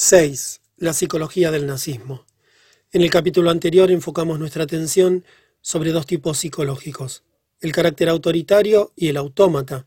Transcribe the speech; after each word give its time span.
6. 0.00 0.60
La 0.76 0.92
psicología 0.92 1.50
del 1.50 1.66
nazismo. 1.66 2.24
En 2.92 3.02
el 3.02 3.10
capítulo 3.10 3.50
anterior 3.50 3.90
enfocamos 3.90 4.38
nuestra 4.38 4.62
atención 4.62 5.24
sobre 5.60 5.90
dos 5.90 6.06
tipos 6.06 6.38
psicológicos, 6.38 7.24
el 7.60 7.72
carácter 7.72 8.08
autoritario 8.08 8.92
y 8.94 9.08
el 9.08 9.16
autómata. 9.16 9.86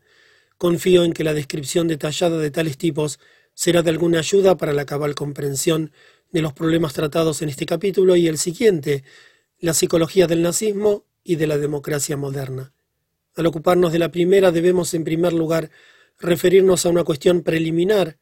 Confío 0.58 1.04
en 1.04 1.14
que 1.14 1.24
la 1.24 1.32
descripción 1.32 1.88
detallada 1.88 2.36
de 2.36 2.50
tales 2.50 2.76
tipos 2.76 3.20
será 3.54 3.80
de 3.80 3.88
alguna 3.88 4.18
ayuda 4.18 4.58
para 4.58 4.74
la 4.74 4.84
cabal 4.84 5.14
comprensión 5.14 5.92
de 6.30 6.42
los 6.42 6.52
problemas 6.52 6.92
tratados 6.92 7.40
en 7.40 7.48
este 7.48 7.64
capítulo 7.64 8.14
y 8.14 8.28
el 8.28 8.36
siguiente, 8.36 9.04
la 9.60 9.72
psicología 9.72 10.26
del 10.26 10.42
nazismo 10.42 11.06
y 11.24 11.36
de 11.36 11.46
la 11.46 11.56
democracia 11.56 12.18
moderna. 12.18 12.74
Al 13.34 13.46
ocuparnos 13.46 13.92
de 13.92 13.98
la 13.98 14.10
primera 14.10 14.50
debemos 14.50 14.92
en 14.92 15.04
primer 15.04 15.32
lugar 15.32 15.70
referirnos 16.18 16.84
a 16.84 16.90
una 16.90 17.02
cuestión 17.02 17.40
preliminar 17.40 18.18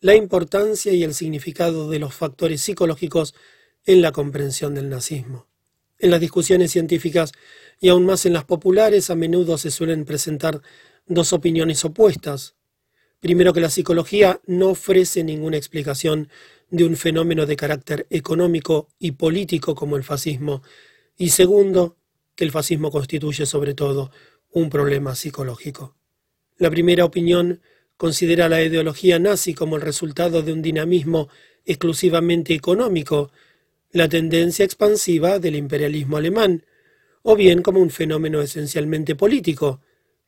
la 0.00 0.14
importancia 0.14 0.92
y 0.92 1.02
el 1.02 1.14
significado 1.14 1.90
de 1.90 1.98
los 1.98 2.14
factores 2.14 2.60
psicológicos 2.60 3.34
en 3.84 4.02
la 4.02 4.12
comprensión 4.12 4.74
del 4.74 4.88
nazismo. 4.88 5.46
En 5.98 6.10
las 6.10 6.20
discusiones 6.20 6.70
científicas 6.70 7.32
y 7.80 7.88
aún 7.88 8.06
más 8.06 8.24
en 8.26 8.32
las 8.32 8.44
populares 8.44 9.10
a 9.10 9.14
menudo 9.14 9.58
se 9.58 9.70
suelen 9.70 10.04
presentar 10.04 10.62
dos 11.06 11.32
opiniones 11.32 11.84
opuestas. 11.84 12.54
Primero 13.20 13.52
que 13.52 13.60
la 13.60 13.70
psicología 13.70 14.40
no 14.46 14.70
ofrece 14.70 15.24
ninguna 15.24 15.56
explicación 15.56 16.28
de 16.70 16.84
un 16.84 16.96
fenómeno 16.96 17.46
de 17.46 17.56
carácter 17.56 18.06
económico 18.10 18.88
y 18.98 19.12
político 19.12 19.74
como 19.74 19.96
el 19.96 20.04
fascismo, 20.04 20.62
y 21.16 21.30
segundo, 21.30 21.96
que 22.36 22.44
el 22.44 22.52
fascismo 22.52 22.92
constituye 22.92 23.46
sobre 23.46 23.74
todo 23.74 24.12
un 24.52 24.70
problema 24.70 25.16
psicológico. 25.16 25.96
La 26.58 26.70
primera 26.70 27.04
opinión 27.04 27.60
considera 27.98 28.48
la 28.48 28.62
ideología 28.62 29.18
nazi 29.18 29.52
como 29.52 29.76
el 29.76 29.82
resultado 29.82 30.40
de 30.40 30.52
un 30.52 30.62
dinamismo 30.62 31.28
exclusivamente 31.66 32.54
económico, 32.54 33.30
la 33.90 34.08
tendencia 34.08 34.64
expansiva 34.64 35.38
del 35.38 35.56
imperialismo 35.56 36.16
alemán, 36.16 36.64
o 37.22 37.36
bien 37.36 37.60
como 37.60 37.80
un 37.80 37.90
fenómeno 37.90 38.40
esencialmente 38.40 39.16
político, 39.16 39.80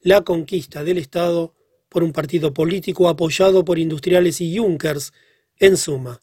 la 0.02 0.22
conquista 0.22 0.82
del 0.82 0.98
Estado 0.98 1.54
por 1.88 2.02
un 2.02 2.12
partido 2.12 2.52
político 2.52 3.08
apoyado 3.08 3.64
por 3.64 3.78
industriales 3.78 4.40
y 4.40 4.58
Junkers. 4.58 5.12
En 5.56 5.76
suma, 5.76 6.20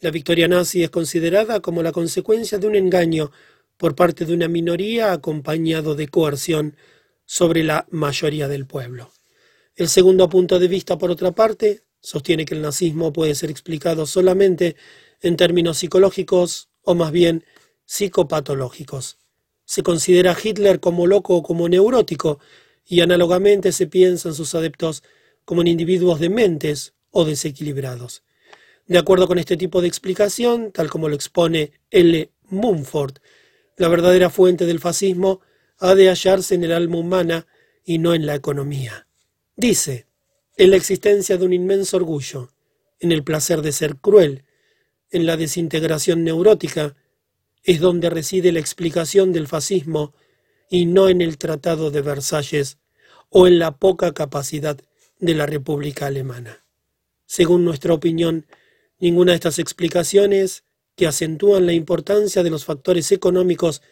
la 0.00 0.10
victoria 0.10 0.46
nazi 0.46 0.84
es 0.84 0.90
considerada 0.90 1.60
como 1.60 1.82
la 1.82 1.92
consecuencia 1.92 2.58
de 2.58 2.68
un 2.68 2.76
engaño 2.76 3.32
por 3.76 3.96
parte 3.96 4.24
de 4.24 4.32
una 4.32 4.46
minoría 4.46 5.12
acompañado 5.12 5.96
de 5.96 6.06
coerción 6.06 6.76
sobre 7.24 7.64
la 7.64 7.86
mayoría 7.90 8.46
del 8.46 8.66
pueblo. 8.66 9.10
El 9.76 9.88
segundo 9.88 10.28
punto 10.28 10.60
de 10.60 10.68
vista, 10.68 10.98
por 10.98 11.10
otra 11.10 11.32
parte, 11.32 11.82
sostiene 12.00 12.44
que 12.44 12.54
el 12.54 12.62
nazismo 12.62 13.12
puede 13.12 13.34
ser 13.34 13.50
explicado 13.50 14.06
solamente 14.06 14.76
en 15.20 15.36
términos 15.36 15.78
psicológicos 15.78 16.68
o 16.82 16.94
más 16.94 17.10
bien 17.10 17.44
psicopatológicos. 17.84 19.18
Se 19.64 19.82
considera 19.82 20.30
a 20.30 20.36
Hitler 20.40 20.78
como 20.78 21.08
loco 21.08 21.34
o 21.34 21.42
como 21.42 21.68
neurótico 21.68 22.38
y 22.84 23.00
análogamente 23.00 23.72
se 23.72 23.88
piensa 23.88 24.28
en 24.28 24.36
sus 24.36 24.54
adeptos 24.54 25.02
como 25.44 25.62
en 25.62 25.66
individuos 25.66 26.20
dementes 26.20 26.94
o 27.10 27.24
desequilibrados. 27.24 28.22
De 28.86 28.98
acuerdo 28.98 29.26
con 29.26 29.40
este 29.40 29.56
tipo 29.56 29.80
de 29.80 29.88
explicación, 29.88 30.70
tal 30.70 30.88
como 30.88 31.08
lo 31.08 31.16
expone 31.16 31.72
L. 31.90 32.30
Mumford, 32.48 33.16
la 33.76 33.88
verdadera 33.88 34.30
fuente 34.30 34.66
del 34.66 34.78
fascismo 34.78 35.40
ha 35.78 35.96
de 35.96 36.10
hallarse 36.10 36.54
en 36.54 36.62
el 36.62 36.72
alma 36.72 36.98
humana 36.98 37.48
y 37.84 37.98
no 37.98 38.14
en 38.14 38.24
la 38.24 38.36
economía. 38.36 39.03
Dice, 39.56 40.06
en 40.56 40.70
la 40.70 40.76
existencia 40.76 41.36
de 41.36 41.44
un 41.44 41.52
inmenso 41.52 41.96
orgullo, 41.96 42.50
en 42.98 43.12
el 43.12 43.22
placer 43.22 43.62
de 43.62 43.72
ser 43.72 43.96
cruel, 43.96 44.44
en 45.10 45.26
la 45.26 45.36
desintegración 45.36 46.24
neurótica, 46.24 46.96
es 47.62 47.80
donde 47.80 48.10
reside 48.10 48.52
la 48.52 48.60
explicación 48.60 49.32
del 49.32 49.46
fascismo 49.46 50.14
y 50.68 50.86
no 50.86 51.08
en 51.08 51.20
el 51.20 51.38
Tratado 51.38 51.90
de 51.90 52.02
Versalles 52.02 52.78
o 53.30 53.46
en 53.46 53.58
la 53.58 53.76
poca 53.76 54.12
capacidad 54.12 54.78
de 55.18 55.34
la 55.34 55.46
República 55.46 56.06
Alemana. 56.06 56.64
Según 57.26 57.64
nuestra 57.64 57.94
opinión, 57.94 58.46
ninguna 58.98 59.32
de 59.32 59.36
estas 59.36 59.58
explicaciones, 59.58 60.64
que 60.96 61.06
acentúan 61.06 61.66
la 61.66 61.72
importancia 61.72 62.42
de 62.42 62.50
los 62.50 62.64
factores 62.64 63.10
económicos 63.12 63.82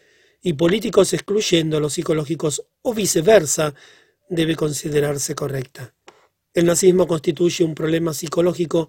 y 0.40 0.52
políticos 0.52 1.12
excluyendo 1.12 1.80
los 1.80 1.94
psicológicos 1.94 2.64
o 2.82 2.94
viceversa, 2.94 3.74
debe 4.32 4.56
considerarse 4.56 5.34
correcta. 5.34 5.94
El 6.54 6.64
nazismo 6.64 7.06
constituye 7.06 7.64
un 7.64 7.74
problema 7.74 8.14
psicológico, 8.14 8.88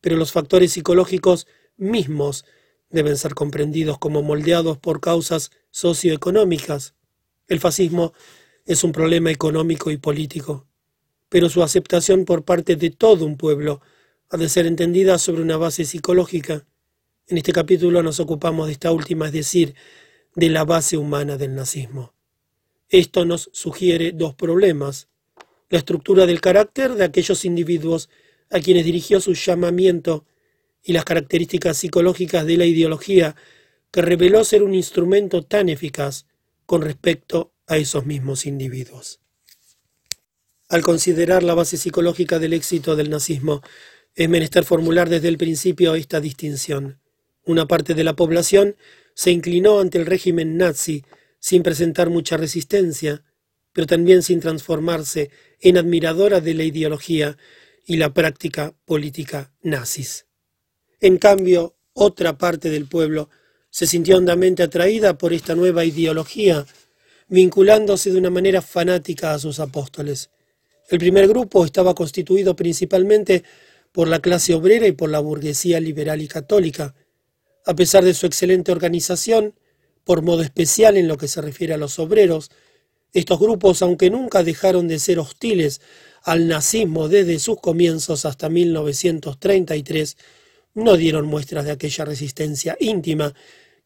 pero 0.00 0.16
los 0.16 0.32
factores 0.32 0.72
psicológicos 0.72 1.46
mismos 1.76 2.44
deben 2.90 3.16
ser 3.16 3.34
comprendidos 3.34 3.98
como 3.98 4.22
moldeados 4.22 4.78
por 4.78 5.00
causas 5.00 5.52
socioeconómicas. 5.70 6.94
El 7.46 7.60
fascismo 7.60 8.12
es 8.66 8.82
un 8.82 8.90
problema 8.90 9.30
económico 9.30 9.92
y 9.92 9.98
político, 9.98 10.66
pero 11.28 11.48
su 11.48 11.62
aceptación 11.62 12.24
por 12.24 12.44
parte 12.44 12.74
de 12.74 12.90
todo 12.90 13.24
un 13.24 13.36
pueblo 13.36 13.80
ha 14.30 14.36
de 14.36 14.48
ser 14.48 14.66
entendida 14.66 15.16
sobre 15.18 15.42
una 15.42 15.56
base 15.56 15.84
psicológica. 15.84 16.66
En 17.28 17.36
este 17.36 17.52
capítulo 17.52 18.02
nos 18.02 18.18
ocupamos 18.18 18.66
de 18.66 18.72
esta 18.72 18.90
última, 18.90 19.26
es 19.26 19.32
decir, 19.32 19.76
de 20.34 20.50
la 20.50 20.64
base 20.64 20.96
humana 20.96 21.36
del 21.36 21.54
nazismo. 21.54 22.14
Esto 22.92 23.24
nos 23.24 23.48
sugiere 23.54 24.12
dos 24.12 24.34
problemas. 24.34 25.08
La 25.70 25.78
estructura 25.78 26.26
del 26.26 26.42
carácter 26.42 26.92
de 26.92 27.04
aquellos 27.04 27.46
individuos 27.46 28.10
a 28.50 28.60
quienes 28.60 28.84
dirigió 28.84 29.18
su 29.18 29.32
llamamiento 29.32 30.26
y 30.84 30.92
las 30.92 31.06
características 31.06 31.78
psicológicas 31.78 32.44
de 32.44 32.58
la 32.58 32.66
ideología 32.66 33.34
que 33.90 34.02
reveló 34.02 34.44
ser 34.44 34.62
un 34.62 34.74
instrumento 34.74 35.42
tan 35.42 35.70
eficaz 35.70 36.26
con 36.66 36.82
respecto 36.82 37.54
a 37.66 37.78
esos 37.78 38.04
mismos 38.04 38.44
individuos. 38.44 39.20
Al 40.68 40.82
considerar 40.82 41.42
la 41.42 41.54
base 41.54 41.78
psicológica 41.78 42.38
del 42.38 42.52
éxito 42.52 42.94
del 42.94 43.08
nazismo, 43.08 43.62
es 44.14 44.28
menester 44.28 44.64
formular 44.64 45.08
desde 45.08 45.28
el 45.28 45.38
principio 45.38 45.94
esta 45.94 46.20
distinción. 46.20 47.00
Una 47.46 47.66
parte 47.66 47.94
de 47.94 48.04
la 48.04 48.16
población 48.16 48.76
se 49.14 49.30
inclinó 49.30 49.80
ante 49.80 49.96
el 49.96 50.04
régimen 50.04 50.58
nazi 50.58 51.04
sin 51.42 51.64
presentar 51.64 52.08
mucha 52.08 52.36
resistencia, 52.36 53.24
pero 53.72 53.88
también 53.88 54.22
sin 54.22 54.38
transformarse 54.38 55.30
en 55.60 55.76
admiradora 55.76 56.40
de 56.40 56.54
la 56.54 56.62
ideología 56.62 57.36
y 57.84 57.96
la 57.96 58.14
práctica 58.14 58.74
política 58.84 59.52
nazis. 59.60 60.26
En 61.00 61.18
cambio, 61.18 61.74
otra 61.94 62.38
parte 62.38 62.70
del 62.70 62.86
pueblo 62.86 63.28
se 63.70 63.88
sintió 63.88 64.18
hondamente 64.18 64.62
atraída 64.62 65.18
por 65.18 65.32
esta 65.32 65.56
nueva 65.56 65.84
ideología, 65.84 66.64
vinculándose 67.26 68.12
de 68.12 68.18
una 68.18 68.30
manera 68.30 68.62
fanática 68.62 69.34
a 69.34 69.40
sus 69.40 69.58
apóstoles. 69.58 70.30
El 70.90 71.00
primer 71.00 71.26
grupo 71.26 71.64
estaba 71.64 71.92
constituido 71.92 72.54
principalmente 72.54 73.42
por 73.90 74.06
la 74.06 74.20
clase 74.20 74.54
obrera 74.54 74.86
y 74.86 74.92
por 74.92 75.10
la 75.10 75.18
burguesía 75.18 75.80
liberal 75.80 76.22
y 76.22 76.28
católica. 76.28 76.94
A 77.66 77.74
pesar 77.74 78.04
de 78.04 78.14
su 78.14 78.26
excelente 78.26 78.70
organización, 78.70 79.54
por 80.04 80.22
modo 80.22 80.42
especial 80.42 80.96
en 80.96 81.08
lo 81.08 81.16
que 81.16 81.28
se 81.28 81.40
refiere 81.40 81.74
a 81.74 81.78
los 81.78 81.98
obreros. 81.98 82.50
Estos 83.12 83.38
grupos, 83.38 83.82
aunque 83.82 84.10
nunca 84.10 84.42
dejaron 84.42 84.88
de 84.88 84.98
ser 84.98 85.18
hostiles 85.18 85.80
al 86.22 86.48
nazismo 86.48 87.08
desde 87.08 87.38
sus 87.38 87.60
comienzos 87.60 88.24
hasta 88.24 88.48
1933, 88.48 90.16
no 90.74 90.96
dieron 90.96 91.26
muestras 91.26 91.64
de 91.64 91.72
aquella 91.72 92.04
resistencia 92.04 92.76
íntima 92.80 93.34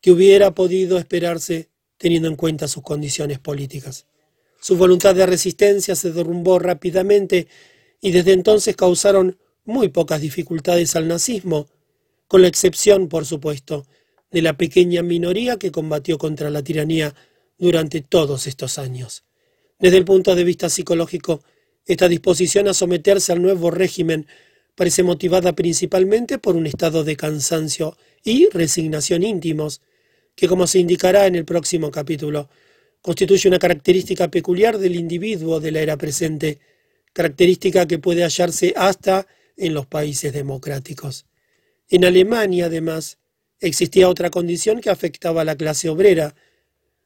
que 0.01 0.13
hubiera 0.13 0.55
podido 0.55 0.99
esperarse 0.99 1.71
teniendo 1.99 2.29
en 2.29 2.37
cuenta 2.37 2.69
sus 2.69 2.83
condiciones 2.83 3.39
políticas. 3.39 4.07
Su 4.61 4.77
voluntad 4.77 5.15
de 5.15 5.27
resistencia 5.27 5.95
se 5.95 6.13
derrumbó 6.13 6.59
rápidamente 6.59 7.49
y 8.01 8.11
desde 8.11 8.33
entonces 8.33 8.77
causaron 8.77 9.39
muy 9.65 9.89
pocas 9.89 10.21
dificultades 10.21 10.95
al 10.97 11.09
nazismo, 11.09 11.69
con 12.29 12.43
la 12.43 12.49
excepción, 12.49 13.09
por 13.09 13.27
supuesto, 13.27 13.87
de 14.37 14.43
la 14.43 14.59
pequeña 14.59 15.03
minoría 15.03 15.57
que 15.57 15.73
combatió 15.73 16.19
contra 16.19 16.51
la 16.51 16.63
tiranía 16.63 17.15
durante 17.57 18.03
todos 18.03 18.47
estos 18.47 18.77
años. 18.77 19.25
Desde 19.79 19.97
el 19.97 20.05
punto 20.05 20.35
de 20.35 20.45
vista 20.45 20.69
psicológico, 20.69 21.43
esta 21.87 22.07
disposición 22.07 22.69
a 22.69 22.75
someterse 22.75 23.33
al 23.33 23.41
nuevo 23.41 23.71
régimen 23.71 24.27
parece 24.75 25.03
motivada 25.03 25.55
principalmente 25.55 26.37
por 26.37 26.55
un 26.55 26.67
estado 26.67 27.03
de 27.03 27.17
cansancio 27.17 27.97
y 28.23 28.51
resignación 28.51 29.23
íntimos, 29.23 29.81
que 30.35 30.49
como 30.49 30.67
se 30.67 30.81
indicará 30.81 31.27
en 31.27 31.35
el 31.35 31.47
próximo 31.47 31.91
capítulo, 31.91 32.51
constituye 33.01 33.49
una 33.49 33.59
característica 33.59 34.31
peculiar 34.31 34.77
del 34.77 34.97
individuo 34.97 35.61
de 35.61 35.73
la 35.73 35.81
era 35.81 35.97
presente, 35.97 36.59
característica 37.15 37.87
que 37.87 37.99
puede 37.99 38.23
hallarse 38.23 38.75
hasta 38.77 39.27
en 39.57 39.73
los 39.73 39.87
países 39.87 40.35
democráticos. 40.35 41.25
En 41.89 42.05
Alemania, 42.05 42.67
además, 42.67 43.17
Existía 43.61 44.09
otra 44.09 44.31
condición 44.31 44.81
que 44.81 44.91
afectaba 44.91 45.43
a 45.43 45.45
la 45.45 45.57
clase 45.57 45.89
obrera, 45.89 46.35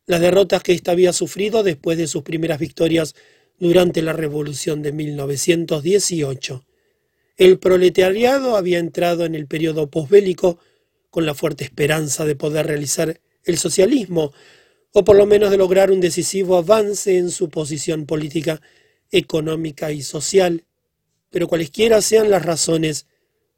las 0.06 0.20
derrotas 0.20 0.62
que 0.62 0.72
ésta 0.72 0.92
había 0.92 1.12
sufrido 1.12 1.62
después 1.62 1.96
de 1.96 2.06
sus 2.06 2.22
primeras 2.22 2.58
victorias 2.58 3.14
durante 3.58 4.02
la 4.02 4.12
Revolución 4.12 4.82
de 4.82 4.92
1918. 4.92 6.64
El 7.36 7.58
proletariado 7.58 8.56
había 8.56 8.78
entrado 8.78 9.24
en 9.24 9.34
el 9.34 9.46
periodo 9.46 9.88
posbélico 9.88 10.58
con 11.10 11.26
la 11.26 11.34
fuerte 11.34 11.64
esperanza 11.64 12.24
de 12.24 12.36
poder 12.36 12.66
realizar 12.66 13.20
el 13.44 13.58
socialismo, 13.58 14.32
o 14.92 15.04
por 15.04 15.16
lo 15.16 15.26
menos 15.26 15.50
de 15.50 15.56
lograr 15.56 15.90
un 15.90 16.00
decisivo 16.00 16.56
avance 16.56 17.16
en 17.16 17.30
su 17.30 17.48
posición 17.48 18.06
política, 18.06 18.60
económica 19.10 19.92
y 19.92 20.02
social, 20.02 20.64
pero 21.30 21.48
cualesquiera 21.48 22.02
sean 22.02 22.30
las 22.30 22.44
razones, 22.44 23.06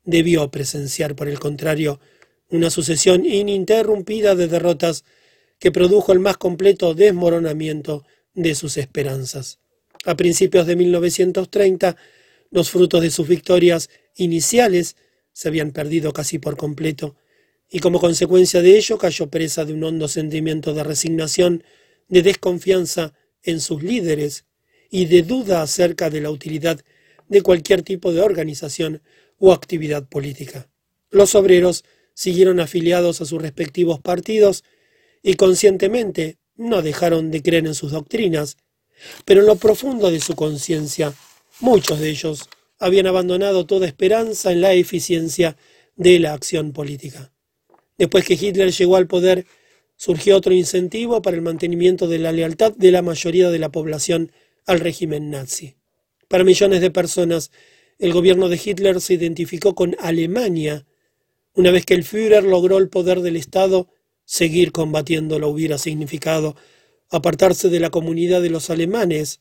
debió 0.05 0.50
presenciar, 0.50 1.17
por 1.17 1.29
el 1.29 1.38
contrario, 1.38 2.00
una 2.52 2.70
sucesión 2.70 3.25
ininterrumpida 3.25 4.34
de 4.34 4.46
derrotas 4.46 5.04
que 5.58 5.72
produjo 5.72 6.12
el 6.12 6.20
más 6.20 6.37
completo 6.37 6.94
desmoronamiento 6.94 8.04
de 8.34 8.54
sus 8.54 8.76
esperanzas. 8.76 9.58
A 10.04 10.16
principios 10.16 10.66
de 10.66 10.76
1930, 10.76 11.96
los 12.50 12.70
frutos 12.70 13.00
de 13.00 13.10
sus 13.10 13.26
victorias 13.26 13.88
iniciales 14.16 14.96
se 15.32 15.49
habían 15.49 15.70
perdido 15.70 16.12
casi 16.12 16.38
por 16.38 16.56
completo, 16.58 17.16
y 17.70 17.78
como 17.78 17.99
consecuencia 17.99 18.60
de 18.60 18.76
ello 18.76 18.99
cayó 18.99 19.28
presa 19.28 19.64
de 19.64 19.72
un 19.72 19.82
hondo 19.84 20.06
sentimiento 20.06 20.75
de 20.75 20.84
resignación, 20.84 21.64
de 22.08 22.20
desconfianza 22.20 23.14
en 23.43 23.60
sus 23.60 23.82
líderes 23.82 24.44
y 24.90 25.06
de 25.06 25.22
duda 25.22 25.62
acerca 25.62 26.10
de 26.10 26.20
la 26.20 26.31
utilidad 26.31 26.81
de 27.28 27.40
cualquier 27.40 27.81
tipo 27.81 28.12
de 28.12 28.20
organización 28.20 29.00
o 29.38 29.54
actividad 29.54 30.06
política. 30.06 30.69
Los 31.10 31.34
obreros 31.34 31.84
siguieron 32.14 32.61
afiliados 32.61 33.20
a 33.20 33.26
sus 33.26 33.41
respectivos 33.41 34.00
partidos 34.00 34.64
y 35.23 35.35
conscientemente 35.35 36.38
no 36.56 36.82
dejaron 36.82 37.31
de 37.31 37.43
creer 37.43 37.67
en 37.67 37.75
sus 37.75 37.93
doctrinas, 37.93 38.56
pero 39.25 39.41
en 39.41 39.47
lo 39.47 39.56
profundo 39.56 40.11
de 40.11 40.20
su 40.20 40.35
conciencia, 40.35 41.14
muchos 41.61 42.00
de 42.00 42.11
ellos 42.11 42.49
habían 42.79 43.06
abandonado 43.06 43.67
toda 43.67 43.87
esperanza 43.87 44.53
en 44.53 44.61
la 44.61 44.73
eficiencia 44.73 45.56
de 45.97 46.19
la 46.19 46.35
acción 46.35 46.73
política. 46.73 47.32
Después 47.99 48.25
que 48.25 48.35
Hitler 48.35 48.73
llegó 48.73 48.97
al 48.97 49.06
poder, 49.06 49.47
surgió 49.97 50.37
otro 50.37 50.53
incentivo 50.53 51.23
para 51.23 51.37
el 51.37 51.43
mantenimiento 51.43 52.09
de 52.09 52.19
la 52.19 52.32
lealtad 52.32 52.73
de 52.73 52.91
la 52.91 53.03
mayoría 53.03 53.50
de 53.50 53.59
la 53.59 53.70
población 53.70 54.32
al 54.67 54.81
régimen 54.81 55.31
nazi. 55.31 55.76
Para 56.29 56.44
millones 56.44 56.81
de 56.81 56.91
personas, 56.91 57.50
el 57.99 58.12
gobierno 58.12 58.49
de 58.49 58.61
Hitler 58.62 59.00
se 59.00 59.14
identificó 59.14 59.75
con 59.75 59.97
Alemania. 60.00 60.87
Una 61.54 61.70
vez 61.70 61.84
que 61.84 61.94
el 61.94 62.04
Führer 62.04 62.44
logró 62.44 62.78
el 62.78 62.88
poder 62.88 63.20
del 63.20 63.37
Estado, 63.37 63.88
seguir 64.25 64.72
combatiéndolo 64.72 65.49
hubiera 65.49 65.76
significado 65.76 66.56
apartarse 67.10 67.69
de 67.69 67.81
la 67.81 67.90
comunidad 67.90 68.40
de 68.40 68.49
los 68.49 68.70
alemanes. 68.70 69.40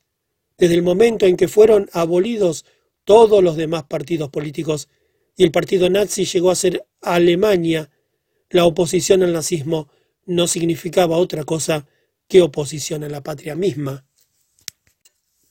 Desde 0.57 0.75
el 0.75 0.83
momento 0.83 1.25
en 1.25 1.37
que 1.37 1.47
fueron 1.47 1.89
abolidos 1.93 2.65
todos 3.05 3.41
los 3.41 3.55
demás 3.55 3.83
partidos 3.83 4.29
políticos 4.29 4.89
y 5.37 5.43
el 5.43 5.51
partido 5.51 5.89
nazi 5.89 6.25
llegó 6.25 6.51
a 6.51 6.55
ser 6.55 6.85
Alemania, 7.01 7.89
la 8.49 8.65
oposición 8.65 9.23
al 9.23 9.31
nazismo 9.31 9.89
no 10.25 10.47
significaba 10.47 11.17
otra 11.17 11.45
cosa 11.45 11.87
que 12.27 12.41
oposición 12.41 13.03
a 13.05 13.09
la 13.09 13.23
patria 13.23 13.55
misma. 13.55 14.05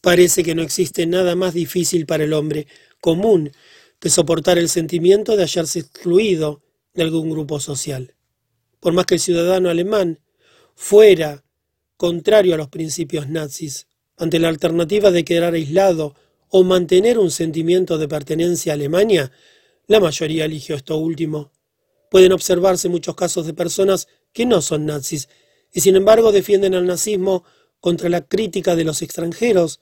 Parece 0.02 0.44
que 0.44 0.54
no 0.54 0.62
existe 0.62 1.06
nada 1.06 1.34
más 1.34 1.54
difícil 1.54 2.06
para 2.06 2.24
el 2.24 2.34
hombre 2.34 2.66
común 3.00 3.50
que 4.00 4.10
soportar 4.10 4.58
el 4.58 4.68
sentimiento 4.68 5.36
de 5.36 5.44
hallarse 5.44 5.78
excluido 5.80 6.62
de 6.94 7.02
algún 7.02 7.30
grupo 7.30 7.60
social. 7.60 8.14
Por 8.80 8.94
más 8.94 9.06
que 9.06 9.14
el 9.14 9.20
ciudadano 9.20 9.68
alemán 9.68 10.20
fuera 10.74 11.44
contrario 11.96 12.54
a 12.54 12.56
los 12.56 12.68
principios 12.68 13.28
nazis, 13.28 13.86
ante 14.16 14.38
la 14.38 14.48
alternativa 14.48 15.10
de 15.10 15.24
quedar 15.24 15.54
aislado 15.54 16.14
o 16.48 16.64
mantener 16.64 17.18
un 17.18 17.30
sentimiento 17.30 17.98
de 17.98 18.08
pertenencia 18.08 18.72
a 18.72 18.74
Alemania, 18.74 19.30
la 19.86 20.00
mayoría 20.00 20.46
eligió 20.46 20.76
esto 20.76 20.96
último. 20.96 21.52
Pueden 22.10 22.32
observarse 22.32 22.88
muchos 22.88 23.14
casos 23.14 23.46
de 23.46 23.54
personas 23.54 24.08
que 24.32 24.46
no 24.46 24.62
son 24.62 24.86
nazis 24.86 25.28
y 25.72 25.80
sin 25.80 25.94
embargo 25.94 26.32
defienden 26.32 26.74
al 26.74 26.86
nazismo 26.86 27.44
contra 27.80 28.08
la 28.08 28.22
crítica 28.22 28.74
de 28.74 28.84
los 28.84 29.02
extranjeros 29.02 29.80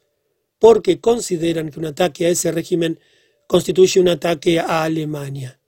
porque 0.58 1.00
consideran 1.00 1.70
que 1.70 1.78
un 1.78 1.86
ataque 1.86 2.26
a 2.26 2.30
ese 2.30 2.50
régimen 2.52 3.00
constituye 3.48 3.98
un 3.98 4.08
ataque 4.08 4.60
a 4.60 4.84
Alemania. 4.84 5.58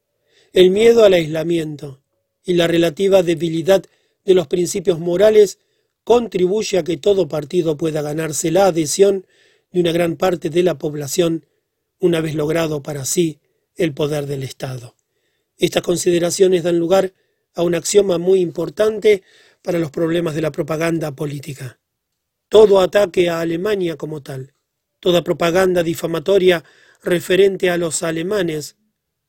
El 0.52 0.70
miedo 0.70 1.02
al 1.02 1.14
aislamiento 1.14 2.02
y 2.44 2.54
la 2.54 2.68
relativa 2.68 3.22
debilidad 3.22 3.82
de 4.24 4.34
los 4.34 4.46
principios 4.46 5.00
morales 5.00 5.58
contribuye 6.04 6.78
a 6.78 6.84
que 6.84 6.98
todo 6.98 7.26
partido 7.26 7.76
pueda 7.76 8.02
ganarse 8.02 8.50
la 8.50 8.66
adhesión 8.66 9.26
de 9.72 9.80
una 9.80 9.92
gran 9.92 10.16
parte 10.16 10.50
de 10.50 10.62
la 10.62 10.76
población 10.76 11.46
una 11.98 12.20
vez 12.20 12.34
logrado 12.34 12.82
para 12.82 13.04
sí 13.04 13.40
el 13.76 13.94
poder 13.94 14.26
del 14.26 14.42
Estado. 14.42 14.94
Estas 15.56 15.82
consideraciones 15.82 16.62
dan 16.62 16.78
lugar 16.78 17.14
a 17.54 17.62
un 17.62 17.74
axioma 17.74 18.18
muy 18.18 18.40
importante 18.40 19.22
para 19.62 19.78
los 19.78 19.90
problemas 19.90 20.34
de 20.34 20.42
la 20.42 20.52
propaganda 20.52 21.12
política. 21.12 21.80
Todo 22.50 22.80
ataque 22.80 23.30
a 23.30 23.40
Alemania 23.40 23.96
como 23.96 24.22
tal, 24.22 24.52
toda 24.98 25.24
propaganda 25.24 25.82
difamatoria 25.82 26.62
referente 27.02 27.70
a 27.70 27.76
los 27.76 28.02
alemanes, 28.02 28.76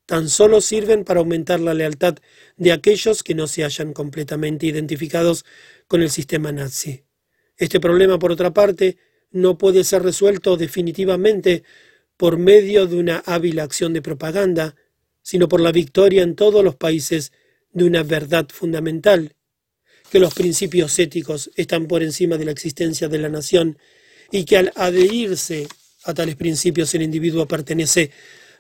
tan 0.06 0.29
solo 0.29 0.62
sirven 0.62 1.03
para 1.03 1.19
aumentar 1.19 1.59
la 1.59 1.73
lealtad 1.73 2.18
de 2.57 2.71
aquellos 2.71 3.23
que 3.23 3.35
no 3.35 3.47
se 3.47 3.63
hayan 3.63 3.94
completamente 3.94 4.65
identificados 4.65 5.45
con 5.88 6.01
el 6.01 6.09
sistema 6.09 6.51
nazi. 6.51 7.06
Este 7.57 7.79
problema, 7.79 8.19
por 8.19 8.31
otra 8.31 8.53
parte, 8.53 8.97
no 9.31 9.57
puede 9.57 9.83
ser 9.83 10.03
resuelto 10.03 10.57
definitivamente 10.57 11.63
por 12.18 12.38
medio 12.38 12.88
de 12.88 12.97
una 12.97 13.19
hábil 13.25 13.59
acción 13.59 13.94
de 13.94 14.01
propaganda, 14.01 14.75
sino 15.21 15.47
por 15.47 15.62
la 15.62 15.71
victoria 15.71 16.24
en 16.24 16.35
todos 16.35 16.63
los 16.63 16.75
países 16.75 17.31
de 17.71 17.85
una 17.85 18.03
verdad 18.03 18.47
fundamental, 18.51 19.35
que 20.12 20.19
los 20.19 20.33
principios 20.33 20.97
éticos 21.00 21.51
están 21.56 21.88
por 21.88 22.03
encima 22.03 22.38
de 22.38 22.45
la 22.45 22.51
existencia 22.51 23.07
de 23.07 23.17
la 23.17 23.29
nación 23.29 23.77
y 24.29 24.44
que 24.44 24.57
al 24.57 24.74
adherirse 24.75 25.67
a 26.03 26.13
tales 26.13 26.36
principios 26.36 26.94
el 26.95 27.01
individuo 27.01 27.48
pertenece 27.48 28.12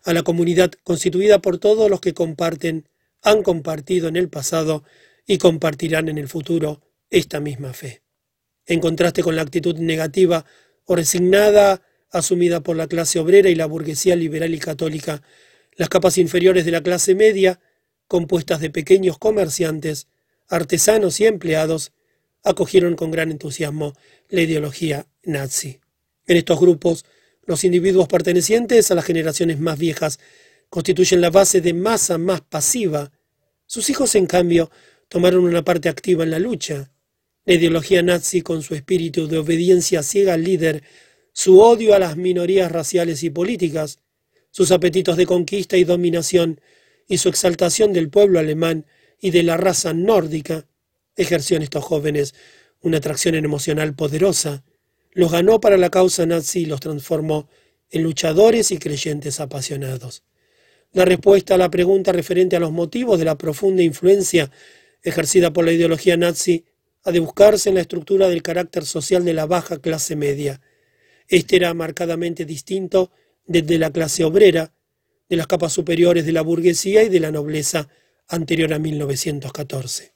a 0.03 0.13
la 0.13 0.23
comunidad 0.23 0.71
constituida 0.83 1.39
por 1.39 1.57
todos 1.57 1.89
los 1.89 2.01
que 2.01 2.13
comparten, 2.13 2.87
han 3.21 3.43
compartido 3.43 4.07
en 4.07 4.15
el 4.15 4.29
pasado 4.29 4.83
y 5.27 5.37
compartirán 5.37 6.09
en 6.09 6.17
el 6.17 6.27
futuro 6.27 6.81
esta 7.09 7.39
misma 7.39 7.73
fe. 7.73 8.01
En 8.65 8.79
contraste 8.79 9.23
con 9.23 9.35
la 9.35 9.41
actitud 9.41 9.77
negativa 9.77 10.45
o 10.85 10.95
resignada 10.95 11.81
asumida 12.09 12.61
por 12.61 12.75
la 12.75 12.87
clase 12.87 13.19
obrera 13.19 13.49
y 13.49 13.55
la 13.55 13.65
burguesía 13.65 14.15
liberal 14.15 14.53
y 14.53 14.59
católica, 14.59 15.21
las 15.75 15.89
capas 15.89 16.17
inferiores 16.17 16.65
de 16.65 16.71
la 16.71 16.83
clase 16.83 17.15
media, 17.15 17.59
compuestas 18.07 18.59
de 18.59 18.69
pequeños 18.69 19.17
comerciantes, 19.17 20.07
artesanos 20.49 21.19
y 21.19 21.25
empleados, 21.25 21.93
acogieron 22.43 22.95
con 22.95 23.11
gran 23.11 23.31
entusiasmo 23.31 23.93
la 24.29 24.41
ideología 24.41 25.07
nazi. 25.23 25.79
En 26.27 26.37
estos 26.37 26.59
grupos, 26.59 27.05
los 27.51 27.65
individuos 27.65 28.07
pertenecientes 28.07 28.91
a 28.91 28.95
las 28.95 29.03
generaciones 29.03 29.59
más 29.59 29.77
viejas 29.77 30.19
constituyen 30.69 31.19
la 31.19 31.29
base 31.29 31.59
de 31.59 31.73
masa 31.73 32.17
más 32.17 32.39
pasiva. 32.39 33.11
Sus 33.65 33.89
hijos, 33.89 34.15
en 34.15 34.25
cambio, 34.25 34.71
tomaron 35.09 35.43
una 35.43 35.61
parte 35.61 35.89
activa 35.89 36.23
en 36.23 36.31
la 36.31 36.39
lucha. 36.39 36.93
La 37.43 37.55
ideología 37.55 38.01
nazi, 38.03 38.41
con 38.41 38.63
su 38.63 38.73
espíritu 38.73 39.27
de 39.27 39.37
obediencia 39.37 40.01
ciega 40.01 40.35
al 40.35 40.45
líder, 40.45 40.81
su 41.33 41.59
odio 41.59 41.93
a 41.93 41.99
las 41.99 42.15
minorías 42.15 42.71
raciales 42.71 43.21
y 43.23 43.29
políticas, 43.29 43.99
sus 44.49 44.71
apetitos 44.71 45.17
de 45.17 45.25
conquista 45.25 45.75
y 45.75 45.83
dominación, 45.83 46.61
y 47.05 47.17
su 47.17 47.27
exaltación 47.27 47.91
del 47.91 48.09
pueblo 48.09 48.39
alemán 48.39 48.85
y 49.19 49.31
de 49.31 49.43
la 49.43 49.57
raza 49.57 49.93
nórdica, 49.93 50.67
ejerció 51.17 51.57
en 51.57 51.63
estos 51.63 51.83
jóvenes 51.83 52.33
una 52.79 52.99
atracción 52.99 53.35
emocional 53.35 53.93
poderosa, 53.93 54.63
los 55.11 55.31
ganó 55.31 55.59
para 55.59 55.77
la 55.77 55.89
causa 55.89 56.25
nazi 56.25 56.61
y 56.61 56.65
los 56.65 56.79
transformó 56.79 57.49
en 57.89 58.03
luchadores 58.03 58.71
y 58.71 58.77
creyentes 58.77 59.39
apasionados. 59.39 60.23
La 60.93 61.05
respuesta 61.05 61.55
a 61.55 61.57
la 61.57 61.69
pregunta 61.69 62.11
referente 62.11 62.55
a 62.55 62.59
los 62.59 62.71
motivos 62.71 63.19
de 63.19 63.25
la 63.25 63.37
profunda 63.37 63.83
influencia 63.83 64.51
ejercida 65.03 65.51
por 65.51 65.65
la 65.65 65.71
ideología 65.71 66.17
nazi 66.17 66.65
ha 67.03 67.11
de 67.11 67.19
buscarse 67.19 67.69
en 67.69 67.75
la 67.75 67.81
estructura 67.81 68.29
del 68.29 68.43
carácter 68.43 68.85
social 68.85 69.25
de 69.25 69.33
la 69.33 69.45
baja 69.45 69.79
clase 69.79 70.15
media. 70.15 70.61
Este 71.27 71.55
era 71.55 71.73
marcadamente 71.73 72.45
distinto 72.45 73.11
desde 73.45 73.79
la 73.79 73.91
clase 73.91 74.23
obrera, 74.23 74.73
de 75.29 75.37
las 75.37 75.47
capas 75.47 75.71
superiores 75.71 76.25
de 76.25 76.33
la 76.33 76.41
burguesía 76.41 77.03
y 77.03 77.09
de 77.09 77.21
la 77.21 77.31
nobleza 77.31 77.87
anterior 78.27 78.73
a 78.73 78.79
1914. 78.79 80.13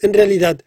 En 0.00 0.12
realidad, 0.12 0.60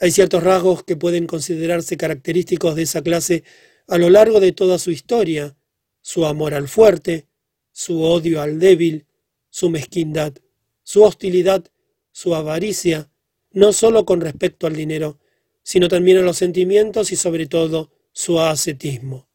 hay 0.00 0.10
ciertos 0.10 0.42
rasgos 0.42 0.84
que 0.84 0.96
pueden 0.96 1.26
considerarse 1.26 1.96
característicos 1.96 2.76
de 2.76 2.82
esa 2.82 3.02
clase 3.02 3.44
a 3.86 3.98
lo 3.98 4.10
largo 4.10 4.40
de 4.40 4.52
toda 4.52 4.78
su 4.78 4.90
historia, 4.90 5.56
su 6.00 6.26
amor 6.26 6.54
al 6.54 6.68
fuerte, 6.68 7.26
su 7.72 8.02
odio 8.02 8.40
al 8.40 8.58
débil, 8.58 9.06
su 9.50 9.70
mezquindad, 9.70 10.34
su 10.82 11.02
hostilidad, 11.02 11.64
su 12.12 12.34
avaricia, 12.34 13.10
no 13.50 13.72
sólo 13.72 14.04
con 14.04 14.20
respecto 14.20 14.66
al 14.66 14.76
dinero, 14.76 15.18
sino 15.62 15.88
también 15.88 16.18
a 16.18 16.22
los 16.22 16.36
sentimientos 16.36 17.12
y 17.12 17.16
sobre 17.16 17.46
todo 17.46 17.90
su 18.12 18.40
ascetismo. 18.40 19.28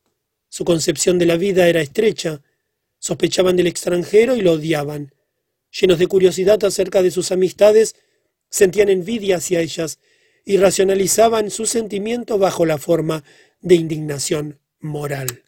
Su 0.50 0.65
concepción 0.65 1.20
de 1.20 1.25
la 1.25 1.38
vida 1.38 1.67
era 1.67 1.82
estrecha, 1.82 2.41
Sospechaban 3.03 3.58
del 3.58 3.67
extranjero 3.67 4.38
y 4.38 4.41
lo 4.41 4.53
odiaban. 4.53 5.13
Llenos 5.77 6.00
de 6.00 6.08
curiosidad 6.08 6.63
acerca 6.63 7.01
de 7.01 7.12
sus 7.12 7.34
amistades, 7.34 7.98
sentían 8.50 8.88
envidia 8.88 9.36
hacia 9.36 9.60
ellas 9.60 10.00
y 10.45 10.57
racionalizaban 10.57 11.50
su 11.50 11.65
sentimiento 11.65 12.38
bajo 12.38 12.65
la 12.65 12.77
forma 12.77 13.23
de 13.62 13.75
indignación 13.75 14.59
moral. 14.79 15.43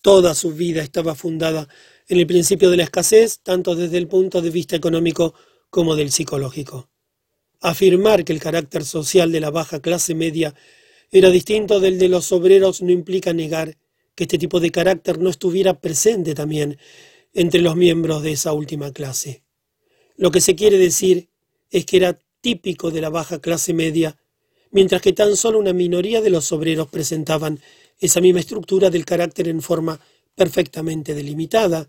Toda 0.00 0.34
su 0.34 0.52
vida 0.52 0.82
estaba 0.82 1.14
fundada 1.14 1.68
en 2.08 2.18
el 2.18 2.26
principio 2.26 2.70
de 2.70 2.76
la 2.76 2.84
escasez, 2.84 3.40
tanto 3.42 3.74
desde 3.74 3.98
el 3.98 4.08
punto 4.08 4.42
de 4.42 4.50
vista 4.50 4.76
económico 4.76 5.34
como 5.70 5.96
del 5.96 6.10
psicológico. 6.10 6.90
Afirmar 7.60 8.24
que 8.24 8.32
el 8.32 8.40
carácter 8.40 8.84
social 8.84 9.32
de 9.32 9.40
la 9.40 9.50
baja 9.50 9.80
clase 9.80 10.14
media 10.14 10.54
era 11.10 11.30
distinto 11.30 11.80
del 11.80 11.98
de 11.98 12.08
los 12.08 12.32
obreros 12.32 12.82
no 12.82 12.90
implica 12.90 13.32
negar 13.32 13.78
que 14.14 14.24
este 14.24 14.38
tipo 14.38 14.60
de 14.60 14.70
carácter 14.70 15.18
no 15.18 15.30
estuviera 15.30 15.80
presente 15.80 16.34
también 16.34 16.78
entre 17.32 17.60
los 17.60 17.76
miembros 17.76 18.22
de 18.22 18.32
esa 18.32 18.52
última 18.52 18.92
clase. 18.92 19.42
Lo 20.16 20.30
que 20.30 20.40
se 20.40 20.54
quiere 20.54 20.78
decir 20.78 21.30
es 21.70 21.86
que 21.86 21.96
era 21.96 22.18
típico 22.44 22.90
de 22.90 23.00
la 23.00 23.08
baja 23.08 23.40
clase 23.40 23.72
media, 23.72 24.18
mientras 24.70 25.00
que 25.00 25.14
tan 25.14 25.34
solo 25.34 25.58
una 25.58 25.72
minoría 25.72 26.20
de 26.20 26.28
los 26.28 26.52
obreros 26.52 26.88
presentaban 26.88 27.58
esa 27.98 28.20
misma 28.20 28.40
estructura 28.40 28.90
del 28.90 29.06
carácter 29.06 29.48
en 29.48 29.62
forma 29.62 29.98
perfectamente 30.34 31.14
delimitada. 31.14 31.88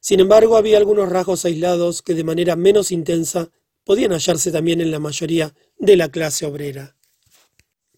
Sin 0.00 0.20
embargo, 0.20 0.56
había 0.56 0.78
algunos 0.78 1.10
rasgos 1.10 1.44
aislados 1.44 2.00
que 2.00 2.14
de 2.14 2.24
manera 2.24 2.56
menos 2.56 2.90
intensa 2.90 3.50
podían 3.84 4.12
hallarse 4.12 4.50
también 4.50 4.80
en 4.80 4.90
la 4.90 4.98
mayoría 4.98 5.54
de 5.78 5.96
la 5.98 6.10
clase 6.10 6.46
obrera, 6.46 6.96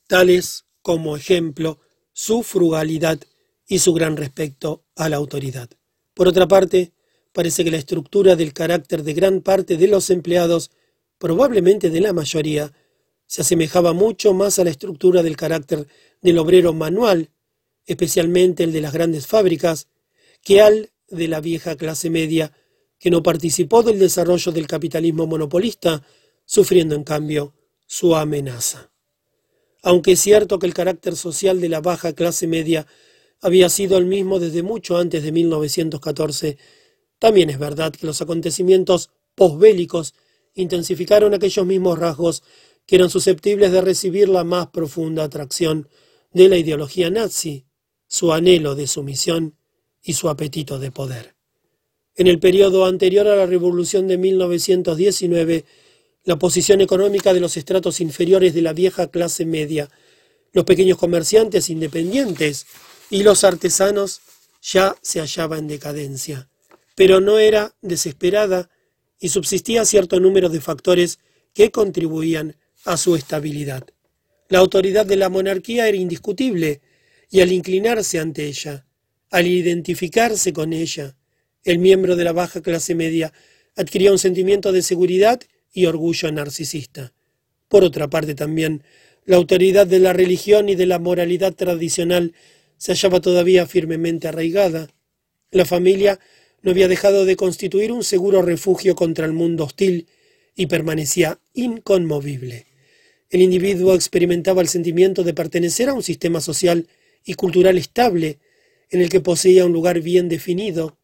tales 0.08 0.64
como 0.82 1.16
ejemplo 1.16 1.78
su 2.12 2.42
frugalidad 2.42 3.20
y 3.68 3.78
su 3.78 3.92
gran 3.92 4.16
respeto 4.16 4.82
a 4.96 5.08
la 5.08 5.16
autoridad. 5.16 5.70
Por 6.12 6.26
otra 6.26 6.48
parte, 6.48 6.92
parece 7.32 7.62
que 7.62 7.70
la 7.70 7.76
estructura 7.76 8.34
del 8.34 8.52
carácter 8.52 9.04
de 9.04 9.14
gran 9.14 9.42
parte 9.42 9.76
de 9.76 9.86
los 9.86 10.10
empleados 10.10 10.72
probablemente 11.24 11.88
de 11.88 12.02
la 12.02 12.12
mayoría, 12.12 12.70
se 13.26 13.40
asemejaba 13.40 13.94
mucho 13.94 14.34
más 14.34 14.58
a 14.58 14.64
la 14.64 14.68
estructura 14.68 15.22
del 15.22 15.38
carácter 15.38 15.86
del 16.20 16.36
obrero 16.36 16.74
manual, 16.74 17.30
especialmente 17.86 18.62
el 18.62 18.72
de 18.72 18.82
las 18.82 18.92
grandes 18.92 19.26
fábricas, 19.26 19.88
que 20.42 20.60
al 20.60 20.92
de 21.08 21.28
la 21.28 21.40
vieja 21.40 21.76
clase 21.76 22.10
media, 22.10 22.52
que 22.98 23.10
no 23.10 23.22
participó 23.22 23.82
del 23.82 23.98
desarrollo 23.98 24.52
del 24.52 24.66
capitalismo 24.66 25.26
monopolista, 25.26 26.06
sufriendo 26.44 26.94
en 26.94 27.04
cambio 27.04 27.54
su 27.86 28.14
amenaza. 28.14 28.92
Aunque 29.80 30.12
es 30.12 30.20
cierto 30.20 30.58
que 30.58 30.66
el 30.66 30.74
carácter 30.74 31.16
social 31.16 31.58
de 31.58 31.70
la 31.70 31.80
baja 31.80 32.12
clase 32.12 32.46
media 32.46 32.86
había 33.40 33.70
sido 33.70 33.96
el 33.96 34.04
mismo 34.04 34.40
desde 34.40 34.62
mucho 34.62 34.98
antes 34.98 35.22
de 35.22 35.32
1914, 35.32 36.58
también 37.18 37.48
es 37.48 37.58
verdad 37.58 37.94
que 37.94 38.06
los 38.06 38.20
acontecimientos 38.20 39.08
posbélicos 39.34 40.12
intensificaron 40.54 41.34
aquellos 41.34 41.66
mismos 41.66 41.98
rasgos 41.98 42.42
que 42.86 42.96
eran 42.96 43.10
susceptibles 43.10 43.72
de 43.72 43.80
recibir 43.80 44.28
la 44.28 44.44
más 44.44 44.68
profunda 44.68 45.24
atracción 45.24 45.88
de 46.32 46.48
la 46.48 46.56
ideología 46.56 47.10
nazi, 47.10 47.66
su 48.06 48.32
anhelo 48.32 48.74
de 48.74 48.86
sumisión 48.86 49.56
y 50.02 50.14
su 50.14 50.28
apetito 50.28 50.78
de 50.78 50.90
poder. 50.90 51.34
En 52.16 52.26
el 52.26 52.38
periodo 52.38 52.86
anterior 52.86 53.26
a 53.26 53.36
la 53.36 53.46
Revolución 53.46 54.06
de 54.06 54.18
1919, 54.18 55.64
la 56.24 56.38
posición 56.38 56.80
económica 56.80 57.34
de 57.34 57.40
los 57.40 57.56
estratos 57.56 58.00
inferiores 58.00 58.54
de 58.54 58.62
la 58.62 58.72
vieja 58.72 59.10
clase 59.10 59.44
media, 59.44 59.90
los 60.52 60.64
pequeños 60.64 60.98
comerciantes 60.98 61.70
independientes 61.70 62.66
y 63.10 63.22
los 63.22 63.44
artesanos 63.44 64.20
ya 64.62 64.96
se 65.02 65.20
hallaba 65.20 65.58
en 65.58 65.68
decadencia, 65.68 66.48
pero 66.94 67.20
no 67.20 67.38
era 67.38 67.74
desesperada 67.82 68.70
y 69.20 69.28
subsistía 69.28 69.84
cierto 69.84 70.20
número 70.20 70.48
de 70.48 70.60
factores 70.60 71.18
que 71.52 71.70
contribuían 71.70 72.56
a 72.84 72.96
su 72.96 73.16
estabilidad. 73.16 73.84
La 74.48 74.58
autoridad 74.58 75.06
de 75.06 75.16
la 75.16 75.28
monarquía 75.28 75.88
era 75.88 75.96
indiscutible, 75.96 76.80
y 77.30 77.40
al 77.40 77.50
inclinarse 77.50 78.18
ante 78.18 78.46
ella, 78.46 78.86
al 79.30 79.46
identificarse 79.46 80.52
con 80.52 80.72
ella, 80.72 81.16
el 81.64 81.78
miembro 81.78 82.14
de 82.14 82.24
la 82.24 82.32
baja 82.32 82.60
clase 82.60 82.94
media 82.94 83.32
adquiría 83.74 84.12
un 84.12 84.18
sentimiento 84.18 84.70
de 84.70 84.82
seguridad 84.82 85.40
y 85.72 85.86
orgullo 85.86 86.30
narcisista. 86.30 87.12
Por 87.68 87.82
otra 87.82 88.08
parte 88.08 88.34
también, 88.34 88.84
la 89.24 89.36
autoridad 89.36 89.86
de 89.86 89.98
la 89.98 90.12
religión 90.12 90.68
y 90.68 90.74
de 90.74 90.86
la 90.86 90.98
moralidad 90.98 91.54
tradicional 91.54 92.34
se 92.76 92.92
hallaba 92.92 93.20
todavía 93.20 93.66
firmemente 93.66 94.28
arraigada. 94.28 94.88
La 95.50 95.64
familia 95.64 96.20
no 96.64 96.70
había 96.70 96.88
dejado 96.88 97.26
de 97.26 97.36
constituir 97.36 97.92
un 97.92 98.02
seguro 98.02 98.40
refugio 98.40 98.94
contra 98.94 99.26
el 99.26 99.34
mundo 99.34 99.64
hostil 99.64 100.08
y 100.56 100.66
permanecía 100.66 101.38
inconmovible. 101.52 102.66
El 103.28 103.42
individuo 103.42 103.94
experimentaba 103.94 104.62
el 104.62 104.68
sentimiento 104.68 105.24
de 105.24 105.34
pertenecer 105.34 105.90
a 105.90 105.92
un 105.92 106.02
sistema 106.02 106.40
social 106.40 106.88
y 107.22 107.34
cultural 107.34 107.76
estable, 107.76 108.38
en 108.88 109.02
el 109.02 109.10
que 109.10 109.20
poseía 109.20 109.66
un 109.66 109.72
lugar 109.72 110.00
bien 110.00 110.30
definido. 110.30 110.96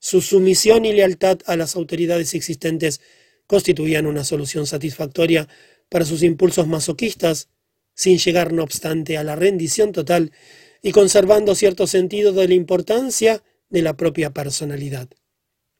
Su 0.00 0.20
sumisión 0.20 0.84
y 0.84 0.92
lealtad 0.92 1.38
a 1.46 1.54
las 1.54 1.76
autoridades 1.76 2.34
existentes 2.34 3.00
constituían 3.46 4.06
una 4.06 4.24
solución 4.24 4.66
satisfactoria 4.66 5.48
para 5.88 6.04
sus 6.04 6.24
impulsos 6.24 6.66
masoquistas, 6.66 7.48
sin 7.94 8.18
llegar 8.18 8.52
no 8.52 8.64
obstante 8.64 9.18
a 9.18 9.22
la 9.22 9.36
rendición 9.36 9.92
total 9.92 10.32
y 10.82 10.90
conservando 10.90 11.54
cierto 11.54 11.86
sentido 11.86 12.32
de 12.32 12.48
la 12.48 12.54
importancia 12.54 13.44
de 13.68 13.82
la 13.82 13.96
propia 13.96 14.32
personalidad. 14.32 15.08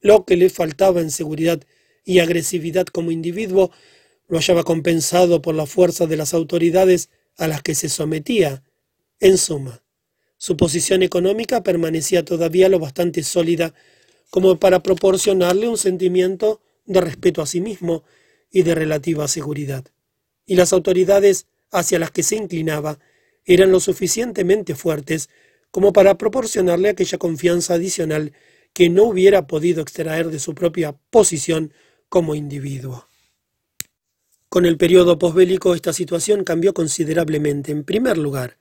Lo 0.01 0.25
que 0.25 0.37
le 0.37 0.51
faltaba 0.51 1.01
en 1.01 1.11
seguridad 1.11 1.63
y 2.05 2.21
agresividad 2.21 2.87
como 2.87 3.11
individuo 3.11 3.71
lo 4.29 4.39
hallaba 4.39 4.65
compensado 4.65 5.43
por 5.43 5.55
la 5.55 5.67
fuerza 5.67 6.07
de 6.07 6.17
las 6.17 6.35
autoridades 6.35 7.11
a 7.37 7.49
las 7.49 7.63
que 7.63 7.75
se 7.75 7.89
sometía. 7.89 8.63
En 9.21 9.39
suma, 9.39 9.83
su 10.37 10.57
posición 10.57 11.03
económica 11.03 11.63
permanecía 11.63 12.25
todavía 12.25 12.69
lo 12.69 12.79
bastante 12.79 13.23
sólida 13.23 13.75
como 14.31 14.59
para 14.59 14.83
proporcionarle 14.83 15.69
un 15.69 15.79
sentimiento 15.79 16.61
de 16.85 17.01
respeto 17.01 17.43
a 17.43 17.47
sí 17.47 17.61
mismo 17.61 18.05
y 18.51 18.63
de 18.63 18.75
relativa 18.75 19.29
seguridad. 19.29 19.85
Y 20.45 20.57
las 20.57 20.73
autoridades 20.73 21.47
hacia 21.71 21.99
las 21.99 22.11
que 22.11 22.23
se 22.23 22.37
inclinaba 22.37 22.99
eran 23.45 23.71
lo 23.71 23.81
suficientemente 23.81 24.75
fuertes 24.75 25.29
como 25.71 25.93
para 25.93 26.17
proporcionarle 26.19 26.89
aquella 26.89 27.19
confianza 27.19 27.75
adicional 27.75 28.33
que 28.73 28.91
no 28.91 29.05
hubiera 29.05 29.47
podido 29.47 29.83
extraer 29.83 30.31
de 30.31 30.39
su 30.39 30.55
propia 30.55 30.95
posición 31.11 31.73
como 32.09 32.35
individuo. 32.35 33.09
Con 34.49 34.65
el 34.65 34.77
periodo 34.77 35.19
posbélico 35.19 35.75
esta 35.75 35.93
situación 35.93 36.45
cambió 36.45 36.73
considerablemente. 36.73 37.73
En 37.73 37.85
primer 37.85 38.17
lugar, 38.17 38.59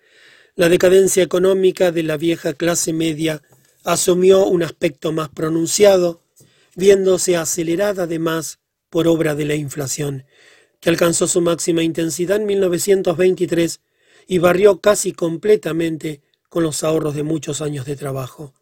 la 0.56 0.70
decadencia 0.70 1.22
económica 1.22 1.92
de 1.92 2.04
la 2.04 2.18
vieja 2.18 2.54
clase 2.54 2.92
media 2.92 3.42
asumió 3.84 4.46
un 4.46 4.64
aspecto 4.64 5.12
más 5.12 5.30
pronunciado, 5.30 6.22
viéndose 6.76 7.38
acelerada 7.38 8.04
además 8.04 8.60
por 8.90 9.08
obra 9.08 9.36
de 9.36 9.46
la 9.46 9.56
inflación, 9.56 10.26
que 10.80 10.90
alcanzó 10.90 11.28
su 11.28 11.42
máxima 11.42 11.84
intensidad 11.84 12.38
en 12.38 12.46
1923 12.46 13.82
y 14.28 14.40
barrió 14.40 14.82
casi 14.82 15.12
completamente 15.12 16.22
con 16.56 16.64
los 16.64 16.86
ahorros 16.86 17.16
de 17.16 17.24
muchos 17.24 17.62
años 17.62 17.86
de 17.86 17.98
trabajo. 17.98 18.54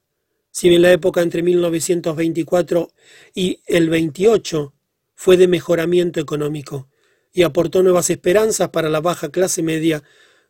Si 0.49 0.67
bien 0.67 0.81
la 0.81 0.91
época 0.91 1.21
entre 1.21 1.43
1924 1.43 2.91
y 3.35 3.59
el 3.67 3.91
28 3.91 4.73
fue 5.13 5.37
de 5.37 5.47
mejoramiento 5.47 6.19
económico 6.19 6.89
y 7.31 7.43
aportó 7.43 7.83
nuevas 7.83 8.09
esperanzas 8.09 8.69
para 8.69 8.89
la 8.89 8.99
baja 8.99 9.29
clase 9.29 9.61
media, 9.61 10.01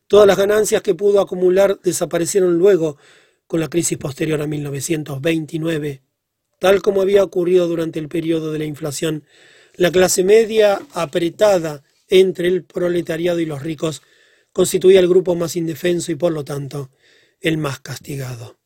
todas 0.07 0.25
las 0.25 0.37
ganancias 0.37 0.81
que 0.83 0.95
pudo 0.95 1.19
acumular 1.19 1.81
desaparecieron 1.83 2.57
luego 2.57 2.95
con 3.45 3.59
la 3.59 3.67
crisis 3.67 3.97
posterior 3.97 4.41
a 4.41 4.47
1929. 4.47 6.01
Tal 6.61 6.81
como 6.81 7.01
había 7.01 7.25
ocurrido 7.25 7.67
durante 7.67 7.99
el 7.99 8.07
periodo 8.07 8.53
de 8.53 8.59
la 8.59 8.65
inflación, 8.65 9.25
la 9.75 9.91
clase 9.91 10.23
media 10.23 10.79
apretada 10.93 11.83
entre 12.07 12.47
el 12.47 12.63
proletariado 12.63 13.41
y 13.41 13.45
los 13.45 13.61
ricos 13.61 14.01
constituía 14.53 15.01
el 15.01 15.09
grupo 15.09 15.35
más 15.35 15.57
indefenso 15.57 16.13
y 16.13 16.15
por 16.15 16.31
lo 16.31 16.45
tanto 16.45 16.89
el 17.43 17.57
más 17.57 17.81
castigado. 17.81 18.57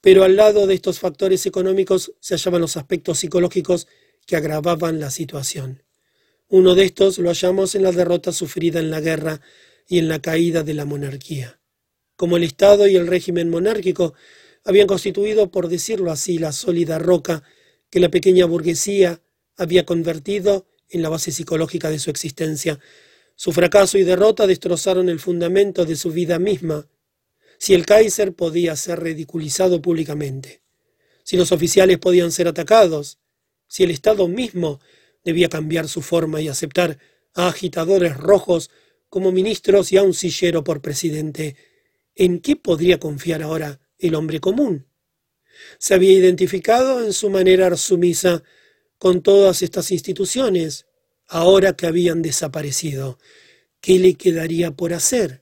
Pero 0.00 0.24
al 0.24 0.34
lado 0.34 0.66
de 0.66 0.74
estos 0.74 0.98
factores 0.98 1.46
económicos 1.46 2.14
se 2.18 2.34
hallaban 2.34 2.62
los 2.62 2.76
aspectos 2.76 3.18
psicológicos 3.18 3.86
que 4.26 4.34
agravaban 4.34 4.98
la 4.98 5.10
situación. 5.10 5.84
Uno 6.48 6.74
de 6.74 6.84
estos 6.84 7.18
lo 7.18 7.28
hallamos 7.28 7.74
en 7.74 7.84
la 7.84 7.92
derrota 7.92 8.32
sufrida 8.32 8.80
en 8.80 8.90
la 8.90 9.00
guerra 9.00 9.40
y 9.86 9.98
en 9.98 10.08
la 10.08 10.20
caída 10.20 10.64
de 10.64 10.74
la 10.74 10.86
monarquía. 10.86 11.60
Como 12.16 12.36
el 12.36 12.44
Estado 12.44 12.88
y 12.88 12.96
el 12.96 13.06
régimen 13.06 13.50
monárquico 13.50 14.14
habían 14.64 14.86
constituido, 14.86 15.50
por 15.50 15.68
decirlo 15.68 16.10
así, 16.10 16.38
la 16.38 16.52
sólida 16.52 16.98
roca 16.98 17.42
que 17.90 18.00
la 18.00 18.10
pequeña 18.10 18.46
burguesía 18.46 19.20
había 19.56 19.84
convertido 19.84 20.66
en 20.88 21.02
la 21.02 21.10
base 21.10 21.30
psicológica 21.30 21.90
de 21.90 21.98
su 21.98 22.10
existencia, 22.10 22.80
su 23.36 23.52
fracaso 23.52 23.98
y 23.98 24.04
derrota 24.04 24.46
destrozaron 24.46 25.08
el 25.08 25.20
fundamento 25.20 25.84
de 25.84 25.96
su 25.96 26.10
vida 26.10 26.38
misma 26.38 26.86
si 27.62 27.74
el 27.74 27.86
Kaiser 27.86 28.34
podía 28.34 28.74
ser 28.74 29.00
ridiculizado 29.00 29.80
públicamente, 29.80 30.62
si 31.22 31.36
los 31.36 31.52
oficiales 31.52 31.96
podían 31.98 32.32
ser 32.32 32.48
atacados, 32.48 33.20
si 33.68 33.84
el 33.84 33.92
Estado 33.92 34.26
mismo 34.26 34.80
debía 35.24 35.48
cambiar 35.48 35.86
su 35.86 36.02
forma 36.02 36.40
y 36.40 36.48
aceptar 36.48 36.98
a 37.34 37.46
agitadores 37.46 38.16
rojos 38.16 38.68
como 39.08 39.30
ministros 39.30 39.92
y 39.92 39.96
a 39.96 40.02
un 40.02 40.12
sillero 40.12 40.64
por 40.64 40.82
presidente, 40.82 41.54
¿en 42.16 42.40
qué 42.40 42.56
podría 42.56 42.98
confiar 42.98 43.44
ahora 43.44 43.78
el 43.96 44.16
hombre 44.16 44.40
común? 44.40 44.88
Se 45.78 45.94
había 45.94 46.14
identificado 46.14 47.06
en 47.06 47.12
su 47.12 47.30
manera 47.30 47.76
sumisa 47.76 48.42
con 48.98 49.22
todas 49.22 49.62
estas 49.62 49.92
instituciones, 49.92 50.86
ahora 51.28 51.76
que 51.76 51.86
habían 51.86 52.22
desaparecido. 52.22 53.20
¿Qué 53.80 54.00
le 54.00 54.14
quedaría 54.14 54.72
por 54.72 54.92
hacer? 54.94 55.41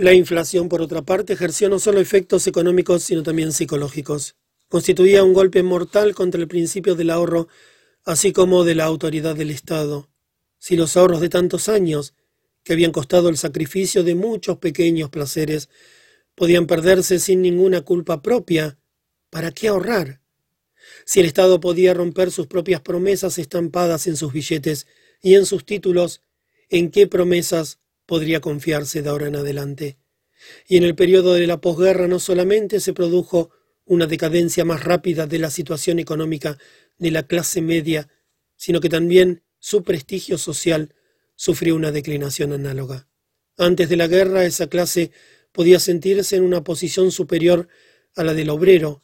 La 0.00 0.14
inflación, 0.14 0.70
por 0.70 0.80
otra 0.80 1.02
parte, 1.02 1.34
ejerció 1.34 1.68
no 1.68 1.78
solo 1.78 2.00
efectos 2.00 2.46
económicos, 2.46 3.02
sino 3.02 3.22
también 3.22 3.52
psicológicos. 3.52 4.34
Constituía 4.70 5.22
un 5.22 5.34
golpe 5.34 5.62
mortal 5.62 6.14
contra 6.14 6.40
el 6.40 6.48
principio 6.48 6.94
del 6.94 7.10
ahorro, 7.10 7.48
así 8.06 8.32
como 8.32 8.64
de 8.64 8.74
la 8.74 8.86
autoridad 8.86 9.36
del 9.36 9.50
Estado. 9.50 10.08
Si 10.58 10.74
los 10.74 10.96
ahorros 10.96 11.20
de 11.20 11.28
tantos 11.28 11.68
años, 11.68 12.14
que 12.64 12.72
habían 12.72 12.92
costado 12.92 13.28
el 13.28 13.36
sacrificio 13.36 14.02
de 14.02 14.14
muchos 14.14 14.56
pequeños 14.56 15.10
placeres, 15.10 15.68
podían 16.34 16.66
perderse 16.66 17.18
sin 17.18 17.42
ninguna 17.42 17.82
culpa 17.82 18.22
propia, 18.22 18.78
¿para 19.28 19.52
qué 19.52 19.68
ahorrar? 19.68 20.22
Si 21.04 21.20
el 21.20 21.26
Estado 21.26 21.60
podía 21.60 21.92
romper 21.92 22.30
sus 22.30 22.46
propias 22.46 22.80
promesas 22.80 23.36
estampadas 23.36 24.06
en 24.06 24.16
sus 24.16 24.32
billetes 24.32 24.86
y 25.20 25.34
en 25.34 25.44
sus 25.44 25.66
títulos, 25.66 26.22
¿en 26.70 26.90
qué 26.90 27.06
promesas 27.06 27.80
podría 28.10 28.40
confiarse 28.40 29.02
de 29.02 29.08
ahora 29.08 29.28
en 29.28 29.36
adelante? 29.36 29.96
Y 30.66 30.78
en 30.78 30.82
el 30.82 30.96
periodo 30.96 31.34
de 31.34 31.46
la 31.46 31.60
posguerra 31.60 32.08
no 32.08 32.18
solamente 32.18 32.80
se 32.80 32.92
produjo 32.92 33.50
una 33.84 34.08
decadencia 34.08 34.64
más 34.64 34.82
rápida 34.82 35.28
de 35.28 35.38
la 35.38 35.48
situación 35.48 36.00
económica 36.00 36.58
de 36.98 37.12
la 37.12 37.22
clase 37.22 37.62
media, 37.62 38.08
sino 38.56 38.80
que 38.80 38.88
también 38.88 39.44
su 39.60 39.84
prestigio 39.84 40.38
social 40.38 40.92
sufrió 41.36 41.76
una 41.76 41.92
declinación 41.92 42.52
análoga. 42.52 43.06
Antes 43.56 43.88
de 43.88 43.96
la 43.96 44.08
guerra 44.08 44.44
esa 44.44 44.66
clase 44.66 45.12
podía 45.52 45.78
sentirse 45.78 46.34
en 46.34 46.42
una 46.42 46.64
posición 46.64 47.12
superior 47.12 47.68
a 48.16 48.24
la 48.24 48.34
del 48.34 48.50
obrero. 48.50 49.02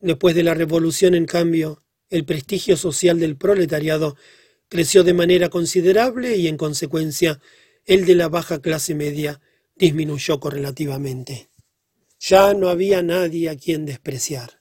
Después 0.00 0.34
de 0.34 0.42
la 0.42 0.54
revolución, 0.54 1.14
en 1.14 1.26
cambio, 1.26 1.80
el 2.10 2.24
prestigio 2.24 2.76
social 2.76 3.20
del 3.20 3.36
proletariado 3.36 4.16
creció 4.68 5.04
de 5.04 5.14
manera 5.14 5.48
considerable 5.48 6.36
y, 6.36 6.48
en 6.48 6.56
consecuencia, 6.56 7.40
el 7.84 8.04
de 8.04 8.14
la 8.14 8.28
baja 8.28 8.60
clase 8.60 8.94
media 8.94 9.40
disminuyó 9.76 10.40
correlativamente. 10.40 11.50
Ya 12.20 12.54
no 12.54 12.68
había 12.68 13.02
nadie 13.02 13.48
a 13.48 13.56
quien 13.56 13.84
despreciar. 13.84 14.60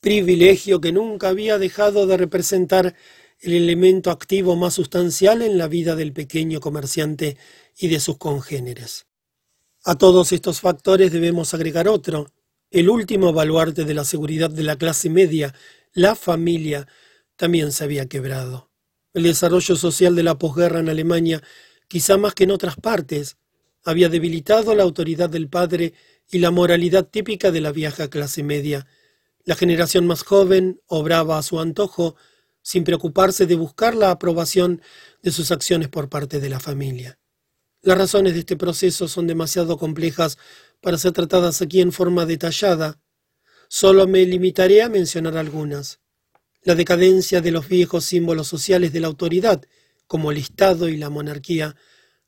Privilegio 0.00 0.80
que 0.80 0.92
nunca 0.92 1.28
había 1.28 1.58
dejado 1.58 2.06
de 2.06 2.16
representar 2.16 2.94
el 3.40 3.52
elemento 3.52 4.10
activo 4.10 4.56
más 4.56 4.74
sustancial 4.74 5.42
en 5.42 5.58
la 5.58 5.68
vida 5.68 5.94
del 5.94 6.12
pequeño 6.12 6.60
comerciante 6.60 7.36
y 7.76 7.88
de 7.88 8.00
sus 8.00 8.16
congéneres. 8.16 9.06
A 9.84 9.96
todos 9.96 10.32
estos 10.32 10.60
factores 10.60 11.12
debemos 11.12 11.54
agregar 11.54 11.88
otro, 11.88 12.32
el 12.70 12.90
último 12.90 13.32
baluarte 13.32 13.84
de 13.84 13.94
la 13.94 14.04
seguridad 14.04 14.50
de 14.50 14.62
la 14.62 14.76
clase 14.76 15.08
media, 15.08 15.54
la 15.92 16.14
familia, 16.14 16.86
también 17.36 17.72
se 17.72 17.84
había 17.84 18.06
quebrado. 18.06 18.70
El 19.14 19.22
desarrollo 19.22 19.76
social 19.76 20.14
de 20.14 20.22
la 20.22 20.38
posguerra 20.38 20.80
en 20.80 20.88
Alemania, 20.88 21.42
quizá 21.88 22.16
más 22.16 22.34
que 22.34 22.44
en 22.44 22.50
otras 22.50 22.76
partes, 22.76 23.36
había 23.84 24.08
debilitado 24.08 24.74
la 24.74 24.82
autoridad 24.82 25.30
del 25.30 25.48
padre 25.48 25.94
y 26.30 26.38
la 26.38 26.50
moralidad 26.50 27.06
típica 27.06 27.50
de 27.50 27.60
la 27.60 27.72
vieja 27.72 28.08
clase 28.08 28.42
media. 28.42 28.86
La 29.44 29.56
generación 29.56 30.06
más 30.06 30.22
joven 30.22 30.80
obraba 30.86 31.38
a 31.38 31.42
su 31.42 31.58
antojo, 31.58 32.16
sin 32.60 32.84
preocuparse 32.84 33.46
de 33.46 33.54
buscar 33.54 33.94
la 33.94 34.10
aprobación 34.10 34.82
de 35.22 35.30
sus 35.30 35.50
acciones 35.50 35.88
por 35.88 36.10
parte 36.10 36.38
de 36.38 36.50
la 36.50 36.60
familia. 36.60 37.18
Las 37.80 37.96
razones 37.96 38.34
de 38.34 38.40
este 38.40 38.56
proceso 38.56 39.08
son 39.08 39.26
demasiado 39.26 39.78
complejas 39.78 40.36
para 40.80 40.98
ser 40.98 41.12
tratadas 41.12 41.62
aquí 41.62 41.80
en 41.80 41.92
forma 41.92 42.26
detallada. 42.26 43.00
Solo 43.68 44.06
me 44.06 44.26
limitaré 44.26 44.82
a 44.82 44.88
mencionar 44.88 45.36
algunas. 45.36 46.00
La 46.62 46.74
decadencia 46.74 47.40
de 47.40 47.52
los 47.52 47.68
viejos 47.68 48.04
símbolos 48.04 48.48
sociales 48.48 48.92
de 48.92 49.00
la 49.00 49.06
autoridad, 49.06 49.64
como 50.08 50.32
el 50.32 50.38
Estado 50.38 50.88
y 50.88 50.96
la 50.96 51.10
monarquía, 51.10 51.76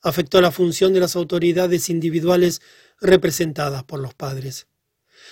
afectó 0.00 0.40
la 0.40 0.52
función 0.52 0.92
de 0.92 1.00
las 1.00 1.16
autoridades 1.16 1.90
individuales 1.90 2.62
representadas 3.00 3.82
por 3.82 3.98
los 3.98 4.14
padres. 4.14 4.68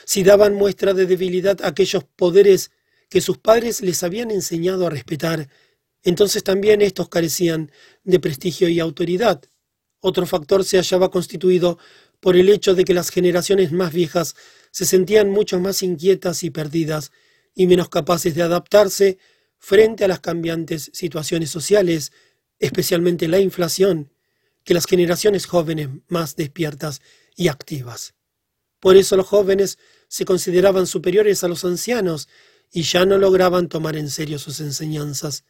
Si 0.05 0.25
daban 0.25 0.55
muestra 0.55 0.95
de 0.95 1.07
debilidad 1.07 1.63
aquellos 1.63 2.05
poderes 2.05 2.71
que 3.09 3.21
sus 3.21 3.39
padres 3.39 3.81
les 3.81 4.03
habían 4.03 4.31
enseñado 4.31 4.87
a 4.87 4.91
respetar, 4.91 5.49
entonces 6.03 6.43
también 6.43 6.83
estos 6.83 7.09
carecían 7.09 7.71
de 8.05 8.21
prestigio 8.21 8.69
y 8.69 8.81
autoridad. 8.81 9.43
Otro 10.01 10.27
factor 10.27 10.65
se 10.65 10.77
hallaba 10.77 11.11
constituido 11.11 11.79
por 12.21 12.37
el 12.37 12.49
hecho 12.49 12.75
de 12.75 12.85
que 12.85 12.95
las 12.95 13.11
generaciones 13.11 13.73
más 13.73 13.93
viejas 13.93 14.37
se 14.71 14.85
sentían 14.85 15.31
mucho 15.31 15.59
más 15.61 15.83
inquietas 15.83 16.43
y 16.45 16.51
perdidas 16.51 17.11
y 17.55 17.67
menos 17.67 17.89
capaces 17.89 18.35
de 18.35 18.43
adaptarse 18.43 19.19
frente 19.59 20.05
a 20.05 20.09
las 20.09 20.21
cambiantes 20.21 20.91
situaciones 20.93 21.51
sociales, 21.51 22.13
especialmente 22.59 23.29
la 23.29 23.39
inflación, 23.39 24.11
que 24.65 24.75
las 24.75 24.87
generaciones 24.87 25.47
jóvenes 25.47 25.89
más 26.09 26.37
despiertas 26.37 27.01
y 27.37 27.49
activas. 27.49 28.15
Por 28.81 28.97
eso 28.97 29.17
los 29.17 29.27
jóvenes 29.27 29.79
se 30.09 30.25
consideraban 30.25 30.87
superiores 30.87 31.43
a 31.45 31.49
los 31.49 31.65
ancianos 31.65 32.29
y 32.71 32.83
ya 32.83 33.07
no 33.07 33.19
lograban 33.19 33.69
tomar 33.69 33.97
en 33.97 34.11
serio 34.11 34.39
sus 34.39 34.61
enseñanzas. 34.61 35.45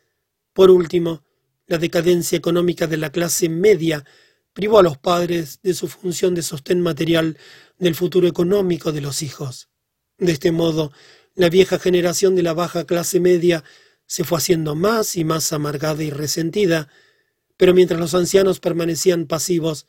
Por 0.52 0.70
último, 0.70 1.24
la 1.66 1.78
decadencia 1.78 2.36
económica 2.36 2.86
de 2.86 2.96
la 2.96 3.10
clase 3.10 3.48
media 3.48 4.04
privó 4.52 4.78
a 4.78 4.82
los 4.82 4.98
padres 4.98 5.60
de 5.62 5.74
su 5.74 5.88
función 5.88 6.34
de 6.34 6.42
sostén 6.42 6.80
material 6.80 7.36
del 7.78 7.94
futuro 7.94 8.26
económico 8.26 8.92
de 8.92 9.00
los 9.00 9.22
hijos. 9.22 9.68
De 10.16 10.32
este 10.32 10.50
modo, 10.50 10.92
la 11.34 11.48
vieja 11.48 11.78
generación 11.78 12.34
de 12.34 12.42
la 12.42 12.54
baja 12.54 12.84
clase 12.84 13.20
media 13.20 13.62
se 14.08 14.24
fue 14.24 14.38
haciendo 14.38 14.74
más 14.74 15.16
y 15.16 15.22
más 15.22 15.52
amargada 15.52 16.02
y 16.02 16.10
resentida, 16.10 16.88
pero 17.56 17.74
mientras 17.74 18.00
los 18.00 18.14
ancianos 18.14 18.58
permanecían 18.58 19.26
pasivos, 19.26 19.86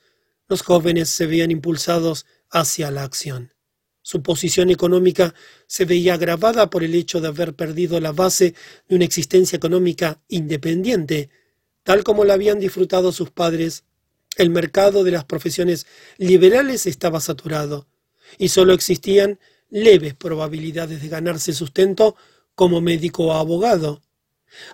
los 0.47 0.61
jóvenes 0.61 1.09
se 1.09 1.25
veían 1.25 1.51
impulsados 1.51 2.25
hacia 2.51 2.91
la 2.91 3.03
acción. 3.03 3.53
Su 4.01 4.21
posición 4.21 4.69
económica 4.69 5.33
se 5.67 5.85
veía 5.85 6.15
agravada 6.15 6.69
por 6.69 6.83
el 6.83 6.95
hecho 6.95 7.21
de 7.21 7.29
haber 7.29 7.55
perdido 7.55 7.99
la 7.99 8.11
base 8.11 8.55
de 8.87 8.95
una 8.95 9.05
existencia 9.05 9.55
económica 9.55 10.21
independiente, 10.27 11.29
tal 11.83 12.03
como 12.03 12.25
la 12.25 12.33
habían 12.33 12.59
disfrutado 12.59 13.11
sus 13.11 13.31
padres 13.31 13.85
el 14.37 14.49
mercado 14.49 15.03
de 15.03 15.11
las 15.11 15.25
profesiones 15.25 15.87
liberales 16.17 16.85
estaba 16.85 17.19
saturado 17.19 17.87
y 18.37 18.49
solo 18.49 18.73
existían 18.73 19.39
leves 19.69 20.13
probabilidades 20.13 21.01
de 21.01 21.07
ganarse 21.07 21.53
sustento 21.53 22.15
como 22.55 22.81
médico 22.81 23.27
o 23.27 23.33
abogado. 23.33 24.01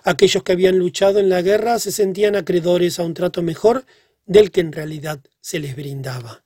Aquellos 0.04 0.42
que 0.42 0.52
habían 0.52 0.78
luchado 0.78 1.18
en 1.18 1.28
la 1.28 1.42
guerra 1.42 1.78
se 1.78 1.92
sentían 1.92 2.36
acreedores 2.36 2.98
a 2.98 3.04
un 3.04 3.14
trato 3.14 3.42
mejor 3.42 3.84
del 4.24 4.50
que 4.50 4.60
en 4.60 4.72
realidad 4.72 5.20
se 5.40 5.58
les 5.58 5.76
brindaba. 5.76 6.44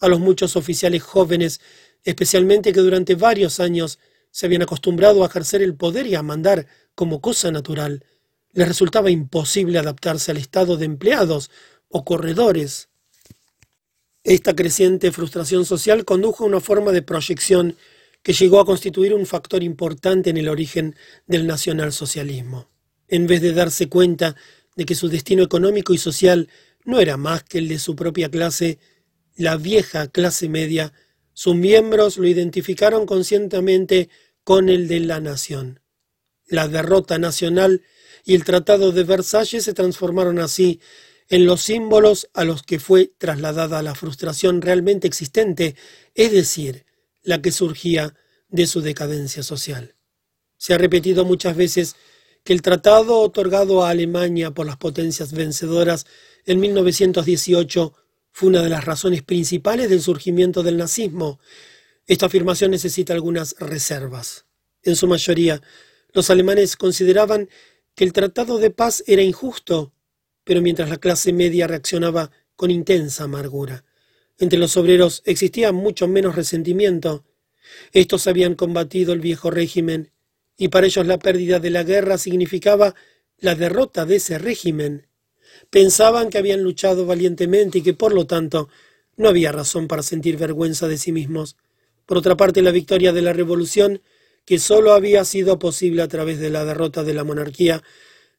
A 0.00 0.08
los 0.08 0.20
muchos 0.20 0.56
oficiales 0.56 1.02
jóvenes, 1.02 1.60
especialmente 2.04 2.72
que 2.72 2.80
durante 2.80 3.14
varios 3.14 3.60
años 3.60 3.98
se 4.30 4.46
habían 4.46 4.62
acostumbrado 4.62 5.22
a 5.22 5.26
ejercer 5.26 5.62
el 5.62 5.74
poder 5.74 6.06
y 6.06 6.14
a 6.14 6.22
mandar 6.22 6.66
como 6.94 7.20
cosa 7.20 7.50
natural, 7.50 8.04
les 8.52 8.68
resultaba 8.68 9.10
imposible 9.10 9.78
adaptarse 9.78 10.30
al 10.30 10.36
estado 10.36 10.76
de 10.76 10.86
empleados 10.86 11.50
o 11.88 12.04
corredores. 12.04 12.88
Esta 14.24 14.54
creciente 14.54 15.12
frustración 15.12 15.64
social 15.64 16.04
condujo 16.04 16.44
a 16.44 16.46
una 16.46 16.60
forma 16.60 16.92
de 16.92 17.02
proyección 17.02 17.76
que 18.22 18.32
llegó 18.32 18.60
a 18.60 18.66
constituir 18.66 19.14
un 19.14 19.26
factor 19.26 19.62
importante 19.62 20.30
en 20.30 20.36
el 20.36 20.48
origen 20.48 20.96
del 21.26 21.46
nacionalsocialismo. 21.46 22.68
En 23.08 23.26
vez 23.26 23.40
de 23.40 23.52
darse 23.52 23.88
cuenta 23.88 24.36
de 24.76 24.84
que 24.84 24.94
su 24.94 25.08
destino 25.08 25.42
económico 25.42 25.94
y 25.94 25.98
social 25.98 26.48
no 26.84 27.00
era 27.00 27.16
más 27.16 27.42
que 27.42 27.58
el 27.58 27.68
de 27.68 27.78
su 27.78 27.96
propia 27.96 28.30
clase, 28.30 28.78
la 29.36 29.56
vieja 29.56 30.08
clase 30.08 30.48
media, 30.48 30.92
sus 31.32 31.54
miembros 31.54 32.16
lo 32.16 32.26
identificaron 32.26 33.06
conscientemente 33.06 34.08
con 34.44 34.68
el 34.68 34.88
de 34.88 35.00
la 35.00 35.20
nación. 35.20 35.80
La 36.46 36.66
derrota 36.68 37.18
nacional 37.18 37.82
y 38.24 38.34
el 38.34 38.44
Tratado 38.44 38.92
de 38.92 39.04
Versalles 39.04 39.64
se 39.64 39.74
transformaron 39.74 40.38
así 40.38 40.80
en 41.28 41.44
los 41.44 41.62
símbolos 41.62 42.28
a 42.32 42.44
los 42.44 42.62
que 42.62 42.78
fue 42.78 43.12
trasladada 43.18 43.82
la 43.82 43.94
frustración 43.94 44.62
realmente 44.62 45.06
existente, 45.06 45.76
es 46.14 46.32
decir, 46.32 46.86
la 47.28 47.42
que 47.42 47.52
surgía 47.52 48.14
de 48.48 48.66
su 48.66 48.80
decadencia 48.80 49.42
social. 49.42 49.94
Se 50.56 50.72
ha 50.72 50.78
repetido 50.78 51.26
muchas 51.26 51.54
veces 51.56 51.94
que 52.42 52.54
el 52.54 52.62
tratado 52.62 53.20
otorgado 53.20 53.84
a 53.84 53.90
Alemania 53.90 54.50
por 54.52 54.64
las 54.64 54.78
potencias 54.78 55.32
vencedoras 55.32 56.06
en 56.46 56.58
1918 56.58 57.92
fue 58.32 58.48
una 58.48 58.62
de 58.62 58.70
las 58.70 58.86
razones 58.86 59.22
principales 59.22 59.90
del 59.90 60.00
surgimiento 60.00 60.62
del 60.62 60.78
nazismo. 60.78 61.38
Esta 62.06 62.26
afirmación 62.26 62.70
necesita 62.70 63.12
algunas 63.12 63.56
reservas. 63.58 64.46
En 64.82 64.96
su 64.96 65.06
mayoría, 65.06 65.60
los 66.14 66.30
alemanes 66.30 66.76
consideraban 66.76 67.50
que 67.94 68.04
el 68.04 68.14
tratado 68.14 68.56
de 68.56 68.70
paz 68.70 69.04
era 69.06 69.20
injusto, 69.20 69.92
pero 70.44 70.62
mientras 70.62 70.88
la 70.88 70.96
clase 70.96 71.34
media 71.34 71.66
reaccionaba 71.66 72.30
con 72.56 72.70
intensa 72.70 73.24
amargura. 73.24 73.84
Entre 74.38 74.58
los 74.58 74.76
obreros 74.76 75.22
existía 75.24 75.72
mucho 75.72 76.06
menos 76.06 76.36
resentimiento. 76.36 77.24
Estos 77.92 78.26
habían 78.26 78.54
combatido 78.54 79.12
el 79.12 79.20
viejo 79.20 79.50
régimen, 79.50 80.12
y 80.56 80.68
para 80.68 80.86
ellos 80.86 81.06
la 81.06 81.18
pérdida 81.18 81.58
de 81.58 81.70
la 81.70 81.82
guerra 81.82 82.18
significaba 82.18 82.94
la 83.38 83.54
derrota 83.54 84.06
de 84.06 84.16
ese 84.16 84.38
régimen. 84.38 85.08
Pensaban 85.70 86.30
que 86.30 86.38
habían 86.38 86.62
luchado 86.62 87.04
valientemente 87.04 87.78
y 87.78 87.82
que 87.82 87.94
por 87.94 88.14
lo 88.14 88.26
tanto 88.26 88.68
no 89.16 89.28
había 89.28 89.52
razón 89.52 89.88
para 89.88 90.02
sentir 90.02 90.36
vergüenza 90.36 90.86
de 90.86 90.98
sí 90.98 91.10
mismos. 91.12 91.56
Por 92.06 92.18
otra 92.18 92.36
parte, 92.36 92.62
la 92.62 92.70
victoria 92.70 93.12
de 93.12 93.22
la 93.22 93.32
revolución, 93.32 94.02
que 94.44 94.58
sólo 94.58 94.92
había 94.92 95.24
sido 95.24 95.58
posible 95.58 96.02
a 96.02 96.08
través 96.08 96.38
de 96.38 96.50
la 96.50 96.64
derrota 96.64 97.02
de 97.02 97.14
la 97.14 97.24
monarquía, 97.24 97.82